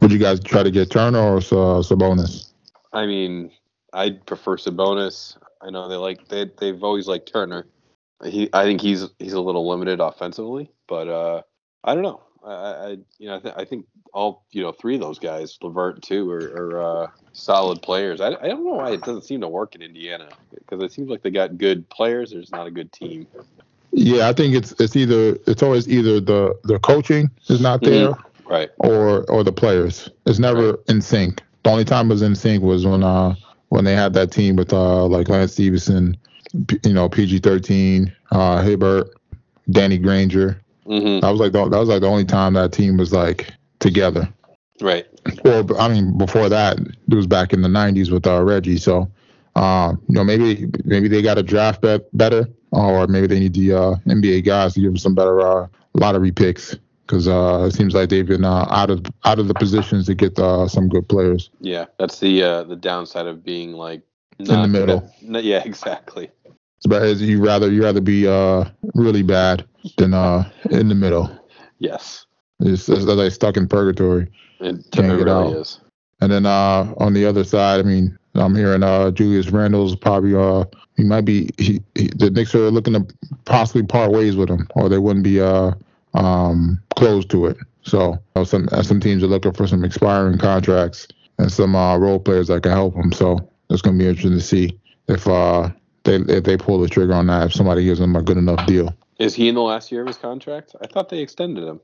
Would 0.00 0.10
you 0.10 0.18
guys 0.18 0.40
try 0.40 0.62
to 0.62 0.70
get 0.70 0.90
Turner 0.90 1.20
or 1.20 1.36
uh, 1.36 1.82
Sabonis? 1.82 2.52
I 2.92 3.06
mean, 3.06 3.50
I'd 3.92 4.24
prefer 4.24 4.56
Sabonis. 4.56 5.36
I 5.60 5.70
know 5.70 5.88
they 5.88 5.96
like 5.96 6.28
they 6.28 6.50
they've 6.58 6.82
always 6.82 7.06
liked 7.06 7.30
Turner. 7.30 7.66
He 8.24 8.48
I 8.52 8.64
think 8.64 8.80
he's 8.80 9.06
he's 9.18 9.34
a 9.34 9.40
little 9.40 9.68
limited 9.68 10.00
offensively, 10.00 10.70
but 10.88 11.08
uh, 11.08 11.42
I 11.84 11.94
don't 11.94 12.02
know. 12.02 12.22
I, 12.46 12.52
I 12.52 12.88
you 13.18 13.28
know 13.28 13.36
I, 13.36 13.38
th- 13.40 13.54
I 13.58 13.64
think 13.64 13.86
all 14.12 14.44
you 14.52 14.62
know 14.62 14.72
three 14.72 14.94
of 14.94 15.00
those 15.00 15.18
guys, 15.18 15.58
LeVert 15.62 16.02
too, 16.02 16.30
are, 16.30 16.38
are 16.38 17.02
uh, 17.04 17.06
solid 17.32 17.82
players. 17.82 18.20
I, 18.20 18.28
I 18.28 18.48
don't 18.48 18.64
know 18.64 18.74
why 18.74 18.92
it 18.92 19.02
doesn't 19.02 19.24
seem 19.24 19.40
to 19.40 19.48
work 19.48 19.74
in 19.74 19.82
Indiana 19.82 20.28
because 20.54 20.82
it 20.82 20.92
seems 20.92 21.08
like 21.08 21.22
they 21.22 21.30
got 21.30 21.58
good 21.58 21.88
players. 21.90 22.30
There's 22.30 22.52
not 22.52 22.66
a 22.66 22.70
good 22.70 22.92
team. 22.92 23.26
Yeah, 23.92 24.28
I 24.28 24.32
think 24.32 24.54
it's 24.54 24.72
it's 24.80 24.94
either 24.96 25.36
it's 25.46 25.62
always 25.62 25.88
either 25.88 26.20
the 26.20 26.54
the 26.64 26.78
coaching 26.78 27.30
is 27.48 27.60
not 27.60 27.80
Mhm. 27.80 27.84
there. 27.84 28.14
Right. 28.48 28.70
or 28.78 29.24
or 29.28 29.42
the 29.42 29.52
players. 29.52 30.08
It's 30.24 30.38
never 30.38 30.78
in 30.88 31.02
sync. 31.02 31.42
The 31.64 31.70
only 31.70 31.84
time 31.84 32.06
it 32.06 32.14
was 32.14 32.22
in 32.22 32.36
sync 32.36 32.62
was 32.62 32.86
when 32.86 33.02
uh 33.02 33.34
when 33.70 33.84
they 33.84 33.94
had 33.94 34.12
that 34.14 34.30
team 34.30 34.54
with 34.54 34.72
uh 34.72 35.04
like 35.06 35.28
Lance 35.28 35.52
Stephenson, 35.54 36.16
P- 36.68 36.78
you 36.84 36.92
know 36.92 37.08
PG 37.08 37.40
thirteen, 37.40 38.14
uh 38.30 38.62
Hibbert, 38.62 39.08
Danny 39.70 39.98
Granger. 39.98 40.60
Hmm 40.86 41.20
That 41.20 41.30
was 41.30 41.40
like 41.40 41.52
the, 41.52 41.68
that 41.68 41.78
was 41.78 41.88
like 41.88 42.00
the 42.00 42.08
only 42.08 42.24
time 42.24 42.54
that 42.54 42.72
team 42.72 42.96
was 42.96 43.12
like 43.12 43.52
together. 43.80 44.28
Right. 44.80 45.06
Well, 45.44 45.80
I 45.80 45.88
mean 45.88 46.16
before 46.18 46.48
that 46.48 46.78
it 46.78 47.14
was 47.14 47.26
back 47.26 47.52
in 47.52 47.62
the 47.62 47.68
'90s 47.68 48.10
with 48.10 48.26
uh, 48.26 48.42
Reggie. 48.42 48.78
So. 48.78 49.10
Uh, 49.54 49.94
you 50.06 50.14
know, 50.14 50.22
maybe 50.22 50.66
maybe 50.84 51.08
they 51.08 51.22
got 51.22 51.38
a 51.38 51.42
draft 51.42 51.80
bet 51.80 52.02
better 52.14 52.46
or 52.72 53.06
maybe 53.06 53.26
they 53.26 53.38
need 53.38 53.54
the 53.54 53.72
uh, 53.72 53.94
NBA 54.06 54.44
guys 54.44 54.74
to 54.74 54.80
give 54.80 54.90
them 54.90 54.98
some 54.98 55.14
better 55.14 55.40
uh, 55.40 55.66
lottery 55.94 56.30
picks 56.30 56.76
because 57.06 57.28
uh, 57.28 57.64
it 57.66 57.72
seems 57.74 57.94
like 57.94 58.08
they've 58.08 58.26
been 58.26 58.44
uh, 58.44 58.66
out 58.70 58.90
of 58.90 59.04
out 59.24 59.38
of 59.38 59.48
the 59.48 59.54
positions 59.54 60.06
to 60.06 60.14
get 60.14 60.38
uh, 60.38 60.68
some 60.68 60.88
good 60.88 61.08
players. 61.08 61.50
Yeah, 61.60 61.86
that's 61.98 62.20
the 62.20 62.42
uh, 62.42 62.64
the 62.64 62.76
downside 62.76 63.26
of 63.26 63.44
being 63.44 63.72
like 63.72 64.02
in 64.38 64.46
the 64.46 64.68
middle. 64.68 65.10
Yeah, 65.22 65.62
exactly. 65.64 66.30
But 66.86 67.16
you 67.16 67.42
rather 67.42 67.70
you 67.70 67.82
rather 67.82 68.00
be 68.00 68.26
uh, 68.26 68.64
really 68.94 69.22
bad 69.22 69.64
than 69.96 70.14
uh, 70.14 70.50
in 70.70 70.88
the 70.88 70.94
middle. 70.94 71.30
Yes. 71.78 72.26
It's, 72.60 72.88
it's 72.88 73.04
like 73.04 73.32
stuck 73.32 73.56
in 73.56 73.68
purgatory. 73.68 74.30
It, 74.60 74.76
it 74.96 74.98
really 74.98 75.30
out. 75.30 75.56
is. 75.56 75.80
And 76.20 76.32
then 76.32 76.46
uh, 76.46 76.94
on 76.96 77.12
the 77.12 77.26
other 77.26 77.44
side, 77.44 77.80
I 77.80 77.82
mean, 77.82 78.18
I'm 78.34 78.54
hearing 78.54 78.82
uh, 78.82 79.10
Julius 79.10 79.50
Randle's 79.50 79.96
probably 79.96 80.34
uh, 80.34 80.64
he 80.96 81.04
might 81.04 81.24
be 81.24 81.50
he, 81.58 81.82
he, 81.94 82.08
the 82.16 82.30
Knicks 82.30 82.54
are 82.54 82.70
looking 82.70 82.94
to 82.94 83.06
possibly 83.44 83.82
part 83.82 84.12
ways 84.12 84.36
with 84.36 84.48
him, 84.48 84.66
or 84.74 84.88
they 84.88 84.98
wouldn't 84.98 85.24
be 85.24 85.40
uh, 85.40 85.72
um, 86.14 86.80
close 86.96 87.24
to 87.26 87.46
it. 87.46 87.56
So 87.82 88.12
you 88.12 88.18
know, 88.34 88.44
some 88.44 88.68
uh, 88.72 88.82
some 88.82 89.00
teams 89.00 89.22
are 89.22 89.28
looking 89.28 89.52
for 89.52 89.66
some 89.66 89.84
expiring 89.84 90.38
contracts 90.38 91.06
and 91.38 91.52
some 91.52 91.76
uh, 91.76 91.96
role 91.98 92.18
players 92.18 92.48
that 92.48 92.62
can 92.62 92.72
help 92.72 92.94
them. 92.94 93.12
So 93.12 93.50
it's 93.70 93.82
going 93.82 93.98
to 93.98 94.04
be 94.04 94.08
interesting 94.08 94.38
to 94.38 94.40
see 94.40 94.78
if 95.08 95.26
uh, 95.28 95.70
they 96.04 96.16
if 96.16 96.44
they 96.44 96.56
pull 96.56 96.80
the 96.80 96.88
trigger 96.88 97.14
on 97.14 97.26
that. 97.26 97.46
If 97.46 97.52
somebody 97.54 97.84
gives 97.84 98.00
them 98.00 98.16
a 98.16 98.22
good 98.22 98.38
enough 98.38 98.66
deal. 98.66 98.94
Is 99.18 99.34
he 99.34 99.48
in 99.48 99.54
the 99.54 99.62
last 99.62 99.90
year 99.90 100.02
of 100.02 100.06
his 100.06 100.18
contract? 100.18 100.74
I 100.80 100.86
thought 100.86 101.08
they 101.08 101.20
extended 101.20 101.64
him. 101.64 101.80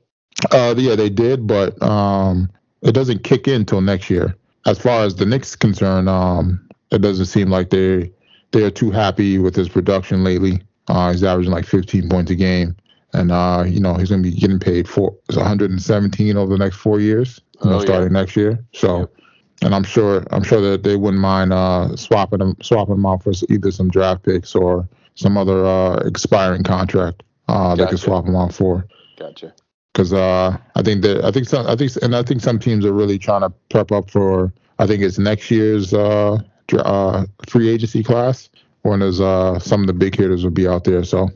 Uh, 0.51 0.75
yeah, 0.77 0.95
they 0.95 1.09
did, 1.09 1.47
but 1.47 1.81
um, 1.81 2.49
it 2.81 2.91
doesn't 2.91 3.23
kick 3.23 3.47
in 3.47 3.61
until 3.61 3.81
next 3.81 4.09
year. 4.09 4.35
As 4.65 4.79
far 4.79 5.03
as 5.03 5.15
the 5.15 5.25
Knicks 5.25 5.55
concerned, 5.55 6.09
um, 6.09 6.67
it 6.91 7.01
doesn't 7.01 7.25
seem 7.25 7.49
like 7.49 7.69
they 7.69 8.11
they're 8.51 8.71
too 8.71 8.91
happy 8.91 9.39
with 9.39 9.55
his 9.55 9.67
production 9.67 10.23
lately. 10.23 10.61
Uh, 10.87 11.11
he's 11.11 11.23
averaging 11.23 11.51
like 11.51 11.65
15 11.65 12.07
points 12.07 12.31
a 12.31 12.35
game, 12.35 12.75
and 13.13 13.31
uh, 13.31 13.63
you 13.67 13.79
know 13.79 13.95
he's 13.95 14.09
going 14.09 14.23
to 14.23 14.29
be 14.29 14.35
getting 14.35 14.59
paid 14.59 14.87
for 14.87 15.15
117 15.33 16.37
over 16.37 16.51
the 16.51 16.57
next 16.57 16.77
four 16.77 16.99
years, 16.99 17.41
you 17.63 17.69
know, 17.69 17.77
oh, 17.77 17.79
starting 17.79 18.13
yeah. 18.13 18.21
next 18.21 18.35
year. 18.35 18.63
So, 18.73 18.99
yeah. 18.99 19.65
and 19.65 19.75
I'm 19.75 19.83
sure 19.83 20.23
I'm 20.31 20.43
sure 20.43 20.61
that 20.61 20.83
they 20.83 20.95
wouldn't 20.95 21.21
mind 21.21 21.51
uh, 21.51 21.95
swapping 21.95 22.39
them 22.39 22.55
swapping 22.61 22.95
them 22.95 23.05
out 23.05 23.23
for 23.23 23.33
either 23.49 23.71
some 23.71 23.89
draft 23.89 24.23
picks 24.23 24.55
or 24.55 24.87
some 25.15 25.37
other 25.37 25.65
uh, 25.65 25.95
expiring 26.05 26.63
contract 26.63 27.23
uh, 27.47 27.69
gotcha. 27.69 27.83
they 27.83 27.89
could 27.89 27.99
swap 27.99 28.25
them 28.25 28.35
out 28.35 28.53
for. 28.53 28.85
Gotcha 29.17 29.53
because 29.93 30.11
uh, 30.11 30.57
I 30.75 30.81
think 30.81 31.03
that 31.03 31.23
I 31.23 31.31
think 31.31 31.47
some 31.47 31.67
I 31.67 31.75
think 31.75 31.91
and 32.01 32.15
I 32.15 32.23
think 32.23 32.41
some 32.41 32.59
teams 32.59 32.85
are 32.85 32.93
really 32.93 33.19
trying 33.19 33.41
to 33.41 33.51
prep 33.69 33.91
up 33.91 34.09
for 34.09 34.51
I 34.79 34.87
think 34.87 35.03
it's 35.03 35.19
next 35.19 35.51
year's 35.51 35.93
uh, 35.93 36.39
uh, 36.73 37.25
free 37.47 37.69
agency 37.69 38.03
class 38.03 38.49
when 38.81 38.99
there's 38.99 39.21
uh, 39.21 39.59
some 39.59 39.81
of 39.81 39.87
the 39.87 39.93
big 39.93 40.15
hitters 40.15 40.43
will 40.43 40.51
be 40.51 40.67
out 40.67 40.83
there. 40.83 41.03
So 41.03 41.29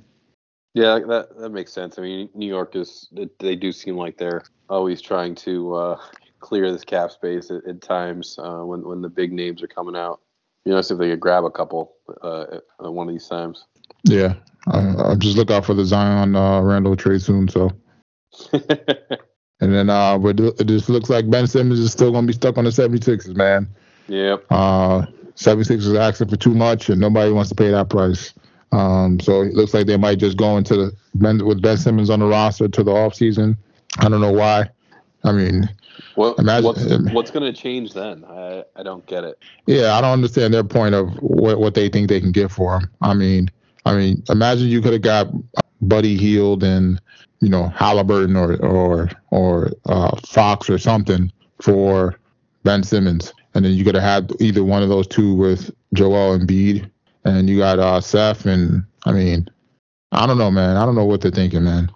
yeah, 0.74 1.00
that 1.08 1.38
that 1.38 1.50
makes 1.50 1.72
sense. 1.72 1.98
I 2.00 2.02
mean, 2.02 2.30
New 2.34 2.48
York 2.48 2.76
is 2.76 3.12
they 3.40 3.56
do 3.56 3.72
seem 3.72 3.96
like 3.96 4.18
they're 4.18 4.44
always 4.70 5.02
trying 5.02 5.36
to 5.36 5.76
uh, 5.76 6.02
clear 6.40 6.72
this 6.72 6.84
cap 6.84 7.12
space 7.12 7.52
at, 7.52 7.66
at 7.66 7.82
times 7.82 8.40
uh, 8.42 8.62
when 8.62 8.84
when 8.84 9.02
the 9.02 9.10
big 9.10 9.32
names 9.32 9.62
are 9.62 9.68
coming 9.68 9.96
out. 9.96 10.22
You 10.68 10.74
know, 10.74 10.82
see 10.82 10.94
if 10.96 11.00
they 11.00 11.10
could 11.10 11.22
grab 11.22 11.46
a 11.46 11.50
couple 11.50 11.94
uh, 12.22 12.60
one 12.80 13.08
of 13.08 13.14
these 13.14 13.28
times. 13.28 13.64
Yeah, 14.04 14.34
I'll 14.68 15.16
just 15.16 15.38
look 15.38 15.50
out 15.50 15.66
for 15.66 15.74
the 15.74 15.86
Zion 15.86 16.34
Randle 16.34 16.98
trade 16.98 17.22
soon. 17.22 17.48
So. 17.48 17.72
and 18.54 19.74
then 19.74 19.90
uh, 19.90 20.18
but 20.18 20.38
it 20.40 20.66
just 20.66 20.90
looks 20.90 21.10
like 21.10 21.30
Ben 21.30 21.48
Simmons 21.48 21.80
is 21.80 21.94
still 21.94 22.12
gonna 22.12 22.28
be 22.28 22.34
stuck 22.34 22.58
on 22.58 22.66
the 22.66 22.70
76ers, 22.70 23.34
man. 23.36 23.70
Yep. 24.10 24.46
Uh, 24.50 25.06
76ers 25.36 25.72
is 25.72 25.94
asking 25.94 26.28
for 26.28 26.36
too 26.36 26.54
much, 26.54 26.90
and 26.90 27.00
nobody 27.00 27.32
wants 27.32 27.50
to 27.50 27.56
pay 27.56 27.72
that 27.72 27.90
price. 27.90 28.34
Um, 28.74 29.22
so 29.22 29.42
it 29.42 29.54
looks 29.54 29.74
like 29.74 29.88
they 29.88 29.96
might 29.96 30.20
just 30.20 30.36
go 30.36 30.58
into 30.58 30.76
the 30.76 30.92
Ben 31.16 31.46
with 31.46 31.62
Ben 31.62 31.78
Simmons 31.78 32.10
on 32.10 32.20
the 32.20 32.26
roster 32.26 32.68
to 32.68 32.84
the 32.84 32.92
off 32.92 33.16
season. 33.16 33.58
I 34.00 34.10
don't 34.10 34.20
know 34.20 34.34
why. 34.34 34.70
I 35.24 35.32
mean, 35.32 35.70
well, 36.18 36.34
imagine, 36.36 36.66
what's, 36.66 37.14
what's 37.14 37.32
going 37.32 37.52
to 37.52 37.58
change 37.58 37.94
then? 37.94 38.26
I, 38.26 38.64
I 38.76 38.84
don't 38.84 39.06
get 39.06 39.24
it. 39.24 39.38
Yeah, 39.68 39.94
I 39.96 40.02
don't 40.02 40.12
understand 40.12 40.54
their 40.54 40.64
point 40.64 40.96
of 40.96 41.14
what, 41.22 41.60
what 41.60 41.76
they 41.76 41.90
think 41.90 42.10
they 42.10 42.20
can 42.20 42.32
get 42.32 42.52
for 42.52 42.80
him. 42.80 42.90
I 43.02 43.14
mean, 43.14 43.50
I 43.86 43.96
mean, 43.96 44.24
imagine 44.28 44.68
you 44.68 44.82
could 44.82 44.94
have 44.94 45.04
got 45.04 45.28
Buddy 45.82 46.18
Hield 46.18 46.64
and 46.64 47.00
you 47.40 47.50
know 47.50 47.68
Halliburton 47.70 48.36
or 48.36 48.56
or 48.66 49.10
or 49.30 49.72
uh, 49.86 50.16
Fox 50.26 50.70
or 50.70 50.80
something 50.80 51.32
for 51.62 52.20
Ben 52.64 52.84
Simmons, 52.84 53.32
and 53.54 53.64
then 53.64 53.74
you 53.74 53.86
could 53.86 53.96
have 53.96 54.04
had 54.04 54.32
either 54.42 54.64
one 54.64 54.82
of 54.84 54.90
those 54.90 55.08
two 55.08 55.36
with 55.36 55.72
Joel 55.94 56.38
Embiid, 56.38 56.90
and 57.26 57.50
you 57.50 57.60
got 57.60 57.80
uh, 57.80 58.02
Seth, 58.02 58.46
and 58.46 58.84
I 59.06 59.12
mean, 59.12 59.48
I 60.12 60.26
don't 60.26 60.40
know, 60.40 60.52
man. 60.52 60.78
I 60.78 60.86
don't 60.86 60.96
know 60.96 61.06
what 61.06 61.22
they're 61.22 61.32
thinking, 61.32 61.64
man. 61.64 61.92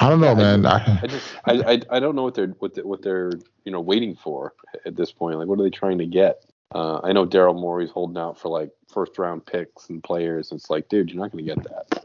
I 0.00 0.08
don't 0.08 0.20
know, 0.20 0.34
man. 0.34 0.64
I, 0.64 1.00
I 1.02 1.06
just 1.06 1.26
I, 1.44 1.82
I, 1.90 1.98
don't 1.98 2.14
know 2.14 2.22
what 2.22 2.34
they're 2.34 2.48
what, 2.58 2.74
they, 2.74 2.82
what 2.82 3.02
they're 3.02 3.32
you 3.64 3.72
know 3.72 3.80
waiting 3.80 4.14
for 4.14 4.54
at 4.86 4.96
this 4.96 5.10
point. 5.10 5.38
Like, 5.38 5.48
what 5.48 5.58
are 5.58 5.62
they 5.62 5.70
trying 5.70 5.98
to 5.98 6.06
get? 6.06 6.44
Uh, 6.74 7.00
I 7.02 7.12
know 7.12 7.26
Daryl 7.26 7.58
Morey's 7.58 7.90
holding 7.90 8.18
out 8.18 8.38
for 8.38 8.48
like 8.48 8.70
first 8.92 9.18
round 9.18 9.46
picks 9.46 9.88
and 9.88 10.02
players. 10.02 10.52
It's 10.52 10.70
like, 10.70 10.88
dude, 10.88 11.10
you're 11.10 11.20
not 11.20 11.32
going 11.32 11.46
to 11.46 11.54
get 11.54 11.64
that. 11.64 12.04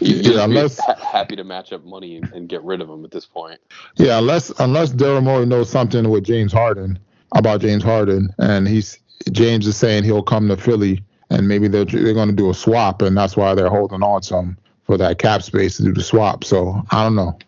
yeah, 0.00 0.44
unless 0.44 0.78
ha- 0.78 0.94
happy 0.96 1.34
to 1.36 1.44
match 1.44 1.72
up 1.72 1.84
money 1.84 2.16
and, 2.16 2.30
and, 2.32 2.48
get 2.48 2.62
rid 2.62 2.82
of 2.82 2.90
him 2.90 3.04
at 3.04 3.10
this 3.10 3.24
point. 3.24 3.58
Yeah, 3.96 4.18
unless 4.18 4.50
unless 4.60 4.92
Daryl 4.92 5.22
Morey 5.22 5.46
knows 5.46 5.70
something 5.70 6.10
with 6.10 6.24
James 6.24 6.52
Harden 6.52 6.98
about 7.34 7.60
James 7.60 7.82
Harden, 7.82 8.28
and 8.38 8.68
he's 8.68 8.98
James 9.32 9.66
is 9.66 9.76
saying 9.76 10.04
he'll 10.04 10.22
come 10.22 10.48
to 10.48 10.56
Philly, 10.56 11.02
and 11.30 11.48
maybe 11.48 11.66
they're 11.66 11.86
they're 11.86 12.14
going 12.14 12.28
to 12.28 12.34
do 12.34 12.50
a 12.50 12.54
swap, 12.54 13.02
and 13.02 13.16
that's 13.16 13.36
why 13.36 13.54
they're 13.54 13.70
holding 13.70 14.02
on 14.02 14.20
to 14.20 14.26
some 14.26 14.58
for 14.86 14.96
that 14.96 15.18
cap 15.18 15.42
space 15.42 15.76
to 15.76 15.82
do 15.82 15.92
the 15.92 16.02
swap. 16.02 16.44
So 16.44 16.82
I 16.90 17.02
don't 17.02 17.16
know. 17.16 17.38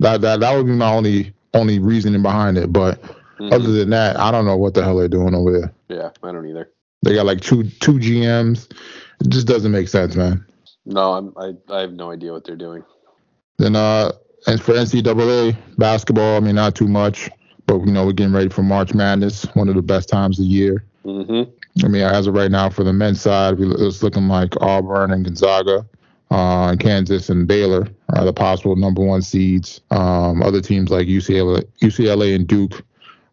That 0.00 0.20
that 0.22 0.40
that 0.40 0.56
would 0.56 0.66
be 0.66 0.72
my 0.72 0.92
only 0.92 1.32
only 1.54 1.78
reasoning 1.78 2.22
behind 2.22 2.58
it, 2.58 2.72
but. 2.72 3.00
Mm-hmm. 3.38 3.52
Other 3.52 3.70
than 3.70 3.90
that, 3.90 4.18
I 4.18 4.30
don't 4.30 4.46
know 4.46 4.56
what 4.56 4.72
the 4.72 4.82
hell 4.82 4.96
they're 4.96 5.08
doing 5.08 5.34
over 5.34 5.52
there. 5.52 5.74
Yeah, 5.88 6.08
I 6.22 6.32
don't 6.32 6.48
either. 6.48 6.70
They 7.02 7.14
got 7.14 7.26
like 7.26 7.42
two 7.42 7.64
two 7.64 7.98
GMs. 7.98 8.70
It 9.20 9.28
just 9.28 9.46
doesn't 9.46 9.72
make 9.72 9.88
sense, 9.88 10.16
man. 10.16 10.44
No, 10.86 11.12
I'm, 11.12 11.34
I 11.36 11.52
I 11.70 11.80
have 11.80 11.92
no 11.92 12.10
idea 12.10 12.32
what 12.32 12.44
they're 12.44 12.56
doing. 12.56 12.82
Then 13.58 13.76
uh, 13.76 14.12
and 14.46 14.60
for 14.60 14.72
NCAA 14.72 15.56
basketball, 15.78 16.36
I 16.36 16.40
mean 16.40 16.54
not 16.54 16.74
too 16.74 16.88
much, 16.88 17.30
but 17.66 17.78
you 17.80 17.92
know 17.92 18.06
we're 18.06 18.12
getting 18.12 18.32
ready 18.32 18.48
for 18.48 18.62
March 18.62 18.94
Madness, 18.94 19.44
one 19.54 19.68
of 19.68 19.74
the 19.74 19.82
best 19.82 20.08
times 20.08 20.38
of 20.38 20.44
the 20.44 20.50
year. 20.50 20.84
Mm-hmm. 21.04 21.84
I 21.84 21.88
mean, 21.88 22.02
as 22.02 22.26
of 22.26 22.34
right 22.34 22.50
now, 22.50 22.70
for 22.70 22.84
the 22.84 22.92
men's 22.92 23.20
side, 23.20 23.56
it's 23.58 24.02
looking 24.02 24.28
like 24.28 24.54
Auburn 24.62 25.12
and 25.12 25.24
Gonzaga, 25.24 25.86
uh, 26.30 26.76
Kansas 26.76 27.28
and 27.28 27.46
Baylor 27.46 27.88
are 28.14 28.24
the 28.24 28.32
possible 28.32 28.76
number 28.76 29.04
one 29.04 29.22
seeds. 29.22 29.80
Um, 29.90 30.42
other 30.42 30.60
teams 30.60 30.90
like 30.90 31.06
UCLA, 31.06 31.64
UCLA 31.80 32.34
and 32.34 32.46
Duke 32.46 32.84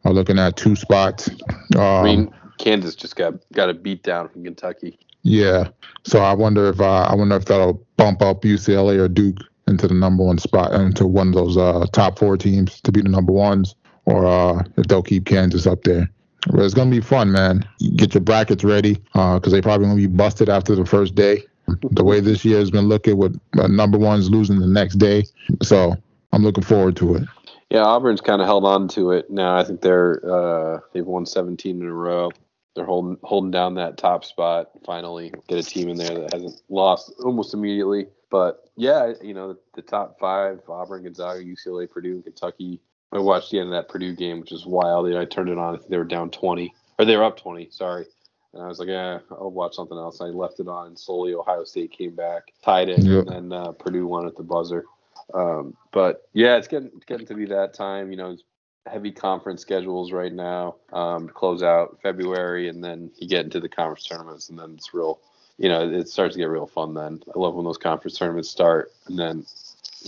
are 0.06 0.14
looking 0.14 0.40
at 0.40 0.58
two 0.58 0.76
spots. 0.76 1.30
Um, 1.76 1.82
I 1.82 2.04
mean, 2.04 2.20
um, 2.28 2.52
Kansas 2.58 2.96
just 2.96 3.16
got 3.16 3.34
got 3.54 3.70
a 3.70 3.74
beat 3.74 4.04
down 4.04 4.30
from 4.30 4.44
Kentucky. 4.44 4.98
Yeah. 5.24 5.70
So 6.04 6.20
I 6.20 6.34
wonder 6.34 6.68
if 6.70 6.80
uh, 6.80 7.04
I 7.04 7.16
wonder 7.16 7.36
if 7.36 7.46
that'll 7.46 7.86
bump 7.98 8.22
up 8.22 8.42
UCLA 8.42 9.00
or 9.00 9.08
Duke 9.08 9.38
into 9.68 9.88
the 9.88 9.94
number 9.94 10.24
one 10.24 10.38
spot 10.38 10.74
into 10.74 11.08
one 11.08 11.30
of 11.30 11.34
those 11.34 11.58
uh, 11.58 11.86
top 11.94 12.20
four 12.20 12.38
teams 12.38 12.82
to 12.82 12.92
be 12.92 13.02
the 13.02 13.10
number 13.10 13.32
ones, 13.32 13.76
or 14.06 14.26
uh, 14.26 14.64
if 14.78 14.88
they'll 14.88 15.02
keep 15.02 15.26
Kansas 15.26 15.66
up 15.66 15.84
there. 15.84 16.10
But 16.48 16.60
it's 16.60 16.74
gonna 16.74 16.92
be 16.92 17.00
fun, 17.00 17.32
man. 17.32 17.68
get 17.96 18.14
your 18.14 18.22
brackets 18.22 18.64
ready 18.64 18.96
because 19.14 19.48
uh, 19.48 19.50
they 19.50 19.62
probably 19.62 19.88
gonna 19.88 19.98
be 19.98 20.08
busted 20.08 20.50
after 20.50 20.76
the 20.76 20.86
first 20.86 21.16
day. 21.16 21.44
The 21.68 22.04
way 22.04 22.20
this 22.20 22.44
year 22.44 22.60
has 22.60 22.72
been 22.72 22.88
looking, 22.88 23.18
with 23.18 23.40
uh, 23.58 23.68
number 23.68 23.98
ones 23.98 24.30
losing 24.30 24.60
the 24.60 24.68
next 24.68 24.96
day, 24.96 25.24
so 25.62 25.96
I'm 26.32 26.44
looking 26.44 26.64
forward 26.64 26.96
to 26.98 27.16
it. 27.16 27.24
Yeah, 27.70 27.84
Auburn's 27.84 28.22
kind 28.22 28.42
of 28.42 28.48
held 28.48 28.66
on 28.66 28.88
to 28.90 29.12
it 29.12 29.32
now. 29.32 29.58
I 29.58 29.64
think 29.64 29.82
they're 29.82 30.22
uh, 30.30 30.80
they've 30.94 31.06
won 31.06 31.26
17 31.26 31.82
in 31.82 31.88
a 31.88 31.94
row 31.94 32.30
they're 32.76 32.86
holding 32.86 33.18
holding 33.24 33.52
down 33.52 33.76
that 33.76 33.98
top 33.98 34.26
spot. 34.26 34.72
Finally, 34.86 35.34
get 35.48 35.60
a 35.60 35.64
team 35.64 35.90
in 35.90 35.98
there 35.98 36.20
that 36.22 36.34
hasn't 36.34 36.62
lost 36.70 37.14
almost 37.24 37.54
immediately. 37.54 38.08
But 38.30 38.70
yeah, 38.76 39.14
you 39.22 39.34
know 39.34 39.54
the, 39.54 39.60
the 39.76 39.82
top 39.82 40.20
five: 40.20 40.62
Auburn, 40.68 41.04
Gonzaga, 41.04 41.44
UCLA, 41.44 41.90
Purdue, 41.90 42.22
Kentucky. 42.22 42.82
I 43.12 43.20
watched 43.20 43.52
the 43.52 43.60
end 43.60 43.68
of 43.68 43.74
that 43.74 43.90
Purdue 43.90 44.16
game, 44.16 44.40
which 44.40 44.52
is 44.52 44.66
wild. 44.66 45.14
I 45.14 45.26
turned 45.26 45.50
it 45.50 45.58
on. 45.58 45.76
I 45.76 45.78
think 45.78 45.90
they 45.90 45.98
were 45.98 46.04
down 46.04 46.32
20, 46.32 46.74
or 46.98 47.06
they 47.06 47.16
were 47.16 47.24
up 47.24 47.38
20. 47.38 47.70
Sorry. 47.70 48.06
And 48.54 48.64
I 48.64 48.68
was 48.68 48.80
like, 48.80 48.90
yeah, 48.90 49.20
I'll 49.32 49.52
watch 49.52 49.76
something 49.76 49.98
else. 49.98 50.22
I 50.22 50.26
left 50.26 50.60
it 50.60 50.68
on. 50.68 50.96
Slowly, 50.96 51.34
Ohio 51.34 51.64
State 51.64 51.92
came 51.92 52.16
back, 52.16 52.54
tied 52.64 52.90
it, 52.90 53.00
yep. 53.00 53.26
and 53.28 53.52
then 53.52 53.54
uh, 53.54 53.72
Purdue 53.72 54.06
won 54.08 54.28
at 54.28 54.36
the 54.36 54.44
buzzer. 54.44 54.86
Um, 55.34 55.76
but 55.92 56.28
yeah, 56.34 56.58
it's 56.58 56.68
getting 56.68 56.92
it's 56.96 57.06
getting 57.06 57.26
to 57.28 57.34
be 57.34 57.46
that 57.46 57.74
time. 57.74 58.12
You 58.12 58.18
know, 58.18 58.38
heavy 58.86 59.12
conference 59.12 59.62
schedules 59.62 60.12
right 60.12 60.34
now. 60.34 60.76
Um, 60.92 61.30
close 61.30 61.64
out 61.64 62.00
February, 62.02 62.70
and 62.70 62.84
then 62.84 63.12
you 63.18 63.28
get 63.28 63.46
into 63.46 63.60
the 63.60 63.70
conference 63.70 64.06
tournaments, 64.06 64.50
and 64.50 64.60
then 64.60 64.74
it's 64.76 64.94
real. 64.94 65.20
You 65.58 65.70
know, 65.70 65.88
it 65.88 66.10
starts 66.10 66.36
to 66.36 66.40
get 66.40 66.46
real 66.50 66.68
fun. 66.68 66.94
Then 66.94 67.24
I 67.34 67.40
love 67.40 67.56
when 67.56 67.66
those 67.66 67.78
conference 67.78 68.18
tournaments 68.18 68.50
start, 68.50 68.92
and 69.08 69.18
then 69.18 69.46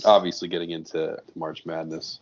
obviously 0.04 0.48
getting 0.48 0.70
into 0.70 1.18
March 1.34 1.64
Madness. 1.66 2.20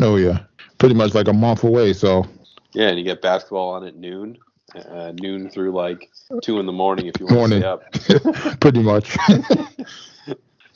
Oh 0.00 0.16
yeah, 0.16 0.40
pretty 0.78 0.94
much 0.94 1.14
like 1.14 1.28
a 1.28 1.32
month 1.32 1.64
away. 1.64 1.92
So 1.92 2.26
yeah, 2.72 2.88
and 2.88 2.98
you 2.98 3.04
get 3.04 3.22
basketball 3.22 3.70
on 3.70 3.86
at 3.86 3.96
noon, 3.96 4.38
uh, 4.74 5.12
noon 5.20 5.50
through 5.50 5.72
like 5.72 6.10
two 6.42 6.60
in 6.60 6.66
the 6.66 6.72
morning 6.72 7.06
if 7.06 7.14
you 7.20 7.26
want 7.26 7.36
morning. 7.36 7.62
to 7.62 8.00
stay 8.00 8.14
up. 8.14 8.60
pretty 8.60 8.82
much. 8.82 9.16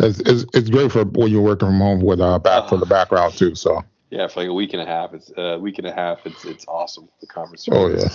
it's, 0.01 0.21
it's, 0.21 0.45
it's 0.55 0.71
great 0.71 0.93
for 0.93 1.05
when 1.05 1.31
you're 1.31 1.43
working 1.43 1.69
from 1.69 1.79
home 1.79 2.01
with 2.01 2.21
uh 2.21 2.39
back 2.39 2.69
for 2.69 2.79
the 2.79 2.87
background 2.87 3.35
too. 3.35 3.55
So 3.55 3.83
Yeah, 4.11 4.29
for 4.29 4.41
like 4.41 4.49
a 4.49 4.55
week 4.55 4.73
and 4.73 4.83
a 4.83 4.87
half. 4.87 5.15
It's 5.15 5.31
a 5.37 5.55
uh, 5.55 5.59
week 5.59 5.79
and 5.79 5.87
a 5.87 5.93
half. 5.93 6.25
It's 6.25 6.45
it's 6.45 6.65
awesome. 6.69 7.09
The 7.21 7.27
conference. 7.27 7.69
oh 7.71 7.89
yeah. 7.89 8.09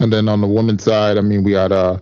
And 0.00 0.12
then 0.12 0.28
on 0.28 0.40
the 0.40 0.46
women's 0.46 0.82
side, 0.82 1.18
I 1.18 1.20
mean, 1.20 1.44
we 1.44 1.52
had 1.52 1.72
uh 1.72 1.98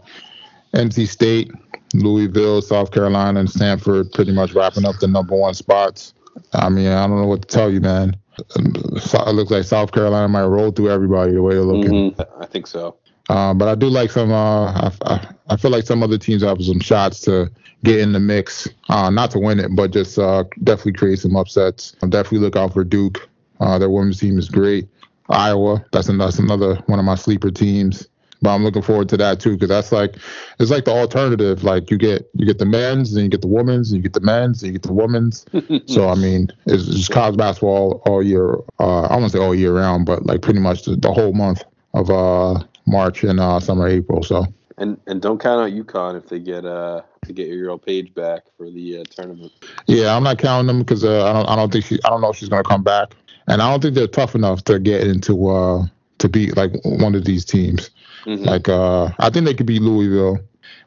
NC 0.74 1.08
State, 1.08 1.50
Louisville, 1.94 2.62
South 2.62 2.92
Carolina, 2.92 3.40
and 3.40 3.50
Stanford 3.50 4.12
pretty 4.12 4.32
much 4.32 4.52
wrapping 4.52 4.84
up 4.84 4.96
the 5.00 5.08
number 5.08 5.36
one 5.36 5.54
spots. 5.54 6.14
I 6.52 6.68
mean, 6.68 6.88
I 6.88 7.06
don't 7.06 7.20
know 7.20 7.26
what 7.26 7.42
to 7.42 7.48
tell 7.48 7.70
you, 7.70 7.80
man. 7.80 8.16
It 8.56 9.34
looks 9.34 9.50
like 9.50 9.64
South 9.64 9.92
Carolina 9.92 10.28
might 10.28 10.44
roll 10.44 10.70
through 10.70 10.90
everybody 10.90 11.32
the 11.32 11.42
way 11.42 11.54
they're 11.54 11.62
looking. 11.62 12.12
Mhm, 12.12 12.26
I 12.40 12.46
think 12.46 12.66
so. 12.66 12.96
Uh, 13.28 13.54
but 13.54 13.68
I 13.68 13.74
do 13.74 13.86
like 13.88 14.10
some. 14.10 14.32
Uh, 14.32 14.72
I, 14.72 14.92
I, 15.02 15.28
I 15.50 15.56
feel 15.56 15.70
like 15.70 15.84
some 15.84 16.02
other 16.02 16.18
teams 16.18 16.42
have 16.42 16.62
some 16.62 16.80
shots 16.80 17.20
to 17.22 17.50
get 17.84 18.00
in 18.00 18.12
the 18.12 18.20
mix, 18.20 18.68
uh, 18.88 19.08
not 19.10 19.30
to 19.32 19.38
win 19.38 19.60
it, 19.60 19.74
but 19.74 19.92
just 19.92 20.18
uh, 20.18 20.44
definitely 20.64 20.92
create 20.92 21.18
some 21.20 21.36
upsets. 21.36 21.92
definitely 22.08 22.38
look 22.38 22.56
out 22.56 22.72
for 22.72 22.84
Duke. 22.84 23.28
Uh, 23.60 23.78
their 23.78 23.90
women's 23.90 24.18
team 24.20 24.38
is 24.38 24.48
great. 24.48 24.88
Iowa, 25.28 25.84
that's, 25.92 26.08
an, 26.08 26.18
that's 26.18 26.38
another 26.38 26.76
one 26.86 26.98
of 26.98 27.04
my 27.04 27.14
sleeper 27.14 27.50
teams. 27.50 28.08
But 28.42 28.54
I'm 28.54 28.64
looking 28.64 28.82
forward 28.82 29.08
to 29.10 29.16
that 29.18 29.40
too, 29.40 29.52
because 29.52 29.68
that's 29.68 29.92
like 29.92 30.16
it's 30.58 30.70
like 30.70 30.84
the 30.86 30.92
alternative. 30.92 31.62
Like 31.62 31.90
you 31.90 31.98
get 31.98 32.28
you 32.34 32.46
get 32.46 32.58
the 32.58 32.66
men's, 32.66 33.14
and 33.14 33.24
you 33.24 33.28
get 33.28 33.42
the 33.42 33.48
women's, 33.48 33.90
and 33.90 33.98
you 33.98 34.02
get 34.02 34.14
the 34.14 34.24
men's, 34.24 34.62
and 34.62 34.72
you 34.72 34.78
get 34.78 34.86
the 34.86 34.94
women's. 34.94 35.44
so 35.86 36.08
I 36.08 36.14
mean, 36.14 36.48
it's 36.66 36.86
just 36.86 37.10
college 37.10 37.36
basketball 37.36 37.70
all, 37.70 38.02
all 38.06 38.22
year. 38.22 38.56
Uh, 38.78 39.02
I 39.02 39.16
won't 39.16 39.32
say 39.32 39.38
all 39.38 39.54
year 39.54 39.74
round, 39.74 40.06
but 40.06 40.24
like 40.26 40.42
pretty 40.42 40.60
much 40.60 40.84
the, 40.84 40.96
the 40.96 41.12
whole 41.12 41.32
month 41.32 41.64
of 41.94 42.10
uh, 42.10 42.62
March 42.86 43.24
and 43.24 43.40
uh, 43.40 43.60
summer, 43.60 43.86
April. 43.86 44.22
So 44.22 44.46
And 44.78 44.98
and 45.06 45.20
don't 45.20 45.38
count 45.38 45.60
out 45.60 45.84
UConn 45.84 46.16
if 46.16 46.28
they 46.28 46.38
get 46.38 46.64
uh 46.64 47.02
to 47.26 47.32
get 47.32 47.48
your 47.48 47.62
girl 47.64 47.78
Paige 47.78 48.14
back 48.14 48.44
for 48.56 48.70
the 48.70 49.00
uh, 49.00 49.04
tournament. 49.10 49.52
yeah, 49.86 50.16
I'm 50.16 50.22
not 50.22 50.38
counting 50.38 50.66
them 50.66 50.78
because 50.78 51.04
uh, 51.04 51.28
I 51.28 51.32
don't 51.32 51.48
I 51.48 51.56
don't 51.56 51.72
think 51.72 51.84
she 51.84 51.98
I 52.04 52.08
don't 52.08 52.20
know 52.20 52.30
if 52.30 52.36
she's 52.36 52.48
gonna 52.48 52.62
come 52.62 52.82
back, 52.82 53.14
and 53.46 53.60
I 53.60 53.70
don't 53.70 53.82
think 53.82 53.94
they're 53.94 54.06
tough 54.06 54.34
enough 54.34 54.64
to 54.64 54.78
get 54.78 55.06
into 55.06 55.48
uh 55.48 55.86
to 56.18 56.28
beat 56.28 56.56
like 56.56 56.72
one 56.84 57.14
of 57.14 57.24
these 57.24 57.44
teams. 57.44 57.90
Mhm. 58.26 58.44
Like 58.44 58.68
uh, 58.68 59.10
I 59.18 59.30
think 59.30 59.46
they 59.46 59.54
could 59.54 59.66
beat 59.66 59.82
Louisville, 59.82 60.38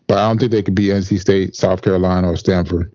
but 0.07 0.17
I 0.17 0.27
don't 0.27 0.39
think 0.39 0.51
they 0.51 0.63
could 0.63 0.75
beat 0.75 0.91
NC 0.91 1.19
State, 1.19 1.55
South 1.55 1.81
Carolina, 1.81 2.31
or 2.31 2.35
Stanford. 2.35 2.91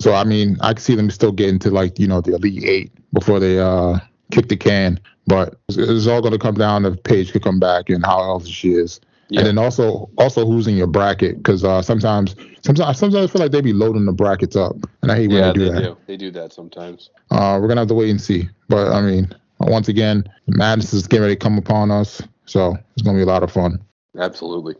So 0.00 0.14
I 0.14 0.24
mean, 0.24 0.56
I 0.60 0.74
can 0.74 0.82
see 0.82 0.94
them 0.94 1.10
still 1.10 1.32
getting 1.32 1.58
to 1.60 1.70
like 1.70 1.98
you 1.98 2.06
know 2.06 2.20
the 2.20 2.34
elite 2.34 2.64
eight 2.64 2.92
before 3.12 3.40
they 3.40 3.58
uh 3.58 3.98
kick 4.30 4.48
the 4.48 4.56
can. 4.56 5.00
But 5.26 5.56
it's, 5.68 5.78
it's 5.78 6.06
all 6.06 6.20
going 6.20 6.32
to 6.32 6.38
come 6.38 6.56
down 6.56 6.82
to 6.82 6.92
Paige 6.92 7.32
could 7.32 7.44
come 7.44 7.60
back 7.60 7.88
and 7.88 8.04
how 8.04 8.22
healthy 8.22 8.50
she 8.50 8.72
is. 8.72 9.00
Yeah. 9.28 9.40
And 9.40 9.46
then 9.46 9.58
also 9.58 10.10
also 10.18 10.44
who's 10.44 10.66
in 10.66 10.76
your 10.76 10.86
bracket 10.88 11.36
because 11.36 11.64
uh, 11.64 11.80
sometimes 11.80 12.34
sometimes 12.62 12.98
sometimes 12.98 13.30
I 13.30 13.32
feel 13.32 13.40
like 13.40 13.52
they 13.52 13.60
be 13.62 13.72
loading 13.72 14.04
the 14.04 14.12
brackets 14.12 14.56
up 14.56 14.76
and 15.00 15.10
I 15.10 15.16
hate 15.16 15.28
when 15.28 15.38
yeah, 15.38 15.52
they 15.52 15.58
do 15.58 15.64
they 15.64 15.70
that. 15.70 15.82
do. 15.82 15.96
They 16.06 16.16
do 16.16 16.30
that 16.32 16.52
sometimes. 16.52 17.08
Uh, 17.30 17.58
we're 17.60 17.68
gonna 17.68 17.80
have 17.80 17.88
to 17.88 17.94
wait 17.94 18.10
and 18.10 18.20
see. 18.20 18.48
But 18.68 18.92
I 18.92 19.00
mean, 19.00 19.32
once 19.60 19.88
again, 19.88 20.24
madness 20.48 20.92
is 20.92 21.06
getting 21.06 21.22
ready 21.22 21.36
to 21.36 21.38
come 21.40 21.56
upon 21.56 21.90
us, 21.90 22.20
so 22.46 22.76
it's 22.94 23.02
gonna 23.02 23.18
be 23.18 23.22
a 23.22 23.26
lot 23.26 23.42
of 23.42 23.50
fun. 23.50 23.80
Absolutely. 24.18 24.74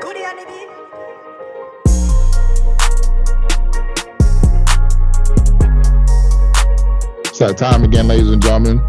Goody 0.00 0.24
on 0.24 0.36
the 0.36 0.44
beat. 0.46 0.68
It's 7.26 7.38
that 7.38 7.56
time 7.56 7.84
again, 7.84 8.08
ladies 8.08 8.30
and 8.30 8.42
gentlemen. 8.42 8.84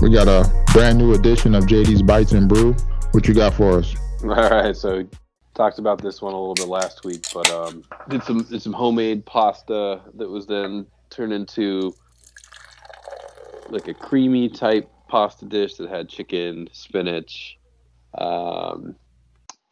We 0.00 0.10
got 0.10 0.28
a 0.28 0.50
brand 0.72 0.98
new 0.98 1.14
edition 1.14 1.54
of 1.54 1.64
JD's 1.64 2.02
Bites 2.02 2.32
and 2.32 2.48
Brew. 2.48 2.74
What 3.12 3.28
you 3.28 3.34
got 3.34 3.54
for 3.54 3.78
us? 3.78 3.94
All 4.24 4.28
right, 4.30 4.76
so 4.76 5.06
talked 5.54 5.78
about 5.78 6.00
this 6.00 6.22
one 6.22 6.32
a 6.32 6.38
little 6.38 6.54
bit 6.54 6.68
last 6.68 7.04
week, 7.04 7.26
but 7.32 7.50
um, 7.50 7.84
did 8.08 8.22
some 8.24 8.42
did 8.44 8.62
some 8.62 8.72
homemade 8.72 9.24
pasta 9.26 10.00
that 10.14 10.28
was 10.28 10.46
then 10.46 10.86
turned 11.12 11.32
into 11.32 11.96
like 13.68 13.86
a 13.88 13.94
creamy 13.94 14.48
type 14.48 14.90
pasta 15.08 15.44
dish 15.44 15.74
that 15.76 15.88
had 15.88 16.08
chicken, 16.08 16.68
spinach, 16.72 17.58
um, 18.18 18.96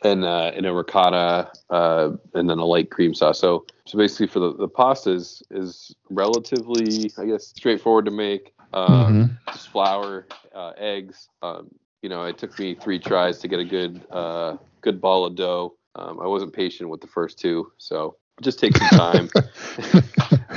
and 0.02 0.24
uh, 0.24 0.52
and 0.54 0.66
a 0.66 0.72
ricotta, 0.72 1.50
uh, 1.68 2.10
and 2.34 2.48
then 2.48 2.58
a 2.58 2.64
light 2.64 2.90
cream 2.90 3.14
sauce. 3.14 3.38
So 3.38 3.66
so 3.86 3.98
basically, 3.98 4.28
for 4.28 4.40
the 4.40 4.54
the 4.54 4.68
pasta 4.68 5.10
is 5.10 5.42
is 5.50 5.94
relatively, 6.10 7.10
I 7.18 7.26
guess, 7.26 7.48
straightforward 7.48 8.04
to 8.06 8.10
make. 8.10 8.52
Um, 8.72 9.38
just 9.52 9.68
flour, 9.68 10.26
uh, 10.54 10.72
eggs. 10.76 11.28
Um, 11.42 11.70
you 12.02 12.08
know, 12.08 12.24
it 12.24 12.38
took 12.38 12.58
me 12.58 12.74
three 12.74 12.98
tries 12.98 13.38
to 13.38 13.48
get 13.48 13.58
a 13.58 13.64
good 13.64 14.00
uh, 14.10 14.56
good 14.80 15.00
ball 15.00 15.24
of 15.24 15.34
dough. 15.34 15.74
Um, 15.96 16.20
I 16.20 16.26
wasn't 16.26 16.52
patient 16.52 16.88
with 16.88 17.00
the 17.00 17.08
first 17.08 17.38
two, 17.38 17.72
so 17.78 18.16
just 18.40 18.58
takes 18.58 18.78
some 18.78 18.88
time. 18.88 19.30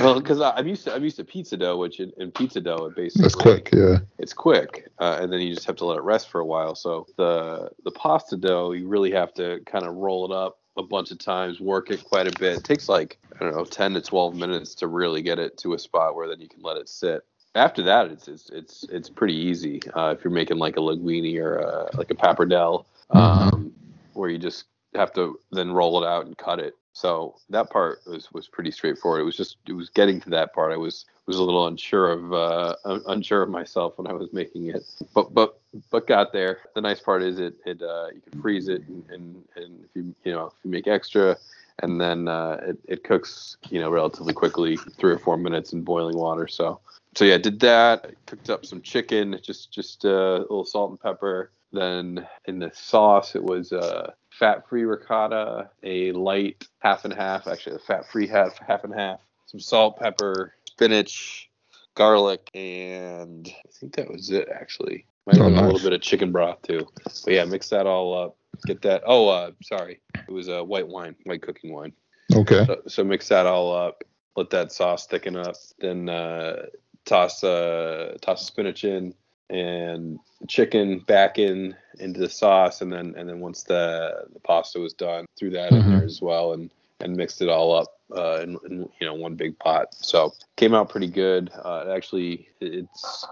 well, 0.00 0.20
because 0.20 0.40
I'm 0.40 0.66
used 0.66 0.84
to 0.84 0.94
I'm 0.94 1.04
used 1.04 1.16
to 1.16 1.24
pizza 1.24 1.56
dough, 1.56 1.78
which 1.78 2.00
in, 2.00 2.12
in 2.16 2.30
pizza 2.30 2.60
dough 2.60 2.86
it 2.86 2.96
basically 2.96 3.22
That's 3.22 3.34
quick, 3.34 3.70
yeah. 3.72 3.98
it's 4.18 4.32
quick, 4.32 4.88
uh, 4.98 5.18
and 5.20 5.32
then 5.32 5.40
you 5.40 5.54
just 5.54 5.66
have 5.66 5.76
to 5.76 5.84
let 5.84 5.98
it 5.98 6.02
rest 6.02 6.28
for 6.28 6.40
a 6.40 6.46
while. 6.46 6.74
So 6.74 7.06
the 7.16 7.70
the 7.84 7.90
pasta 7.92 8.36
dough, 8.36 8.72
you 8.72 8.88
really 8.88 9.12
have 9.12 9.32
to 9.34 9.60
kind 9.66 9.84
of 9.84 9.94
roll 9.94 10.30
it 10.30 10.34
up 10.34 10.58
a 10.76 10.82
bunch 10.82 11.10
of 11.10 11.18
times, 11.18 11.60
work 11.60 11.90
it 11.90 12.04
quite 12.04 12.26
a 12.26 12.38
bit. 12.38 12.58
It 12.58 12.64
takes 12.64 12.88
like 12.88 13.18
I 13.36 13.44
don't 13.44 13.54
know, 13.54 13.64
ten 13.64 13.94
to 13.94 14.00
twelve 14.00 14.34
minutes 14.34 14.74
to 14.76 14.86
really 14.86 15.22
get 15.22 15.38
it 15.38 15.56
to 15.58 15.74
a 15.74 15.78
spot 15.78 16.14
where 16.14 16.28
then 16.28 16.40
you 16.40 16.48
can 16.48 16.62
let 16.62 16.76
it 16.76 16.88
sit. 16.88 17.22
After 17.54 17.82
that, 17.84 18.10
it's 18.10 18.28
it's 18.28 18.50
it's, 18.50 18.84
it's 18.90 19.08
pretty 19.08 19.34
easy. 19.34 19.80
Uh, 19.94 20.14
if 20.16 20.24
you're 20.24 20.32
making 20.32 20.58
like 20.58 20.76
a 20.76 20.80
linguine 20.80 21.38
or 21.38 21.58
a, 21.58 21.96
like 21.96 22.10
a 22.10 22.14
pappardelle, 22.14 22.86
um, 23.10 23.72
where 24.14 24.28
you 24.28 24.38
just 24.38 24.64
have 24.94 25.12
to 25.12 25.38
then 25.52 25.72
roll 25.72 26.02
it 26.02 26.06
out 26.06 26.26
and 26.26 26.36
cut 26.36 26.58
it. 26.58 26.74
So 26.94 27.34
that 27.50 27.70
part 27.70 28.00
was, 28.06 28.32
was 28.32 28.46
pretty 28.46 28.70
straightforward. 28.70 29.20
It 29.20 29.24
was 29.24 29.36
just 29.36 29.56
it 29.66 29.72
was 29.72 29.90
getting 29.90 30.20
to 30.20 30.30
that 30.30 30.54
part. 30.54 30.72
I 30.72 30.76
was 30.76 31.04
was 31.26 31.36
a 31.36 31.42
little 31.42 31.66
unsure 31.66 32.12
of 32.12 32.32
uh, 32.32 32.76
unsure 33.08 33.42
of 33.42 33.50
myself 33.50 33.98
when 33.98 34.06
I 34.06 34.12
was 34.12 34.32
making 34.32 34.68
it, 34.68 34.84
but 35.12 35.34
but 35.34 35.58
but 35.90 36.06
got 36.06 36.32
there. 36.32 36.60
The 36.76 36.80
nice 36.80 37.00
part 37.00 37.22
is 37.22 37.40
it 37.40 37.56
it 37.66 37.82
uh, 37.82 38.06
you 38.14 38.20
can 38.20 38.40
freeze 38.40 38.68
it 38.68 38.86
and, 38.86 39.04
and 39.10 39.44
and 39.56 39.84
if 39.84 39.90
you 39.94 40.14
you 40.24 40.32
know 40.32 40.46
if 40.46 40.52
you 40.62 40.70
make 40.70 40.86
extra, 40.86 41.36
and 41.80 42.00
then 42.00 42.28
uh, 42.28 42.60
it 42.62 42.78
it 42.86 43.04
cooks 43.04 43.56
you 43.70 43.80
know 43.80 43.90
relatively 43.90 44.32
quickly, 44.32 44.76
three 44.76 45.12
or 45.12 45.18
four 45.18 45.36
minutes 45.36 45.72
in 45.72 45.82
boiling 45.82 46.16
water. 46.16 46.46
So 46.46 46.78
so 47.16 47.24
yeah, 47.24 47.38
did 47.38 47.58
that. 47.60 48.14
Cooked 48.26 48.50
up 48.50 48.64
some 48.64 48.82
chicken, 48.82 49.36
just 49.42 49.72
just 49.72 50.04
uh, 50.04 50.08
a 50.08 50.40
little 50.42 50.64
salt 50.64 50.90
and 50.90 51.00
pepper. 51.00 51.50
Then 51.72 52.24
in 52.44 52.60
the 52.60 52.70
sauce, 52.72 53.34
it 53.34 53.42
was 53.42 53.72
uh, 53.72 54.12
fat-free 54.38 54.84
ricotta, 54.84 55.70
a 55.82 56.12
light 56.12 56.66
half 56.80 57.04
and 57.04 57.14
half, 57.14 57.46
actually 57.46 57.76
a 57.76 57.80
fat-free 57.80 58.26
half, 58.26 58.58
half 58.58 58.84
and 58.84 58.94
half, 58.94 59.20
some 59.46 59.60
salt, 59.60 59.98
pepper, 59.98 60.54
spinach, 60.64 61.50
garlic, 61.94 62.50
and 62.54 63.48
I 63.48 63.70
think 63.80 63.94
that 63.96 64.10
was 64.10 64.30
it. 64.30 64.48
Actually, 64.52 65.06
might 65.26 65.36
have 65.36 65.46
Oh, 65.46 65.50
been 65.50 65.58
a 65.58 65.66
little 65.66 65.80
bit 65.80 65.92
of 65.92 66.00
chicken 66.00 66.32
broth 66.32 66.62
too. 66.62 66.86
But 67.04 67.34
yeah, 67.34 67.44
mix 67.44 67.68
that 67.70 67.86
all 67.86 68.16
up. 68.16 68.36
Get 68.66 68.82
that. 68.82 69.02
Oh, 69.06 69.28
uh, 69.28 69.52
sorry, 69.62 70.00
it 70.14 70.30
was 70.30 70.48
a 70.48 70.60
uh, 70.60 70.64
white 70.64 70.88
wine, 70.88 71.16
white 71.24 71.42
cooking 71.42 71.72
wine. 71.72 71.92
Okay. 72.34 72.64
So, 72.66 72.82
so 72.86 73.04
mix 73.04 73.28
that 73.28 73.46
all 73.46 73.74
up. 73.74 74.02
Let 74.36 74.50
that 74.50 74.72
sauce 74.72 75.06
thicken 75.06 75.36
up. 75.36 75.54
Then 75.78 76.08
uh, 76.08 76.66
toss 77.04 77.44
uh, 77.44 78.16
toss 78.20 78.40
the 78.40 78.46
spinach 78.46 78.84
in 78.84 79.14
and 79.50 80.18
chicken 80.48 81.00
back 81.00 81.38
in 81.38 81.74
into 81.98 82.20
the 82.20 82.28
sauce, 82.28 82.80
and 82.80 82.92
then 82.92 83.14
and 83.16 83.28
then 83.28 83.40
once 83.40 83.62
the 83.64 84.26
the 84.32 84.40
pasta 84.40 84.78
was 84.78 84.92
done, 84.94 85.26
threw 85.38 85.50
that 85.50 85.72
in 85.72 85.82
Mhm. 85.82 85.88
there 85.88 86.04
as 86.04 86.20
well, 86.20 86.52
and 86.52 86.70
and 87.00 87.16
mixed 87.16 87.42
it 87.42 87.48
all 87.48 87.74
up 87.74 87.98
uh, 88.16 88.40
in, 88.42 88.58
in 88.68 88.88
you 89.00 89.06
know 89.06 89.14
one 89.14 89.34
big 89.34 89.58
pot. 89.58 89.94
So 89.94 90.32
came 90.56 90.74
out 90.74 90.88
pretty 90.88 91.08
good. 91.08 91.50
Uh, 91.64 91.90
actually, 91.94 92.48
it's 92.60 93.26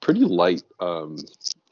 pretty 0.00 0.20
light. 0.20 0.62
Um, 0.80 1.16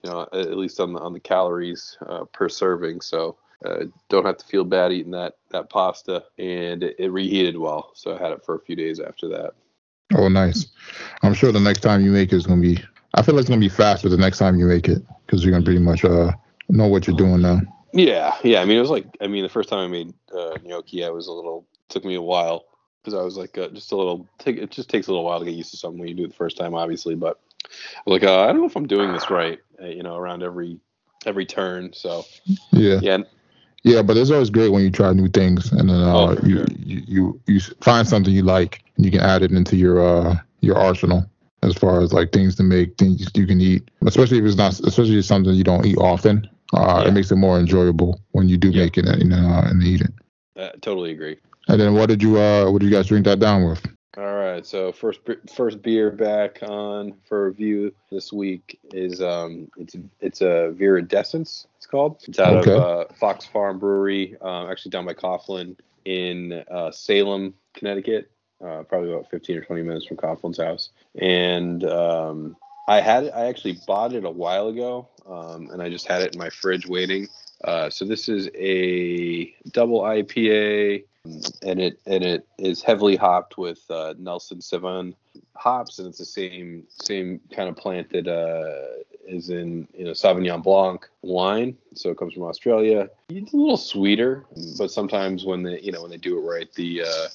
you 0.03 0.11
know, 0.11 0.23
at 0.33 0.57
least 0.57 0.81
on 0.81 0.93
the 0.95 1.01
on 1.01 1.13
the 1.13 1.21
calories 1.21 1.97
uh, 2.07 2.25
per 2.33 2.49
serving. 2.49 3.01
So 3.03 3.37
uh, 3.65 3.85
don't 4.09 4.27
have 4.27 4.39
to 4.39 4.47
feel 4.47 4.65
bad 4.65 4.93
eating 4.93 5.13
that 5.13 5.35
that 5.51 5.71
pasta, 5.71 6.25
and 6.39 6.83
it, 6.83 6.97
it 6.99 7.11
reheated 7.13 7.57
well. 7.57 7.93
So 7.95 8.17
I 8.17 8.19
had 8.23 8.33
it 8.33 8.45
for 8.45 8.55
a 8.57 8.61
few 8.61 8.75
days 8.75 8.99
after 9.01 9.29
that. 9.29 9.53
Oh, 10.15 10.29
nice. 10.29 10.67
I'm 11.23 11.35
sure 11.35 11.53
the 11.53 11.61
next 11.61 11.81
time 11.81 12.03
you 12.05 12.11
make 12.11 12.33
it 12.33 12.37
is 12.37 12.47
gonna 12.47 12.61
be. 12.61 12.83
I 13.15 13.23
feel 13.23 13.35
like 13.35 13.43
it's 13.43 13.49
gonna 13.51 13.61
be 13.61 13.69
faster 13.69 14.09
the 14.09 14.17
next 14.17 14.39
time 14.39 14.59
you 14.59 14.67
make 14.67 14.89
it 14.89 15.03
because 15.27 15.45
you're 15.45 15.53
gonna 15.53 15.65
pretty 15.65 15.81
much 15.81 16.05
uh 16.05 16.33
know 16.69 16.87
what 16.87 17.07
you're 17.07 17.17
doing 17.17 17.43
now. 17.43 17.61
Yeah, 17.93 18.35
yeah. 18.43 18.61
I 18.61 18.65
mean, 18.65 18.79
it 18.79 18.81
was 18.81 18.91
like 18.91 19.07
I 19.21 19.27
mean, 19.27 19.43
the 19.43 19.49
first 19.51 19.69
time 19.69 19.81
I 19.81 19.87
made 19.89 20.15
uh, 20.35 20.59
gnocchi, 20.65 21.05
I 21.05 21.11
was 21.11 21.27
a 21.27 21.33
little 21.33 21.67
took 21.89 22.05
me 22.05 22.15
a 22.15 22.23
while 22.23 22.65
because 23.03 23.15
I 23.19 23.23
was 23.23 23.37
like 23.37 23.59
uh, 23.59 23.69
just 23.69 23.93
a 23.93 23.97
little. 23.97 24.29
Take, 24.39 24.57
it 24.59 24.71
just 24.71 24.89
takes 24.89 25.09
a 25.09 25.11
little 25.11 25.25
while 25.25 25.39
to 25.39 25.45
get 25.45 25.55
used 25.55 25.71
to 25.73 25.77
something 25.77 25.99
when 25.99 26.09
you 26.09 26.15
do 26.15 26.25
it 26.25 26.29
the 26.29 26.35
first 26.37 26.57
time, 26.57 26.75
obviously. 26.75 27.15
But 27.15 27.39
like, 28.07 28.23
uh, 28.25 28.43
I 28.43 28.47
don't 28.47 28.61
know 28.61 28.67
if 28.67 28.77
I'm 28.77 28.87
doing 28.87 29.13
this 29.13 29.31
right. 29.31 29.59
Uh, 29.81 29.87
you 29.87 30.03
know, 30.03 30.17
around 30.17 30.43
every 30.43 30.79
every 31.27 31.45
turn. 31.45 31.93
So 31.93 32.25
Yeah. 32.73 33.01
yeah, 33.01 33.19
Yeah, 33.83 34.03
but 34.03 34.17
it's 34.17 34.31
always 34.31 34.51
great 34.51 34.71
when 34.73 34.83
you 34.83 34.91
try 34.91 35.13
new 35.13 35.29
things 35.29 35.71
and 35.73 35.89
then 35.91 36.01
uh, 36.01 36.15
Oh, 36.15 36.37
you, 36.47 36.57
sure. 36.57 36.67
you 36.79 37.03
you 37.07 37.41
you 37.47 37.61
find 37.81 38.09
something 38.09 38.33
you 38.33 38.43
like 38.43 38.83
and 38.97 39.05
you 39.05 39.11
can 39.13 39.21
add 39.21 39.43
it 39.43 39.53
into 39.53 39.77
your 39.77 40.01
uh 40.01 40.37
your 40.61 40.79
arsenal 40.79 41.27
as 41.63 41.75
far 41.75 42.01
as 42.01 42.13
like 42.13 42.33
things 42.33 42.57
to 42.57 42.63
make, 42.63 42.97
things 42.99 43.29
you 43.35 43.47
can 43.47 43.61
eat, 43.61 43.91
especially 44.07 44.39
if 44.39 44.45
it's 44.45 44.57
not, 44.57 44.79
especially 44.81 45.15
if 45.15 45.19
it's 45.21 45.29
something 45.29 45.55
you 45.55 45.65
don't 45.65 45.87
eat 45.87 45.99
often. 45.99 46.49
Uh, 46.75 47.03
Yeah. 47.03 47.09
It 47.09 47.13
makes 47.13 47.31
it 47.31 47.37
more 47.37 47.59
enjoyable 47.59 48.21
when 48.33 48.49
you 48.49 48.57
do 48.57 48.71
Yeah. 48.71 48.85
make 48.85 48.99
it 48.99 49.07
and 49.07 49.33
uh, 49.33 49.63
and 49.67 49.83
eat 49.83 50.01
it. 50.01 50.13
Uh, 50.57 50.71
totally 50.81 51.13
agree. 51.13 51.39
And 51.69 51.81
then 51.81 51.95
what 51.95 52.09
did 52.09 52.23
you 52.23 52.39
uh 52.39 52.71
what 52.71 52.81
did 52.81 52.91
you 52.91 52.93
guys 52.97 53.07
drink 53.07 53.25
that 53.27 53.39
down 53.39 53.69
with? 53.69 53.85
All 54.19 54.35
right, 54.35 54.67
so 54.67 54.93
first 54.93 55.21
first 55.55 55.81
beer 55.81 56.11
back 56.11 56.59
on 56.63 57.15
for 57.27 57.47
review 57.47 57.95
this 58.11 58.31
week 58.33 58.79
is 58.93 59.23
um 59.23 59.71
it's 59.79 59.97
it's 60.21 60.43
a 60.43 60.75
Viridescence 60.77 61.67
it's 61.77 61.87
called. 61.87 62.23
It's 62.29 62.39
out 62.39 62.57
Okay. 62.57 62.73
of 62.73 62.79
uh, 62.79 63.05
Fox 63.15 63.47
Farm 63.47 63.79
Brewery, 63.79 64.37
um, 64.43 64.71
actually 64.71 64.91
down 64.91 65.07
by 65.07 65.15
Coughlin 65.15 65.77
in 66.05 66.63
uh, 66.71 66.91
Salem, 66.91 67.55
Connecticut. 67.75 68.31
Uh, 68.63 68.85
probably 68.85 69.13
about 69.13 69.29
15 69.29 69.57
or 69.57 69.61
20 69.63 69.83
minutes 69.83 70.07
from 70.07 70.17
Coughlin's 70.17 70.59
house. 70.59 70.91
And 71.21 71.83
um, 71.85 72.57
I 72.87 73.01
had 73.01 73.25
it. 73.25 73.33
I 73.35 73.47
actually 73.47 73.79
bought 73.87 74.13
it 74.13 74.25
a 74.25 74.31
while 74.31 74.69
ago, 74.69 75.09
um, 75.27 75.71
and 75.71 75.83
I 75.83 75.89
just 75.89 76.07
had 76.07 76.23
it 76.23 76.35
in 76.35 76.39
my 76.39 76.51
fridge 76.51 76.87
waiting. 76.87 77.29
Uh, 77.65 77.91
so 77.91 78.05
this 78.05 78.29
is 78.29 78.49
a 78.55 79.53
double 79.71 80.03
IPA, 80.03 81.05
and 81.63 81.81
it 81.81 82.01
and 82.07 82.25
it 82.25 82.47
is 82.59 82.83
heavily 82.83 83.17
hopped 83.17 83.57
with 83.57 83.81
uh, 83.91 84.15
Nelson 84.19 84.59
Sauvin 84.59 85.15
hops, 85.55 85.99
and 85.99 86.09
it's 86.09 86.19
the 86.19 86.25
same 86.25 86.85
same 86.89 87.41
kind 87.55 87.69
of 87.69 87.77
plant 87.77 88.11
that 88.11 88.27
uh, 88.27 89.03
is 89.27 89.51
in 89.51 89.87
you 89.95 90.05
know 90.05 90.11
Sauvignon 90.11 90.63
Blanc 90.63 91.09
wine. 91.23 91.77
So 91.95 92.11
it 92.11 92.19
comes 92.19 92.35
from 92.35 92.43
Australia. 92.45 93.09
It's 93.29 93.53
a 93.53 93.57
little 93.57 93.77
sweeter, 93.77 94.45
but 94.77 94.91
sometimes 94.91 95.45
when 95.45 95.63
they 95.63 95.81
you 95.81 95.93
know 95.93 96.03
when 96.03 96.11
they 96.11 96.17
do 96.17 96.39
it 96.39 96.43
right, 96.43 96.73
the 96.75 97.03
uh, 97.03 97.29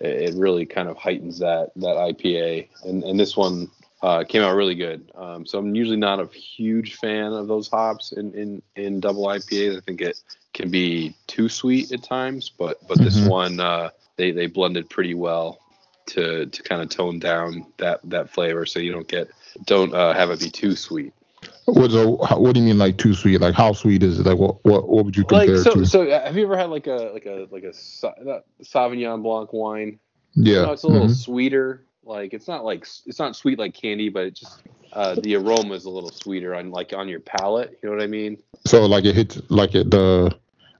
it 0.00 0.30
it 0.30 0.34
really 0.34 0.66
kind 0.66 0.88
of 0.88 0.96
heightens 0.96 1.38
that 1.38 1.72
that 1.76 1.96
IPA. 1.96 2.68
And 2.84 3.02
and 3.04 3.18
this 3.18 3.36
one 3.36 3.70
uh, 4.02 4.24
came 4.24 4.42
out 4.42 4.54
really 4.54 4.74
good. 4.74 5.10
Um, 5.14 5.46
so 5.46 5.58
I'm 5.58 5.74
usually 5.74 5.96
not 5.96 6.20
a 6.20 6.26
huge 6.26 6.94
fan 6.96 7.32
of 7.32 7.48
those 7.48 7.68
hops 7.68 8.12
in 8.12 8.32
in 8.34 8.62
in 8.76 9.00
double 9.00 9.24
IPAs. 9.26 9.76
I 9.76 9.80
think 9.80 10.00
it 10.00 10.20
can 10.54 10.70
be 10.70 11.14
too 11.26 11.48
sweet 11.48 11.92
at 11.92 12.02
times, 12.02 12.50
but 12.50 12.86
but 12.86 12.98
this 12.98 13.16
Mhm. 13.20 13.28
one 13.28 13.60
uh, 13.60 13.90
they 14.16 14.30
they 14.32 14.46
blended 14.46 14.88
pretty 14.90 15.14
well 15.14 15.60
to 16.06 16.46
to 16.46 16.62
kind 16.62 16.82
of 16.82 16.88
tone 16.88 17.18
down 17.18 17.66
that 17.78 18.00
that 18.04 18.30
flavor, 18.30 18.64
so 18.66 18.78
you 18.78 18.92
don't 18.92 19.08
get 19.08 19.28
don't 19.64 19.94
uh, 19.94 20.12
have 20.12 20.30
it 20.30 20.40
be 20.40 20.50
too 20.50 20.76
sweet. 20.76 21.12
What's 21.66 21.94
a, 21.94 22.06
what 22.08 22.54
do 22.54 22.60
you 22.60 22.66
mean 22.66 22.78
like 22.78 22.98
too 22.98 23.14
sweet? 23.14 23.40
Like 23.40 23.54
how 23.54 23.72
sweet 23.72 24.02
is 24.02 24.20
it? 24.20 24.26
Like 24.26 24.38
what 24.38 24.64
what, 24.64 24.88
what 24.88 25.04
would 25.04 25.16
you 25.16 25.24
compare 25.24 25.54
Like 25.54 25.56
so, 25.56 25.70
it 25.70 25.70
to? 25.72 25.84
so 25.84 26.08
uh, 26.10 26.26
have 26.26 26.36
you 26.36 26.44
ever 26.44 26.56
had 26.56 26.70
like 26.70 26.86
a 26.86 27.10
like 27.12 27.26
a 27.26 27.46
like 27.50 27.64
a 27.64 27.72
Sa- 27.72 28.14
Sauvignon 28.62 29.22
Blanc 29.22 29.52
wine? 29.52 29.98
yeah. 30.34 30.62
No, 30.62 30.72
it's 30.72 30.84
a 30.84 30.88
little 30.88 31.08
mhm. 31.08 31.14
sweeter. 31.14 31.86
Like 32.04 32.34
it's 32.34 32.48
not 32.48 32.64
like 32.64 32.86
it's 33.06 33.18
not 33.18 33.36
sweet 33.36 33.58
like 33.58 33.74
candy, 33.74 34.08
but 34.08 34.26
it 34.26 34.34
just 34.34 34.62
uh, 34.92 35.16
the 35.16 35.34
aroma 35.36 35.74
is 35.74 35.84
a 35.84 35.90
little 35.90 36.12
sweeter 36.12 36.54
on 36.54 36.70
like 36.70 36.92
on 36.94 37.08
your 37.08 37.20
palate. 37.20 37.78
You 37.82 37.88
know 37.90 37.96
what 37.96 38.02
I 38.04 38.08
mean? 38.08 38.38
So 38.66 38.86
like 38.86 39.04
it 39.04 39.14
hits 39.14 39.40
like 39.50 39.74
it 39.74 39.90
the 39.90 40.34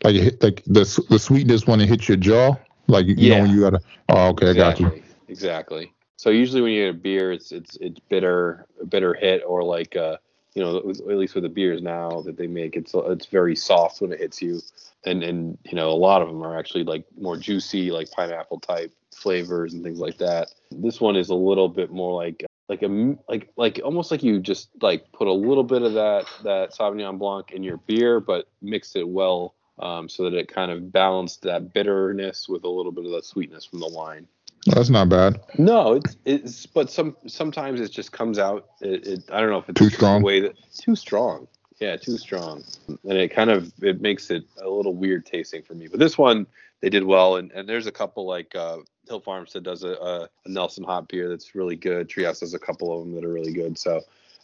like 0.04 0.14
it 0.14 0.22
hit 0.22 0.42
like 0.42 0.62
the 0.66 0.84
the 1.10 1.18
sweetness 1.18 1.66
when 1.66 1.80
it 1.80 1.88
hits 1.88 2.08
your 2.08 2.16
jaw. 2.16 2.56
Like 2.88 3.06
you 3.06 3.16
Yeah. 3.16 3.30
know 3.30 3.38
when 3.38 3.50
you 3.50 3.60
gotta. 3.62 3.80
Oh 4.08 4.28
okay, 4.30 4.50
I 4.50 4.54
got 4.54 4.80
you. 4.80 4.92
exactly. 4.92 5.04
Exactly. 5.28 5.94
So 6.16 6.30
usually 6.30 6.62
when 6.62 6.72
you 6.72 6.84
get 6.86 6.96
a 6.96 6.98
beer, 6.98 7.32
it's 7.32 7.52
it's 7.52 7.76
it's 7.80 8.00
bitter, 8.08 8.66
a 8.80 8.86
bitter 8.86 9.14
hit, 9.14 9.42
or 9.46 9.62
like 9.64 9.96
uh, 9.96 10.16
you 10.56 10.62
know, 10.62 10.78
at 10.78 11.06
least 11.06 11.34
with 11.34 11.44
the 11.44 11.50
beers 11.50 11.82
now 11.82 12.22
that 12.22 12.38
they 12.38 12.46
make, 12.46 12.76
it's 12.76 12.92
it's 12.94 13.26
very 13.26 13.54
soft 13.54 14.00
when 14.00 14.10
it 14.10 14.18
hits 14.18 14.40
you, 14.40 14.62
and 15.04 15.22
and 15.22 15.58
you 15.64 15.76
know 15.76 15.90
a 15.90 15.92
lot 15.92 16.22
of 16.22 16.28
them 16.28 16.42
are 16.42 16.58
actually 16.58 16.82
like 16.82 17.04
more 17.20 17.36
juicy, 17.36 17.90
like 17.90 18.10
pineapple 18.10 18.60
type 18.60 18.90
flavors 19.14 19.74
and 19.74 19.84
things 19.84 19.98
like 19.98 20.16
that. 20.16 20.48
This 20.70 20.98
one 20.98 21.14
is 21.14 21.28
a 21.28 21.34
little 21.34 21.68
bit 21.68 21.90
more 21.90 22.14
like 22.14 22.42
like 22.70 22.82
a 22.82 23.16
like 23.28 23.52
like 23.58 23.82
almost 23.84 24.10
like 24.10 24.22
you 24.22 24.40
just 24.40 24.70
like 24.80 25.12
put 25.12 25.28
a 25.28 25.32
little 25.32 25.62
bit 25.62 25.82
of 25.82 25.92
that 25.92 26.24
that 26.42 26.72
Sauvignon 26.72 27.18
Blanc 27.18 27.52
in 27.52 27.62
your 27.62 27.76
beer, 27.76 28.18
but 28.18 28.48
mixed 28.62 28.96
it 28.96 29.06
well 29.06 29.54
um, 29.78 30.08
so 30.08 30.24
that 30.24 30.32
it 30.32 30.48
kind 30.48 30.70
of 30.70 30.90
balanced 30.90 31.42
that 31.42 31.74
bitterness 31.74 32.48
with 32.48 32.64
a 32.64 32.68
little 32.70 32.92
bit 32.92 33.04
of 33.04 33.12
that 33.12 33.26
sweetness 33.26 33.66
from 33.66 33.80
the 33.80 33.88
wine. 33.88 34.26
That's 34.66 34.90
not 34.90 35.08
bad. 35.08 35.40
No, 35.58 35.94
it's 35.94 36.16
it's 36.24 36.66
but 36.66 36.90
some 36.90 37.16
sometimes 37.26 37.80
it 37.80 37.90
just 37.90 38.12
comes 38.12 38.38
out. 38.38 38.66
It, 38.80 39.06
it 39.06 39.24
I 39.32 39.40
don't 39.40 39.50
know 39.50 39.58
if 39.58 39.68
it's 39.68 39.78
Too 39.78 39.90
strong? 39.90 40.22
way 40.22 40.40
that 40.40 40.56
too 40.72 40.96
strong. 40.96 41.46
Yeah, 41.78 41.96
too 41.96 42.16
strong, 42.16 42.64
and 42.88 43.12
it 43.12 43.28
kind 43.28 43.50
of 43.50 43.70
it 43.82 44.00
makes 44.00 44.30
it 44.30 44.44
a 44.62 44.68
little 44.68 44.94
weird 44.94 45.26
tasting 45.26 45.62
for 45.62 45.74
me. 45.74 45.88
But 45.88 46.00
this 46.00 46.16
one 46.16 46.46
they 46.80 46.88
did 46.88 47.04
well, 47.04 47.36
and, 47.36 47.52
and 47.52 47.68
there's 47.68 47.86
a 47.86 47.92
couple 47.92 48.26
like 48.26 48.54
uh, 48.54 48.78
Hill 49.08 49.20
Farmstead 49.20 49.62
does 49.62 49.82
a, 49.82 49.92
a, 49.92 50.28
a 50.44 50.48
Nelson 50.48 50.84
hot 50.84 51.08
beer 51.08 51.28
that's 51.28 51.54
really 51.54 51.76
good. 51.76 52.08
Trias 52.08 52.40
does 52.40 52.54
a 52.54 52.58
couple 52.58 52.92
of 52.92 53.04
them 53.04 53.14
that 53.14 53.24
are 53.24 53.32
really 53.32 53.52
good. 53.52 53.78
So 53.78 54.00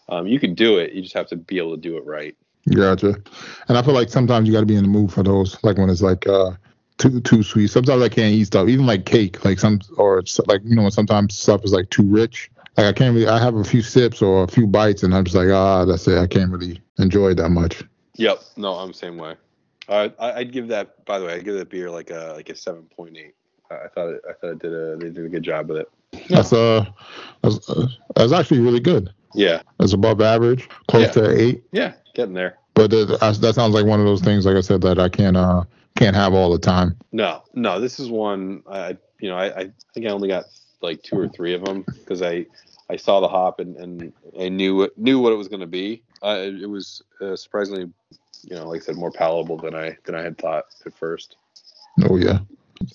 um, 0.09 0.27
you 0.27 0.39
can 0.39 0.55
do 0.55 0.79
it. 0.79 0.93
You 0.93 1.03
just 1.03 1.15
have 1.15 1.29
to 1.29 1.37
be 1.37 1.59
able 1.59 1.75
to 1.75 1.81
do 1.81 1.97
it 1.97 2.05
right. 2.05 2.37
Gotcha. 2.75 3.17
And 3.69 3.77
I 3.79 3.83
feel 3.83 3.95
like 3.95 4.09
sometimes 4.09 4.47
you 4.47 4.53
got 4.53 4.61
to 4.61 4.67
be 4.67 4.77
in 4.77 4.83
the 4.83 4.89
mood 4.89 5.13
for 5.13 5.23
those. 5.23 5.63
Like 5.65 5.79
when 5.79 5.91
it's 5.91 6.03
like 6.03 6.27
uh 6.29 6.53
too 7.03 7.21
too 7.21 7.43
sweet. 7.43 7.69
Sometimes 7.69 8.03
I 8.03 8.09
can't 8.09 8.33
eat 8.35 8.45
stuff, 8.45 8.69
even 8.69 8.87
like 8.87 9.05
cake. 9.05 9.45
Like 9.45 9.59
some 9.59 9.81
or 9.97 10.23
like 10.47 10.63
you 10.65 10.77
know 10.77 10.89
sometimes 10.89 11.39
stuff 11.39 11.65
is 11.65 11.73
like 11.73 11.91
too 11.91 12.05
rich. 12.05 12.51
Like 12.77 12.87
I 12.87 12.93
can't 12.93 13.15
really. 13.15 13.29
I 13.29 13.39
have 13.39 13.57
a 13.57 13.65
few 13.65 13.83
sips 13.83 14.23
or 14.23 14.45
a 14.45 14.49
few 14.49 14.67
bites, 14.67 15.03
and 15.03 15.15
I'm 15.15 15.25
just 15.25 15.37
like 15.37 15.51
ah, 15.51 15.85
that's 15.85 16.07
it. 16.09 16.19
I 16.19 16.27
can't 16.27 16.51
really 16.51 16.81
enjoy 16.99 17.31
it 17.31 17.35
that 17.37 17.51
much. 17.51 17.83
Yep. 18.17 18.41
No, 18.57 18.75
I'm 18.75 18.89
the 18.89 18.95
same 18.95 19.17
way. 19.17 19.37
Uh, 19.89 20.09
I, 20.19 20.33
I'd 20.33 20.53
give 20.53 20.69
that. 20.69 21.05
By 21.05 21.19
the 21.19 21.27
way, 21.27 21.35
I'd 21.35 21.45
give 21.45 21.57
that 21.57 21.69
beer 21.69 21.91
like 21.91 22.11
a 22.11 22.33
like 22.37 22.49
a 22.49 22.57
seven 22.57 22.85
point 22.85 23.17
eight. 23.17 23.35
I 23.71 23.89
thought 23.89 24.11
it, 24.11 24.23
I 24.29 24.33
thought 24.35 24.51
it 24.51 24.59
did 24.61 24.73
a 24.73 24.97
they 24.97 25.11
did 25.11 25.27
a 25.27 25.29
good 25.29 25.43
job 25.43 25.69
with 25.69 25.79
it. 25.79 25.91
That's 26.29 26.53
uh, 26.53 26.87
that's, 27.43 27.69
uh, 27.69 27.87
that's 28.15 28.33
actually 28.33 28.61
really 28.61 28.81
good. 28.81 29.13
Yeah. 29.35 29.63
That's 29.79 29.95
above 29.95 30.21
average, 30.21 30.69
close 30.89 31.07
Yeah. 31.07 31.23
to 31.23 31.41
eight. 31.41 31.65
Yeah. 31.73 31.95
Getting 32.15 32.35
there. 32.35 32.59
But 32.75 32.91
that, 32.91 33.39
that 33.41 33.55
sounds 33.55 33.75
like 33.75 33.87
one 33.87 33.99
of 34.01 34.07
those 34.07 34.21
things, 34.21 34.47
like 34.47 34.57
I 34.57 34.61
said, 34.61 34.83
that 34.83 34.99
I 34.99 35.09
can't 35.09 35.37
uh 35.37 35.65
can't 35.97 36.17
have 36.17 36.35
all 36.35 36.51
the 36.53 36.59
time. 36.59 36.97
No, 37.13 37.43
no, 37.55 37.81
this 37.81 38.01
is 38.01 38.11
one. 38.11 38.63
I, 38.69 38.97
you 39.21 39.29
know, 39.29 39.37
I, 39.37 39.47
I 39.61 39.71
think 39.95 40.07
I 40.07 40.11
only 40.11 40.29
got 40.29 40.45
like 40.81 41.03
two 41.03 41.19
or 41.19 41.29
three 41.29 41.55
of 41.55 41.65
them 41.65 41.83
because 41.83 42.23
I, 42.23 42.47
I 42.91 42.97
saw 42.97 43.21
the 43.21 43.29
hop 43.29 43.61
and, 43.61 43.77
and 43.77 44.13
I 44.41 44.49
knew 44.49 44.91
knew 44.97 45.21
what 45.21 45.33
it 45.33 45.37
was 45.37 45.49
going 45.49 45.61
to 45.61 45.67
be. 45.67 46.03
Uh, 46.23 46.39
it, 46.41 46.63
it 46.63 46.67
was 46.67 47.03
uh, 47.21 47.37
surprisingly, 47.37 47.91
you 48.43 48.57
know, 48.57 48.69
like 48.69 48.83
I 48.83 48.85
said, 48.85 48.97
more 48.97 49.11
palatable 49.11 49.59
than 49.59 49.75
I 49.75 49.97
than 50.05 50.15
I 50.15 50.23
had 50.23 50.39
thought 50.39 50.65
at 50.87 50.95
first. 50.95 51.37
Oh 52.09 52.17
yeah, 52.17 52.39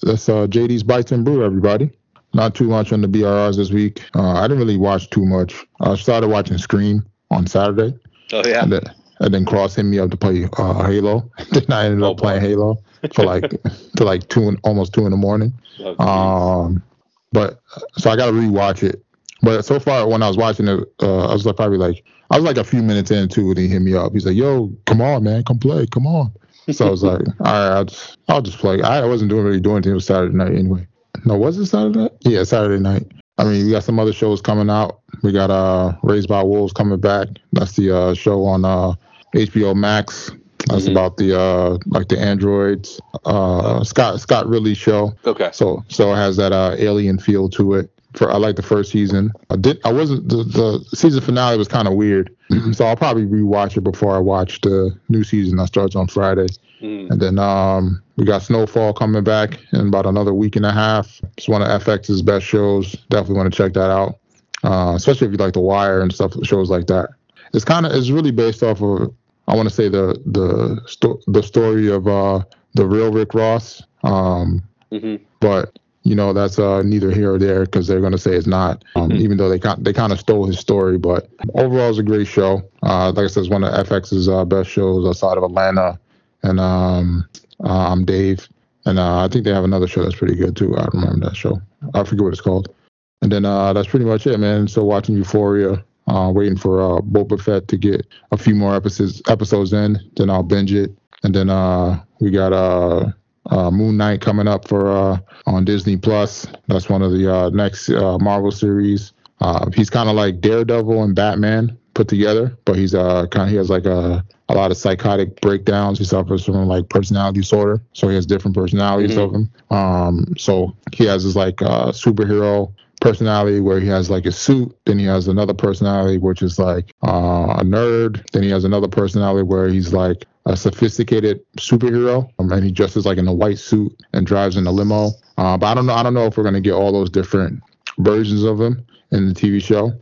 that's 0.01 0.27
uh 0.29 0.47
JD's 0.47 0.83
Bites 0.83 1.11
and 1.11 1.23
Brew, 1.23 1.43
everybody. 1.45 1.91
Not 2.33 2.55
too 2.55 2.67
much 2.67 2.91
on 2.91 3.01
the 3.01 3.07
BRRs 3.07 3.55
this 3.55 3.71
week. 3.71 4.03
Uh, 4.13 4.33
I 4.33 4.43
didn't 4.43 4.59
really 4.59 4.77
watch 4.77 5.09
too 5.09 5.25
much. 5.25 5.65
I 5.79 5.95
started 5.95 6.27
watching 6.27 6.57
Scream 6.57 7.05
on 7.31 7.47
Saturday, 7.47 7.97
Oh 8.33 8.43
yeah, 8.45 8.63
and 8.63 8.71
then 8.73 8.81
and 9.19 9.33
then 9.33 9.45
Cross 9.45 9.75
hit 9.75 9.83
me 9.83 9.97
up 9.99 10.11
to 10.11 10.17
play 10.17 10.47
uh, 10.57 10.83
Halo. 10.85 11.31
then 11.51 11.65
I 11.71 11.85
ended 11.85 12.03
Oh, 12.03 12.11
up 12.11 12.17
playing 12.17 12.41
boy. 12.41 12.47
Halo 12.47 12.83
for 13.13 13.23
like 13.23 13.49
to 13.97 14.03
like 14.03 14.27
two 14.29 14.43
in, 14.49 14.57
almost 14.63 14.93
two 14.93 15.05
in 15.05 15.11
the 15.11 15.17
morning. 15.17 15.53
Love 15.79 15.97
to 15.97 16.03
be- 16.03 16.09
Um, 16.09 16.83
but 17.31 17.61
so 17.97 18.09
I 18.09 18.15
got 18.15 18.27
to 18.27 18.31
rewatch 18.31 18.83
it. 18.83 19.03
But 19.41 19.63
so 19.65 19.79
far, 19.79 20.07
when 20.07 20.23
I 20.23 20.27
was 20.27 20.37
watching 20.37 20.67
it, 20.67 20.79
uh, 21.01 21.27
I 21.27 21.33
was 21.33 21.45
like 21.45 21.55
probably 21.57 21.77
like 21.77 22.03
I 22.31 22.37
was 22.37 22.43
like 22.45 22.57
a 22.57 22.63
few 22.63 22.81
minutes 22.81 23.11
into 23.11 23.41
it. 23.51 23.57
And 23.57 23.59
he 23.59 23.67
hit 23.67 23.81
me 23.81 23.93
up. 23.93 24.13
He's 24.13 24.25
like, 24.25 24.35
"Yo, 24.35 24.71
come 24.85 25.01
on, 25.01 25.23
man, 25.23 25.43
come 25.43 25.59
play, 25.59 25.85
come 25.87 26.07
on." 26.07 26.31
So 26.71 26.87
I 26.87 26.89
was 26.89 27.03
like, 27.03 27.21
"All 27.39 27.45
right, 27.45 27.69
I'll 27.77 27.85
just, 27.85 28.17
I'll 28.29 28.41
just 28.41 28.57
play." 28.57 28.81
I 28.81 29.05
wasn't 29.05 29.29
doing 29.29 29.43
really 29.43 29.59
doing 29.59 29.75
anything. 29.77 29.91
It 29.91 29.95
was 29.95 30.05
Saturday 30.05 30.35
night 30.35 30.53
anyway. 30.53 30.87
No, 31.25 31.35
was 31.37 31.57
it 31.57 31.67
Saturday 31.67 31.99
night? 31.99 32.11
Yeah, 32.21 32.43
Saturday 32.43 32.81
night. 32.81 33.05
I 33.37 33.43
mean, 33.43 33.65
we 33.65 33.71
got 33.71 33.83
some 33.83 33.99
other 33.99 34.13
shows 34.13 34.41
coming 34.41 34.69
out. 34.71 35.01
We 35.21 35.31
got 35.31 35.51
uh 35.51 35.93
Raised 36.01 36.27
by 36.29 36.41
Wolves 36.41 36.73
coming 36.73 36.99
back. 36.99 37.27
That's 37.53 37.73
the 37.73 37.95
uh, 37.95 38.13
show 38.15 38.43
on 38.45 38.65
uh 38.65 38.93
HBO 39.35 39.75
Max. 39.75 40.31
That's 40.69 40.85
Mhm. 40.85 40.91
about 40.91 41.17
the 41.17 41.39
uh 41.39 41.77
like 41.87 42.07
the 42.09 42.19
androids. 42.19 42.99
Uh, 43.25 43.83
Scott 43.83 44.19
Scott 44.19 44.47
Ridley 44.47 44.73
show. 44.73 45.13
okay. 45.25 45.49
So 45.53 45.83
so 45.89 46.11
it 46.13 46.17
has 46.17 46.37
that 46.37 46.51
uh, 46.51 46.75
alien 46.77 47.19
feel 47.19 47.49
to 47.49 47.75
it. 47.75 47.89
For 48.13 48.31
I 48.31 48.37
like 48.37 48.55
the 48.55 48.63
first 48.63 48.91
season. 48.91 49.31
I 49.51 49.57
did. 49.57 49.79
I 49.85 49.91
wasn't 49.93 50.27
the, 50.29 50.37
the 50.43 50.83
season 50.95 51.21
finale 51.21 51.57
was 51.57 51.67
kind 51.67 51.87
of 51.87 51.93
weird. 51.93 52.31
so 52.71 52.85
I'll 52.85 52.95
probably 52.95 53.25
rewatch 53.25 53.77
it 53.77 53.81
before 53.81 54.15
I 54.15 54.19
watch 54.19 54.61
the 54.61 54.95
new 55.09 55.23
season 55.23 55.57
that 55.57 55.67
starts 55.67 55.95
on 55.95 56.07
Friday. 56.07 56.47
Mm. 56.81 57.11
And 57.11 57.21
then 57.21 57.37
um, 57.37 58.01
we 58.15 58.25
got 58.25 58.41
Snowfall 58.41 58.93
coming 58.93 59.23
back 59.23 59.59
in 59.73 59.87
about 59.89 60.05
another 60.07 60.33
week 60.33 60.55
and 60.55 60.65
a 60.65 60.71
half. 60.71 61.21
It's 61.37 61.47
one 61.47 61.61
of 61.61 61.67
FX's 61.81 62.21
best 62.23 62.45
shows. 62.45 62.93
Definitely 63.09 63.35
want 63.35 63.53
to 63.53 63.57
check 63.57 63.73
that 63.73 63.91
out. 63.91 64.17
Uh, 64.63 64.93
especially 64.95 65.27
if 65.27 65.31
you 65.33 65.37
like 65.37 65.53
The 65.53 65.59
Wire 65.59 66.01
and 66.01 66.11
stuff, 66.11 66.33
shows 66.43 66.69
like 66.71 66.87
that. 66.87 67.09
It's 67.53 67.65
kind 67.65 67.85
of 67.85 67.91
it's 67.91 68.09
really 68.09 68.31
based 68.31 68.63
off 68.63 68.81
of 68.81 69.13
I 69.47 69.55
want 69.55 69.69
to 69.69 69.73
say 69.73 69.89
the 69.89 70.21
the 70.25 70.81
sto- 70.87 71.19
the 71.27 71.41
story 71.43 71.89
of 71.91 72.07
uh, 72.07 72.43
the 72.73 72.85
real 72.85 73.11
Rick 73.11 73.33
Ross. 73.33 73.83
Um, 74.03 74.61
hmm 74.91 75.15
but 75.39 75.77
you 76.03 76.15
know 76.15 76.33
that's 76.33 76.57
uh, 76.57 76.81
neither 76.83 77.11
here 77.11 77.33
or 77.33 77.37
there 77.37 77.65
because 77.65 77.85
they're 77.87 77.99
going 77.99 78.11
to 78.13 78.17
say 78.17 78.31
it's 78.35 78.47
not, 78.47 78.83
um, 78.95 79.09
Mhm. 79.11 79.19
even 79.19 79.37
though 79.37 79.49
they 79.49 79.59
kind 79.59 79.83
they 79.83 79.93
kind 79.93 80.11
of 80.13 80.19
stole 80.19 80.45
his 80.45 80.59
story. 80.59 80.97
But 80.97 81.29
overall, 81.55 81.89
it's 81.89 81.99
a 81.99 82.03
great 82.03 82.27
show. 82.27 82.61
Uh, 82.83 83.11
like 83.15 83.25
I 83.25 83.27
said, 83.27 83.41
it's 83.41 83.49
one 83.49 83.63
of 83.63 83.73
FX's 83.73 84.27
uh, 84.29 84.45
best 84.45 84.69
shows 84.69 85.05
outside 85.07 85.37
of 85.37 85.43
Atlanta. 85.43 85.99
And 86.43 86.59
um, 86.59 87.27
uh, 87.63 87.91
I'm 87.91 88.05
Dave, 88.05 88.47
and 88.85 88.97
uh, 88.99 89.23
I 89.23 89.27
think 89.27 89.43
they 89.45 89.53
have 89.53 89.63
another 89.65 89.87
show 89.87 90.01
that's 90.03 90.15
pretty 90.15 90.35
good 90.35 90.55
too. 90.55 90.75
I 90.77 90.87
remember 90.93 91.25
that 91.27 91.35
show. 91.35 91.61
I 91.93 92.03
forget 92.03 92.23
what 92.23 92.31
it's 92.33 92.41
called. 92.41 92.73
And 93.21 93.31
then 93.31 93.43
uh, 93.45 93.73
that's 93.73 93.87
pretty 93.87 94.05
much 94.05 94.25
it, 94.27 94.37
man. 94.39 94.67
So 94.67 94.83
watching 94.85 95.15
Euphoria, 95.17 95.83
Uh, 96.07 96.31
waiting 96.33 96.57
for 96.57 96.81
uh, 96.81 97.01
Boba 97.01 97.39
Fett 97.41 97.67
to 97.67 97.77
get 97.77 98.07
a 98.31 98.37
few 98.37 98.55
more 98.55 98.75
episodes 98.75 99.21
episodes 99.27 99.73
in, 99.73 99.97
then 100.15 100.29
I'll 100.29 100.43
binge 100.43 100.73
it. 100.73 100.91
And 101.23 101.35
then 101.35 101.49
uh, 101.49 102.01
we 102.21 102.31
got 102.31 102.53
uh, 102.53 103.11
uh, 103.49 103.71
Moon 103.71 103.97
Knight 103.97 104.21
coming 104.21 104.47
up 104.47 104.67
for 104.67 104.89
uh, 104.89 105.17
on 105.47 105.65
Disney 105.65 105.97
Plus. 105.97 106.47
That's 106.67 106.87
one 106.89 107.01
of 107.01 107.11
the 107.11 107.33
uh, 107.33 107.49
next 107.49 107.89
uh, 107.89 108.17
Marvel 108.19 108.51
series. 108.51 109.11
Uh, 109.41 109.69
he's 109.75 109.89
kind 109.89 110.07
of 110.09 110.15
like 110.15 110.39
Daredevil 110.39 111.03
and 111.03 111.13
Batman 111.15 111.77
put 111.93 112.07
together, 112.07 112.55
but 112.65 112.75
he's 112.75 112.93
uh 112.95 113.25
kind 113.27 113.45
of 113.45 113.49
he 113.49 113.55
has 113.57 113.69
like 113.69 113.85
a 113.85 114.23
a 114.49 114.53
lot 114.55 114.71
of 114.71 114.77
psychotic 114.77 115.41
breakdowns. 115.41 115.97
He 115.99 116.05
suffers 116.05 116.45
from 116.45 116.67
like 116.67 116.87
personality 116.89 117.41
disorder, 117.41 117.81
so 117.93 118.07
he 118.07 118.15
has 118.15 118.25
different 118.25 118.55
personalities 118.55 119.17
Mhm. 119.17 119.23
of 119.23 119.33
him. 119.35 119.49
Um, 119.71 120.33
so 120.37 120.73
he 120.93 121.05
has 121.05 121.23
his 121.23 121.35
like 121.35 121.61
uh, 121.61 121.91
superhero 121.91 122.71
personality 123.07 123.61
where 123.61 123.79
he 123.79 123.87
has 123.87 124.09
like 124.09 124.25
a 124.25 124.31
suit. 124.31 124.75
Then 124.85 124.99
he 124.99 125.05
has 125.05 125.29
another 125.29 125.53
personality 125.53 126.17
which 126.17 126.41
is 126.41 126.59
like 126.59 126.93
uh, 127.07 127.55
a 127.57 127.63
nerd. 127.63 128.29
Then 128.31 128.43
he 128.43 128.49
has 128.49 128.65
another 128.65 128.89
personality 128.89 129.43
where 129.43 129.69
he's 129.69 129.93
like 129.93 130.25
a 130.45 130.57
sophisticated 130.57 131.39
superhero, 131.57 132.29
um, 132.39 132.51
and 132.51 132.65
he 132.65 132.71
dresses 132.71 133.05
like 133.05 133.17
in 133.17 133.27
a 133.27 133.33
white 133.33 133.59
suit 133.59 133.95
and 134.13 134.27
drives 134.27 134.57
in 134.57 134.67
a 134.67 134.71
limo. 134.71 135.11
Uh, 135.37 135.57
but 135.57 135.67
I 135.67 135.73
don't 135.73 135.85
know. 135.85 135.93
I 135.93 136.03
don't 136.03 136.13
know 136.13 136.25
if 136.25 136.35
we're 136.35 136.43
gonna 136.43 136.59
get 136.59 136.73
all 136.73 136.91
those 136.91 137.09
different 137.09 137.63
versions 137.99 138.43
of 138.43 138.59
him 138.59 138.85
in 139.11 139.29
the 139.29 139.33
TV 139.33 139.63
show 139.63 139.93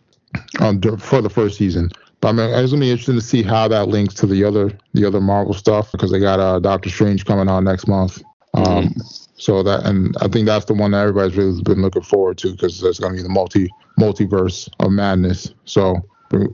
um, 0.59 0.81
for 0.97 1.21
the 1.21 1.29
first 1.29 1.57
season. 1.57 1.91
But 2.21 2.29
I 2.29 2.31
mean, 2.31 2.49
it's 2.49 2.71
gonna 2.71 2.81
be 2.81 2.89
interesting 2.89 3.15
to 3.15 3.21
see 3.21 3.43
how 3.43 3.67
that 3.67 3.87
links 3.87 4.15
to 4.15 4.25
the 4.25 4.43
other 4.43 4.71
the 4.93 5.05
other 5.05 5.21
Marvel 5.21 5.53
stuff 5.53 5.91
because 5.91 6.11
they 6.11 6.19
got 6.19 6.39
uh, 6.39 6.57
Doctor 6.57 6.89
Strange 6.89 7.23
coming 7.25 7.49
out 7.49 7.59
next 7.61 7.87
month. 7.87 8.23
Um, 8.55 8.95
So 9.37 9.63
that 9.63 9.85
and 9.85 10.15
I 10.21 10.27
think 10.27 10.45
that's 10.45 10.65
the 10.65 10.73
one 10.73 10.91
that 10.91 11.01
everybody's 11.01 11.35
really 11.35 11.61
been 11.61 11.81
looking 11.81 12.01
forward 12.01 12.37
to 12.39 12.51
because 12.51 12.79
there's 12.79 12.99
gonna 12.99 13.15
be 13.15 13.21
the 13.21 13.29
multi 13.29 13.69
multiverse 13.99 14.69
of 14.79 14.91
madness. 14.91 15.53
So 15.65 15.97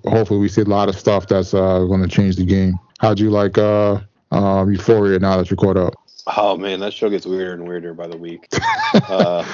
hopefully 0.05 0.39
we 0.39 0.49
see 0.49 0.61
a 0.61 0.65
lot 0.65 0.89
of 0.89 0.97
stuff 0.97 1.27
that's 1.27 1.53
uh, 1.53 1.85
gonna 1.85 2.07
change 2.07 2.37
the 2.37 2.45
game. 2.45 2.79
How'd 2.99 3.19
you 3.19 3.29
like 3.29 3.57
uh, 3.57 4.01
uh, 4.31 4.65
Euphoria 4.67 5.19
now 5.19 5.37
that 5.37 5.49
you're 5.49 5.57
caught 5.57 5.77
up? 5.77 5.93
Oh 6.27 6.57
man, 6.57 6.79
that 6.79 6.93
show 6.93 7.09
gets 7.09 7.25
weirder 7.25 7.53
and 7.53 7.67
weirder 7.67 7.93
by 7.93 8.07
the 8.07 8.17
week. 8.17 8.47
Uh, 8.93 9.45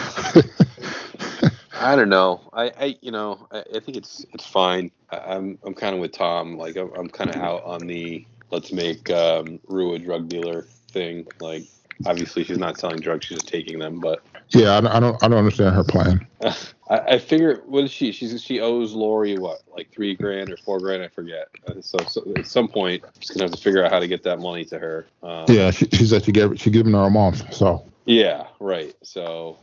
I 1.79 1.95
don't 1.95 2.09
know. 2.09 2.49
I, 2.53 2.71
I 2.79 2.97
you 3.01 3.11
know, 3.11 3.47
I, 3.51 3.59
I 3.75 3.79
think 3.79 3.97
it's 3.97 4.25
it's 4.33 4.45
fine. 4.45 4.91
I, 5.11 5.17
I'm 5.17 5.59
I'm 5.63 5.73
kind 5.73 5.93
of 5.93 6.01
with 6.01 6.11
Tom. 6.11 6.57
Like 6.57 6.75
I'm, 6.75 6.91
I'm 6.95 7.07
kind 7.07 7.29
of 7.29 7.35
out 7.37 7.63
on 7.63 7.85
the 7.85 8.25
let's 8.49 8.71
make 8.71 9.09
um, 9.11 9.59
Rue 9.67 9.93
a 9.93 9.99
drug 9.99 10.27
dealer 10.27 10.63
thing. 10.91 11.27
Like 11.39 11.63
obviously 12.05 12.43
she's 12.43 12.57
not 12.57 12.79
selling 12.79 12.99
drugs; 12.99 13.25
she's 13.25 13.37
just 13.37 13.47
taking 13.47 13.79
them. 13.79 13.99
But 13.99 14.21
yeah, 14.49 14.77
I 14.77 14.81
don't, 14.81 14.91
I 14.91 14.99
don't 14.99 15.23
I 15.23 15.27
don't 15.27 15.39
understand 15.39 15.75
her 15.75 15.83
plan. 15.83 16.25
I, 16.89 16.99
I 16.99 17.19
figure 17.19 17.63
what 17.65 17.83
is 17.83 17.91
she? 17.91 18.11
She's 18.11 18.41
she 18.41 18.59
owes 18.59 18.93
Laurie 18.93 19.37
what 19.37 19.59
like 19.75 19.89
three 19.91 20.15
grand 20.15 20.51
or 20.51 20.57
four 20.57 20.79
grand? 20.79 21.03
I 21.03 21.07
forget. 21.09 21.47
Uh, 21.67 21.81
So, 21.81 21.97
so 22.07 22.23
at 22.37 22.47
some 22.47 22.67
point, 22.67 23.03
she's 23.19 23.31
gonna 23.31 23.45
have 23.45 23.55
to 23.55 23.61
figure 23.61 23.83
out 23.83 23.91
how 23.91 23.99
to 23.99 24.07
get 24.07 24.23
that 24.23 24.39
money 24.39 24.65
to 24.65 24.79
her. 24.79 25.07
Um, 25.23 25.45
Yeah, 25.49 25.71
she, 25.71 25.87
she 25.93 26.05
said 26.05 26.23
she 26.23 26.31
gave 26.31 26.59
she 26.59 26.69
giving 26.69 26.93
her 26.93 27.03
a 27.03 27.09
month. 27.09 27.53
So 27.53 27.85
Yeah, 28.05 28.47
right. 28.59 28.93
So 29.03 29.59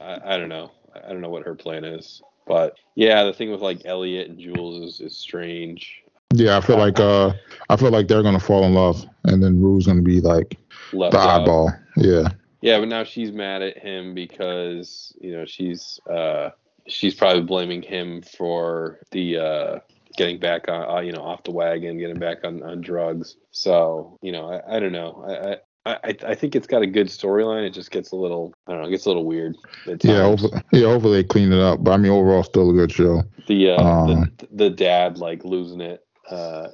I, 0.00 0.34
I 0.34 0.36
don't 0.36 0.48
know. 0.48 0.70
I 0.94 1.08
don't 1.08 1.20
know 1.20 1.30
what 1.30 1.44
her 1.46 1.54
plan 1.54 1.84
is. 1.84 2.22
But 2.46 2.76
yeah, 2.96 3.24
the 3.24 3.32
thing 3.32 3.50
with 3.50 3.60
like 3.60 3.82
Elliot 3.84 4.28
and 4.28 4.38
Jules 4.38 4.94
is, 4.94 5.00
is 5.00 5.16
strange. 5.16 6.02
yeah, 6.34 6.56
I 6.56 6.60
feel 6.60 6.78
like 6.78 6.98
uh 6.98 7.32
I 7.68 7.76
feel 7.76 7.90
like 7.90 8.08
they're 8.08 8.22
gonna 8.22 8.40
fall 8.40 8.64
in 8.64 8.74
love, 8.74 9.06
and 9.24 9.42
then 9.42 9.62
Rue's 9.62 9.86
gonna 9.86 10.02
be 10.02 10.20
like 10.20 10.58
Left 10.92 11.12
the 11.12 11.18
out. 11.18 11.46
oddball. 11.46 11.78
Yeah. 11.96 12.28
Yeah, 12.60 12.78
but 12.78 12.88
now 12.88 13.04
she's 13.04 13.32
mad 13.32 13.62
at 13.62 13.78
him 13.78 14.14
because 14.14 15.16
you 15.20 15.32
know 15.32 15.46
she's 15.46 15.98
uh 16.08 16.50
she's 16.86 17.14
probably 17.14 17.42
blaming 17.42 17.82
him 17.82 18.22
for 18.22 18.98
the 19.12 19.38
uh 19.38 19.78
getting 20.16 20.38
back 20.38 20.68
on 20.68 20.98
uh, 20.98 21.00
you 21.00 21.12
know 21.12 21.22
off 21.22 21.42
the 21.44 21.52
wagon, 21.52 21.98
getting 21.98 22.18
back 22.18 22.38
on, 22.44 22.62
on 22.62 22.80
drugs. 22.82 23.36
So 23.50 24.18
you 24.22 24.32
know 24.32 24.50
I, 24.50 24.76
I 24.76 24.80
don't 24.80 24.92
know. 24.92 25.24
I, 25.26 25.52
I 25.52 25.56
I, 25.86 26.14
I 26.26 26.34
think 26.34 26.54
it's 26.54 26.66
got 26.66 26.82
a 26.82 26.86
good 26.86 27.06
storyline. 27.06 27.66
It 27.66 27.70
just 27.70 27.90
gets 27.90 28.12
a 28.12 28.16
little, 28.16 28.52
I 28.66 28.72
don't 28.72 28.82
know, 28.82 28.88
it 28.88 28.90
gets 28.90 29.06
a 29.06 29.08
little 29.08 29.24
weird. 29.24 29.56
Yeah, 29.86 30.24
hopefully, 30.24 30.62
yeah, 30.72 30.84
hopefully 30.88 31.22
they 31.22 31.26
clean 31.26 31.50
it 31.54 31.58
up. 31.58 31.82
But 31.82 31.92
I 31.92 31.96
mean, 31.96 32.12
overall, 32.12 32.42
still 32.42 32.68
a 32.68 32.74
good 32.74 32.92
show. 32.92 33.22
the 33.48 33.70
uh, 33.70 33.82
Um, 33.82 34.30
the, 34.36 34.48
the 34.52 34.70
dad 34.70 35.16
like 35.16 35.42
losing 35.42 35.80
it 35.80 36.04
uh 36.30 36.68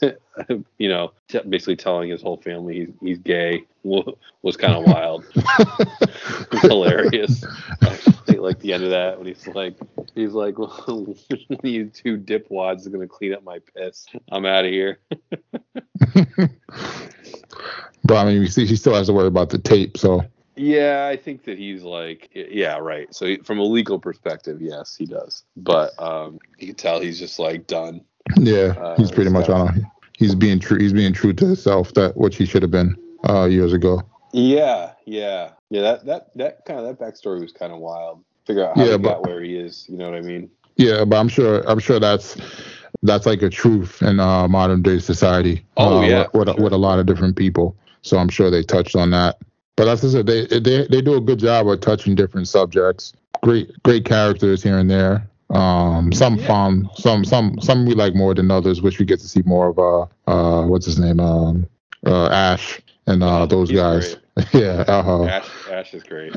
you 0.78 0.88
know 0.88 1.12
t- 1.28 1.40
basically 1.48 1.76
telling 1.76 2.10
his 2.10 2.22
whole 2.22 2.36
family 2.36 2.80
he's, 2.80 2.88
he's 3.00 3.18
gay 3.18 3.64
was 3.84 4.56
kind 4.56 4.74
of 4.74 4.84
wild 4.84 5.24
hilarious. 6.62 7.44
Actually, 7.82 8.38
like 8.38 8.58
the 8.60 8.72
end 8.72 8.84
of 8.84 8.90
that 8.90 9.18
when 9.18 9.26
he's 9.26 9.46
like 9.48 9.76
he's 10.14 10.32
like 10.32 10.58
well, 10.58 11.14
you 11.62 11.86
two 11.86 12.16
dipwads 12.16 12.86
are 12.86 12.90
gonna 12.90 13.08
clean 13.08 13.34
up 13.34 13.42
my 13.42 13.58
piss. 13.74 14.06
I'm 14.30 14.46
out 14.46 14.64
of 14.64 14.70
here. 14.70 14.98
But 18.04 18.16
I 18.16 18.24
mean, 18.24 18.42
you 18.42 18.48
see, 18.48 18.66
she 18.66 18.76
still 18.76 18.94
has 18.94 19.06
to 19.06 19.12
worry 19.12 19.26
about 19.28 19.50
the 19.50 19.58
tape. 19.58 19.96
So. 19.96 20.22
Yeah 20.54 21.08
i 21.10 21.16
think 21.16 21.44
that 21.44 21.56
he's 21.56 21.82
like 21.82 22.28
yeah 22.34 22.76
right. 22.76 23.12
So 23.14 23.24
he- 23.24 23.38
from 23.38 23.58
a 23.58 23.64
legal 23.64 23.98
perspective 23.98 24.60
yes 24.60 24.94
he 24.94 25.06
does. 25.06 25.44
But 25.56 25.98
um 26.00 26.38
you 26.58 26.66
can 26.66 26.76
tell 26.76 27.00
he's 27.00 27.18
just 27.18 27.38
like 27.38 27.66
done 27.66 28.02
yeah, 28.36 28.74
Uh, 28.78 28.96
he's 28.96 29.10
pretty 29.10 29.30
much 29.30 29.48
on. 29.48 29.86
He's 30.18 30.34
being 30.34 30.60
true. 30.60 30.78
He's 30.78 30.92
being 30.92 31.12
true 31.12 31.32
to 31.32 31.46
himself. 31.46 31.92
That 31.94 32.16
what 32.16 32.34
he 32.34 32.46
should 32.46 32.62
have 32.62 32.70
been 32.70 32.96
uh, 33.28 33.44
years 33.44 33.72
ago. 33.72 34.02
Yeah, 34.32 34.92
yeah, 35.04 35.50
yeah. 35.70 35.82
That 35.82 36.06
that 36.06 36.30
that 36.36 36.64
kind 36.64 36.80
of 36.80 36.86
that 36.86 36.98
backstory 37.04 37.40
was 37.40 37.52
kind 37.52 37.72
of 37.72 37.78
wild. 37.78 38.22
Figure 38.46 38.66
out 38.66 38.76
how 38.76 38.84
Yeah, 38.84 38.92
he 38.92 38.98
but- 38.98 39.08
got 39.08 39.26
where 39.26 39.42
he 39.42 39.56
is. 39.56 39.86
You 39.88 39.96
know 39.98 40.10
what 40.10 40.18
I 40.18 40.22
mean? 40.22 40.50
Yeah, 40.76 41.04
but 41.04 41.16
I'm 41.16 41.28
sure. 41.28 41.62
I'm 41.68 41.78
sure 41.78 42.00
that's 42.00 42.36
that's 43.02 43.26
like 43.26 43.42
a 43.42 43.50
truth 43.50 44.00
in 44.02 44.20
uh, 44.20 44.48
modern 44.48 44.80
day 44.82 44.98
society. 45.00 45.64
Oh, 45.76 45.98
uh, 45.98 46.06
yeah, 46.06 46.26
with, 46.32 46.48
for 46.48 46.54
sure. 46.54 46.64
with 46.64 46.72
a 46.72 46.78
lot 46.78 46.98
of 46.98 47.06
different 47.06 47.36
people. 47.36 47.76
So 48.02 48.16
I'm 48.18 48.28
sure 48.28 48.50
they 48.50 48.62
touched 48.62 48.96
on 48.96 49.10
that. 49.10 49.38
But 49.76 49.86
that's 49.86 50.00
just 50.02 50.14
it. 50.14 50.26
They 50.26 50.46
they 50.46 50.86
they 50.86 51.02
do 51.02 51.14
a 51.16 51.20
good 51.20 51.38
job 51.40 51.68
of 51.68 51.80
touching 51.80 52.14
different 52.14 52.48
subjects. 52.48 53.12
Great 53.42 53.70
great 53.82 54.04
characters 54.04 54.62
here 54.62 54.78
and 54.78 54.90
there. 54.90 55.28
Um, 55.52 56.12
some 56.12 56.36
Yeah. 56.36 56.46
fun, 56.46 56.88
some 56.96 57.24
some 57.24 57.58
some 57.60 57.86
we 57.86 57.94
like 57.94 58.14
more 58.14 58.34
than 58.34 58.50
others, 58.50 58.80
which 58.82 58.98
we 58.98 59.04
get 59.04 59.20
to 59.20 59.28
see 59.28 59.42
more 59.44 59.68
of. 59.68 59.78
Uh, 59.78 60.06
uh, 60.30 60.66
what's 60.66 60.86
his 60.86 60.98
name? 60.98 61.20
Um, 61.20 61.66
uh, 62.06 62.26
Ash 62.28 62.80
and 63.06 63.22
uh, 63.22 63.46
those 63.46 63.68
he's 63.70 63.78
guys. 63.78 64.16
yeah. 64.52 64.84
Uh, 64.88 65.24
Ash 65.26 65.48
Ash 65.70 65.94
is 65.94 66.02
great. 66.02 66.34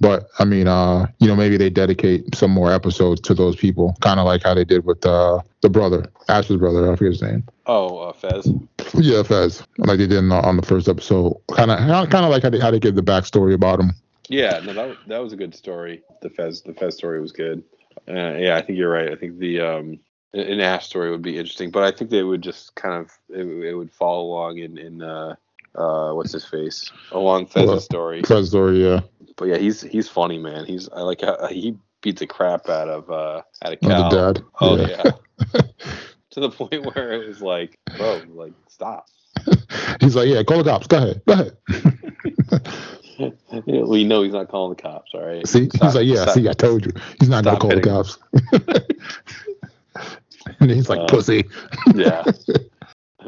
but 0.00 0.28
I 0.38 0.44
mean, 0.44 0.68
uh, 0.68 1.06
you 1.18 1.26
know, 1.28 1.34
maybe 1.36 1.56
they 1.56 1.70
dedicate 1.70 2.34
some 2.36 2.50
more 2.52 2.72
episodes 2.72 3.20
to 3.22 3.34
those 3.34 3.56
people, 3.56 3.96
kind 4.00 4.20
of 4.20 4.26
like 4.26 4.42
how 4.44 4.54
they 4.54 4.64
did 4.64 4.84
with 4.84 5.04
uh, 5.04 5.40
the 5.60 5.68
brother, 5.68 6.06
Ash's 6.28 6.56
brother. 6.56 6.90
I 6.92 6.96
forget 6.96 7.12
his 7.12 7.22
name. 7.22 7.44
Oh, 7.66 7.98
uh, 7.98 8.12
Fez. 8.12 8.48
Yeah, 8.94 9.22
Fez, 9.22 9.62
like 9.78 9.96
they 9.98 10.06
did 10.06 10.18
in, 10.18 10.30
on 10.32 10.56
the 10.56 10.62
first 10.62 10.86
episode. 10.86 11.34
Kind 11.56 11.70
of, 11.70 11.78
kind 12.10 12.24
of 12.26 12.30
like 12.30 12.42
how 12.42 12.50
they 12.50 12.60
how 12.60 12.70
they 12.70 12.78
give 12.78 12.94
the 12.94 13.00
backstory 13.02 13.54
about 13.54 13.80
him. 13.80 13.92
Yeah, 14.28 14.60
no, 14.64 14.72
that 14.74 14.86
was- 14.88 14.98
that 15.08 15.18
was 15.18 15.32
a 15.32 15.36
good 15.36 15.54
story. 15.54 16.02
The 16.20 16.28
Fez 16.30 16.60
the 16.62 16.74
Fez 16.74 16.94
story 16.96 17.20
was 17.20 17.32
good. 17.32 17.62
Uh, 18.08 18.34
yeah, 18.38 18.56
I 18.56 18.62
think 18.62 18.78
you're 18.78 18.90
right. 18.90 19.10
I 19.10 19.16
think 19.16 19.38
the 19.38 19.60
um 19.60 19.98
an 20.34 20.60
Ash 20.60 20.86
story 20.86 21.10
would 21.10 21.22
be 21.22 21.38
interesting, 21.38 21.70
but 21.70 21.82
I 21.82 21.90
think 21.90 22.10
they 22.10 22.22
would 22.22 22.42
just 22.42 22.74
kind 22.74 22.94
of 22.94 23.10
it, 23.28 23.46
it 23.46 23.74
would 23.74 23.92
follow 23.92 24.22
along 24.24 24.58
in 24.58 24.78
in 24.78 25.02
uh 25.02 25.34
uh 25.74 26.12
what's 26.12 26.32
his 26.32 26.44
face 26.44 26.90
along 27.12 27.46
Fez's 27.46 27.68
Well, 27.68 27.80
story. 27.80 28.22
Fez 28.22 28.48
story, 28.48 28.82
yeah, 28.82 29.00
But 29.36 29.46
yeah, 29.46 29.58
he's 29.58 29.82
he's 29.82 30.08
funny, 30.08 30.38
man. 30.38 30.64
He's 30.64 30.88
I 30.88 31.00
like 31.02 31.20
how 31.22 31.46
he 31.46 31.76
beat 32.00 32.18
the 32.18 32.26
crap 32.26 32.68
out 32.68 32.88
of 32.88 33.10
uh 33.10 33.42
out 33.64 33.72
of 33.72 33.80
Cal. 33.80 34.10
the 34.10 34.32
dad. 34.32 34.44
Oh 34.60 34.76
yeah. 34.76 35.02
to 36.30 36.40
the 36.40 36.50
point 36.50 36.84
where 36.94 37.12
it 37.12 37.26
was 37.26 37.40
like, 37.42 37.78
bro, 37.96 38.22
like 38.34 38.52
stop. 38.68 39.06
He's 40.00 40.16
like, 40.16 40.28
yeah, 40.28 40.42
call 40.42 40.62
the 40.62 40.70
cops. 40.70 40.86
Go 40.86 40.96
ahead, 40.98 41.22
go 41.26 41.32
ahead. 41.34 41.56
We 43.66 44.04
know 44.04 44.22
he's 44.22 44.32
not 44.32 44.48
calling 44.48 44.74
the 44.76 44.82
cops. 44.82 45.12
All 45.14 45.24
right. 45.26 45.46
See, 45.46 45.68
Stop- 45.68 45.82
he's 45.82 45.94
like, 45.94 46.06
yeah, 46.06 46.22
stop- 46.22 46.34
see, 46.34 46.48
I 46.48 46.52
told 46.52 46.86
you, 46.86 46.92
he's 47.20 47.28
not 47.28 47.44
gonna 47.44 47.58
call 47.58 47.70
the 47.70 47.80
cops. 47.80 48.18
and 50.60 50.70
he's 50.70 50.88
like, 50.88 51.00
Uh, 51.00 51.06
pussy. 51.06 51.44
yeah. 51.94 52.24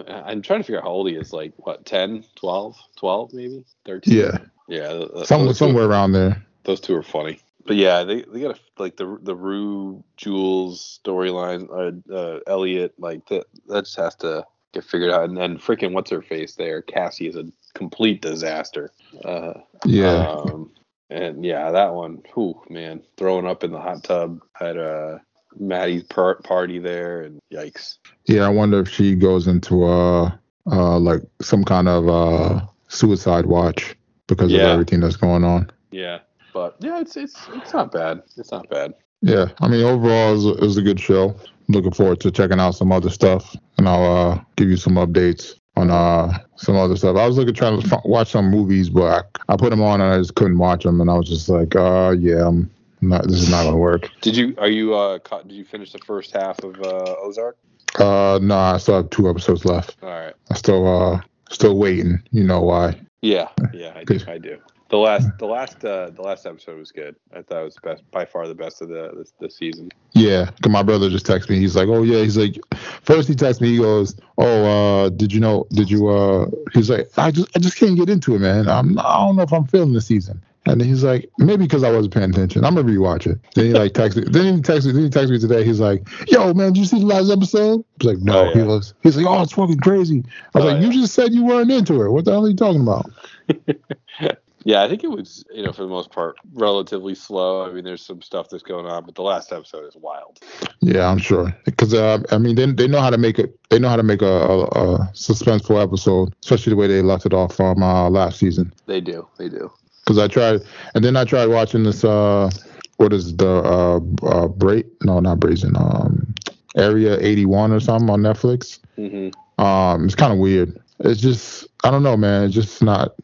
I'm 0.08 0.42
trying 0.42 0.60
to 0.60 0.64
figure 0.64 0.78
out 0.78 0.84
how 0.84 0.90
old 0.90 1.08
he 1.08 1.14
is. 1.16 1.32
Like 1.32 1.52
what, 1.56 1.84
10, 1.86 2.24
12, 2.34 2.76
12 2.96 3.32
maybe, 3.32 3.64
thirteen. 3.84 4.16
Yeah, 4.18 4.38
Yeah. 4.68 4.88
th- 4.88 5.12
th- 5.14 5.26
some, 5.26 5.44
those 5.44 5.58
two- 5.58 5.66
somewhere 5.66 5.84
around 5.86 6.12
there. 6.12 6.44
Those 6.64 6.80
two 6.80 6.96
are 6.96 7.02
funny. 7.02 7.40
But 7.66 7.76
yeah, 7.76 8.04
they 8.04 8.22
they 8.22 8.40
got 8.40 8.58
a, 8.58 8.82
like 8.82 8.96
the 8.96 9.18
the 9.22 9.34
Rue 9.34 10.04
Jules 10.18 11.00
storyline, 11.02 11.66
uh, 11.70 12.14
uh, 12.14 12.40
Elliot, 12.46 12.92
like 12.98 13.26
that 13.28 13.46
that 13.68 13.84
just 13.84 13.96
has 13.96 14.14
to 14.16 14.44
get 14.72 14.84
figured 14.84 15.10
out. 15.10 15.24
And 15.28 15.36
then 15.36 15.56
freaking 15.58 15.92
what's 15.92 16.10
her 16.10 16.20
face 16.20 16.56
there, 16.56 16.82
Cassie 16.82 17.28
is 17.28 17.36
a 17.36 17.44
complete 17.74 18.22
disaster. 18.22 18.90
Uh, 19.24 19.54
Yeah, 19.86 20.26
Um, 20.28 20.70
and 21.10 21.44
yeah, 21.44 21.70
that 21.70 21.92
one, 21.94 22.22
whew, 22.34 22.60
man, 22.70 23.02
throwing 23.16 23.46
up 23.46 23.62
in 23.64 23.70
the 23.72 23.80
hot 23.80 24.02
tub 24.04 24.40
at 24.60 24.76
uh, 24.76 25.18
Maddy's 25.58 26.02
par- 26.04 26.40
party 26.42 26.78
there, 26.78 27.22
and 27.22 27.38
yikes. 27.52 27.98
Yeah, 28.26 28.42
I 28.46 28.48
wonder 28.48 28.80
if 28.80 28.88
she 28.88 29.14
goes 29.14 29.46
into 29.46 29.84
uh 29.84 30.30
uh 30.70 30.98
like 30.98 31.20
some 31.42 31.62
kind 31.62 31.88
of 31.88 32.08
uh 32.08 32.66
suicide 32.88 33.46
watch 33.46 33.94
because 34.26 34.50
Yeah. 34.50 34.62
of 34.62 34.68
everything 34.72 35.00
that's 35.00 35.16
going 35.16 35.44
on. 35.44 35.70
Yeah, 35.92 36.20
but 36.52 36.76
yeah, 36.80 37.00
it's 37.00 37.16
it's 37.16 37.36
it's 37.52 37.72
not 37.74 37.92
bad. 37.92 38.22
It's 38.36 38.50
not 38.50 38.68
bad. 38.70 38.94
Yeah, 39.20 39.48
I 39.60 39.68
mean 39.68 39.84
overall 39.84 40.30
it 40.32 40.36
was, 40.36 40.46
it 40.46 40.60
was 40.60 40.76
a 40.78 40.82
good 40.82 40.98
show. 40.98 41.36
looking 41.68 41.92
forward 41.92 42.20
to 42.20 42.30
checking 42.30 42.60
out 42.60 42.74
some 42.74 42.90
other 42.92 43.08
stuff, 43.10 43.54
and 43.78 43.88
I'll 43.88 44.16
uh, 44.32 44.40
give 44.56 44.68
you 44.68 44.76
some 44.76 44.94
updates 44.96 45.54
on 45.76 45.90
uh, 45.90 46.38
some 46.56 46.76
other 46.76 46.96
stuff. 46.96 47.16
I 47.16 47.26
was 47.26 47.36
looking 47.36 47.54
trying 47.54 47.80
to 47.80 48.00
watch 48.04 48.30
some 48.30 48.50
movies, 48.50 48.88
but 48.88 49.26
I, 49.48 49.52
I 49.52 49.56
put 49.56 49.70
them 49.70 49.82
on 49.82 50.00
and 50.00 50.12
I 50.12 50.18
just 50.18 50.34
couldn't 50.34 50.58
watch 50.58 50.84
them, 50.84 51.00
and 51.00 51.10
I 51.10 51.14
was 51.14 51.28
just 51.28 51.48
like, 51.48 51.74
uh, 51.74 52.14
yeah, 52.18 52.46
I'm 52.46 52.70
not. 53.00 53.26
This 53.26 53.42
is 53.42 53.50
not 53.50 53.64
gonna 53.64 53.76
work. 53.76 54.10
Did 54.20 54.36
you? 54.36 54.54
Are 54.58 54.68
you? 54.68 54.94
Uh, 54.94 55.18
caught, 55.18 55.48
did 55.48 55.54
you 55.54 55.64
finish 55.64 55.92
the 55.92 55.98
first 55.98 56.32
half 56.32 56.58
of 56.60 56.80
uh, 56.80 57.16
Ozark? 57.20 57.56
Uh, 57.98 58.38
no, 58.42 58.56
I 58.56 58.78
still 58.78 58.96
have 58.96 59.10
two 59.10 59.28
episodes 59.28 59.64
left. 59.64 59.96
All 60.02 60.08
right. 60.08 60.34
I 60.50 60.54
still 60.54 60.86
uh 60.86 61.20
still 61.50 61.78
waiting. 61.78 62.22
You 62.30 62.44
know 62.44 62.60
why? 62.62 63.00
Yeah, 63.22 63.48
yeah, 63.72 63.92
I 63.96 64.04
do. 64.04 64.18
I 64.28 64.38
do. 64.38 64.58
The 64.94 64.98
last, 65.00 65.38
the 65.38 65.46
last, 65.46 65.84
uh, 65.84 66.10
the 66.10 66.22
last 66.22 66.46
episode 66.46 66.78
was 66.78 66.92
good. 66.92 67.16
I 67.32 67.42
thought 67.42 67.62
it 67.62 67.64
was 67.64 67.76
best 67.82 68.08
by 68.12 68.24
far 68.24 68.46
the 68.46 68.54
best 68.54 68.80
of 68.80 68.88
the 68.90 69.26
the, 69.40 69.50
season. 69.50 69.90
Yeah, 70.12 70.44
cause 70.62 70.70
my 70.70 70.84
brother 70.84 71.10
just 71.10 71.26
texted 71.26 71.50
me. 71.50 71.58
He's 71.58 71.74
like, 71.74 71.88
"Oh 71.88 72.04
yeah." 72.04 72.22
He's 72.22 72.36
like, 72.36 72.60
first 73.02 73.26
he 73.28 73.34
texts 73.34 73.60
me. 73.60 73.72
He 73.72 73.78
goes, 73.78 74.14
"Oh, 74.38 74.44
uh, 74.46 75.08
did 75.08 75.32
you 75.32 75.40
know? 75.40 75.66
Did 75.72 75.90
you?" 75.90 76.06
uh 76.10 76.46
He's 76.74 76.90
like, 76.90 77.08
"I 77.16 77.32
just, 77.32 77.48
I 77.56 77.58
just 77.58 77.76
can't 77.76 77.96
get 77.96 78.08
into 78.08 78.36
it, 78.36 78.38
man. 78.38 78.68
I'm, 78.68 78.96
I 79.00 79.16
don't 79.16 79.34
know 79.34 79.42
if 79.42 79.52
I'm 79.52 79.66
feeling 79.66 79.94
the 79.94 80.00
season." 80.00 80.40
And 80.66 80.80
he's 80.80 81.02
like, 81.02 81.28
maybe 81.38 81.64
because 81.64 81.82
I 81.82 81.90
wasn't 81.90 82.14
paying 82.14 82.30
attention. 82.30 82.64
I'm 82.64 82.76
gonna 82.76 82.86
rewatch 82.86 83.26
it. 83.26 83.40
Then 83.56 83.64
he 83.64 83.72
like 83.72 83.94
texted. 83.94 84.30
Then 84.30 84.54
he 84.54 84.62
texted. 84.62 84.92
Then 84.92 85.02
he 85.02 85.10
texted 85.10 85.30
me 85.30 85.40
today. 85.40 85.64
He's 85.64 85.80
like, 85.80 86.06
"Yo, 86.28 86.54
man, 86.54 86.72
did 86.72 86.78
you 86.78 86.86
see 86.86 87.00
the 87.00 87.06
last 87.06 87.32
episode?" 87.32 87.80
I 87.80 88.04
was 88.04 88.14
like, 88.14 88.18
"No." 88.18 88.42
Oh, 88.42 88.44
yeah. 88.44 88.54
He 88.54 88.62
was. 88.62 88.94
He's 89.02 89.16
like, 89.16 89.26
"Oh, 89.26 89.42
it's 89.42 89.54
fucking 89.54 89.80
crazy." 89.80 90.22
I 90.54 90.58
was 90.58 90.64
Oh, 90.66 90.68
like, 90.68 90.80
yeah. 90.80 90.86
"You 90.86 91.00
just 91.00 91.14
said 91.14 91.34
you 91.34 91.44
weren't 91.44 91.72
into 91.72 92.00
it. 92.02 92.10
What 92.12 92.26
the 92.26 92.30
hell 92.30 92.46
are 92.46 92.48
you 92.48 92.54
talking 92.54 92.82
about?" 92.82 93.10
Yeah, 94.64 94.82
I 94.82 94.88
think 94.88 95.04
it 95.04 95.10
was, 95.10 95.44
you 95.52 95.62
know, 95.62 95.72
for 95.72 95.82
the 95.82 95.88
most 95.88 96.10
part, 96.10 96.36
relatively 96.54 97.14
slow. 97.14 97.68
I 97.68 97.72
mean, 97.72 97.84
there's 97.84 98.04
some 98.04 98.22
stuff 98.22 98.48
that's 98.48 98.62
going 98.62 98.86
on, 98.86 99.04
but 99.04 99.14
the 99.14 99.22
last 99.22 99.52
episode 99.52 99.86
is 99.86 99.94
wild. 99.94 100.40
Yeah, 100.80 101.08
I'm 101.10 101.18
sure. 101.18 101.54
Because 101.66 101.92
uh, 101.92 102.22
I 102.30 102.38
mean, 102.38 102.56
they, 102.56 102.66
they 102.72 102.88
know 102.88 103.00
how 103.00 103.10
to 103.10 103.18
make 103.18 103.38
it. 103.38 103.58
They 103.68 103.78
know 103.78 103.90
how 103.90 103.96
to 103.96 104.02
make 104.02 104.22
a, 104.22 104.26
a, 104.26 104.64
a 104.64 104.98
suspenseful 105.12 105.82
episode, 105.82 106.34
especially 106.42 106.70
the 106.70 106.76
way 106.76 106.86
they 106.86 107.02
left 107.02 107.26
it 107.26 107.34
off 107.34 107.54
from 107.54 107.82
uh, 107.82 108.08
last 108.08 108.38
season. 108.38 108.72
They 108.86 109.00
do, 109.00 109.28
they 109.38 109.48
do. 109.50 109.70
Because 110.04 110.18
I 110.18 110.28
tried, 110.28 110.60
and 110.94 111.04
then 111.04 111.16
I 111.16 111.24
tried 111.24 111.46
watching 111.46 111.82
this. 111.84 112.02
Uh, 112.04 112.50
what 112.96 113.12
is 113.12 113.36
the 113.36 113.48
uh, 113.48 113.96
uh, 114.26 114.48
Bra- 114.48 114.82
No, 115.02 115.20
not 115.20 115.40
Brazen. 115.40 115.76
Um, 115.76 116.34
Area 116.76 117.18
81 117.20 117.72
or 117.72 117.80
something 117.80 118.10
on 118.10 118.20
Netflix. 118.22 118.78
hmm 118.96 119.28
Um, 119.62 120.06
it's 120.06 120.14
kind 120.14 120.32
of 120.32 120.38
weird. 120.38 120.78
It's 121.00 121.20
just 121.20 121.66
I 121.84 121.90
don't 121.90 122.02
know, 122.02 122.16
man. 122.16 122.44
It's 122.44 122.54
just 122.54 122.82
not 122.82 123.14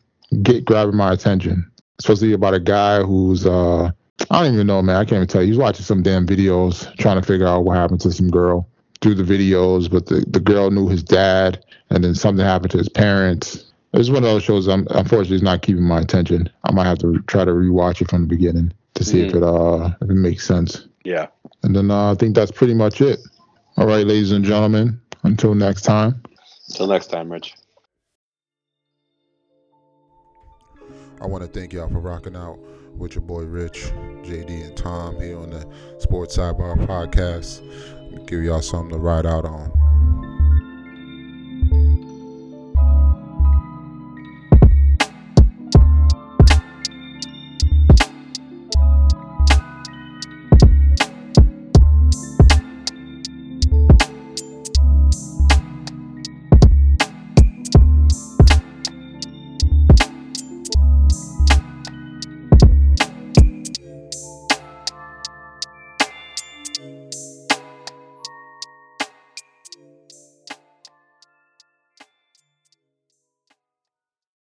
get 0.43 0.65
grabbing 0.65 0.97
my 0.97 1.13
attention. 1.13 1.71
It's 1.97 2.07
supposed 2.07 2.23
to 2.23 2.29
be 2.29 2.33
about 2.33 2.55
a 2.55 2.61
guy 2.61 3.03
who's 3.03 3.47
uh 3.47 3.91
I 4.31 4.45
don't 4.45 4.55
even 4.55 4.67
know, 4.67 4.83
man. 4.83 4.97
I 4.97 5.05
can't 5.05 5.15
even 5.15 5.29
tell 5.29 5.43
you. 5.43 5.49
He's 5.49 5.59
watching 5.59 5.85
some 5.85 6.03
damn 6.03 6.27
videos 6.27 6.95
trying 6.99 7.21
to 7.21 7.27
figure 7.27 7.47
out 7.47 7.65
what 7.65 7.77
happened 7.77 8.01
to 8.03 8.13
some 8.13 8.31
girl 8.31 8.69
through 9.01 9.15
the 9.15 9.23
videos, 9.23 9.91
but 9.91 10.07
the, 10.07 10.25
the 10.29 10.41
girl 10.41 10.71
knew 10.71 10.89
his 10.89 11.03
dad, 11.03 11.65
and 11.89 12.05
then 12.05 12.15
something 12.15 12.45
happened 12.45 12.71
to 12.73 12.79
his 12.79 12.89
parents. 12.89 13.65
It's 13.93 14.09
one 14.09 14.19
of 14.19 14.25
those 14.25 14.45
shows. 14.45 14.69
I'm 14.69 14.87
unfortunately 14.91 15.37
it's 15.37 15.45
not 15.45 15.63
keeping 15.63 15.83
my 15.83 16.01
attention. 16.01 16.49
I 16.65 16.73
might 16.73 16.85
have 16.85 16.99
to 16.99 17.09
re- 17.09 17.23
try 17.27 17.45
to 17.45 17.51
rewatch 17.51 18.01
it 18.01 18.11
from 18.11 18.23
the 18.23 18.29
beginning 18.29 18.73
to 18.95 19.05
see 19.05 19.23
if 19.23 19.35
it 19.35 19.43
uh 19.43 19.91
if 20.01 20.11
it 20.11 20.15
makes 20.15 20.47
sense. 20.47 20.87
Yeah. 21.05 21.27
And 21.63 21.75
then 21.75 21.91
uh, 21.91 22.13
I 22.13 22.15
think 22.15 22.35
that's 22.35 22.53
pretty 22.53 22.75
much 22.75 23.01
it. 23.01 23.21
All 23.77 23.87
right, 23.87 24.07
ladies 24.07 24.33
and 24.33 24.45
gentlemen. 24.45 25.01
Until 25.23 25.55
next 25.55 25.83
time. 25.83 26.23
Until 26.69 26.87
next 26.87 27.09
time, 27.09 27.31
Rich. 27.31 27.55
I 31.21 31.27
want 31.27 31.45
to 31.45 31.49
thank 31.49 31.75
y'all 31.75 31.89
for 31.89 32.01
rocking 32.01 32.35
out 32.35 32.59
with 32.97 33.15
your 33.15 33.23
boy 33.23 33.43
Rich, 33.43 33.93
JD, 34.23 34.65
and 34.69 34.77
Tom 34.77 35.21
here 35.21 35.39
on 35.39 35.51
the 35.51 35.67
Sports 35.99 36.39
Sidebar 36.39 36.87
Podcast. 36.87 37.61
Give 38.27 38.43
y'all 38.43 38.63
something 38.63 38.91
to 38.91 38.99
ride 38.99 39.27
out 39.27 39.45
on. 39.45 40.40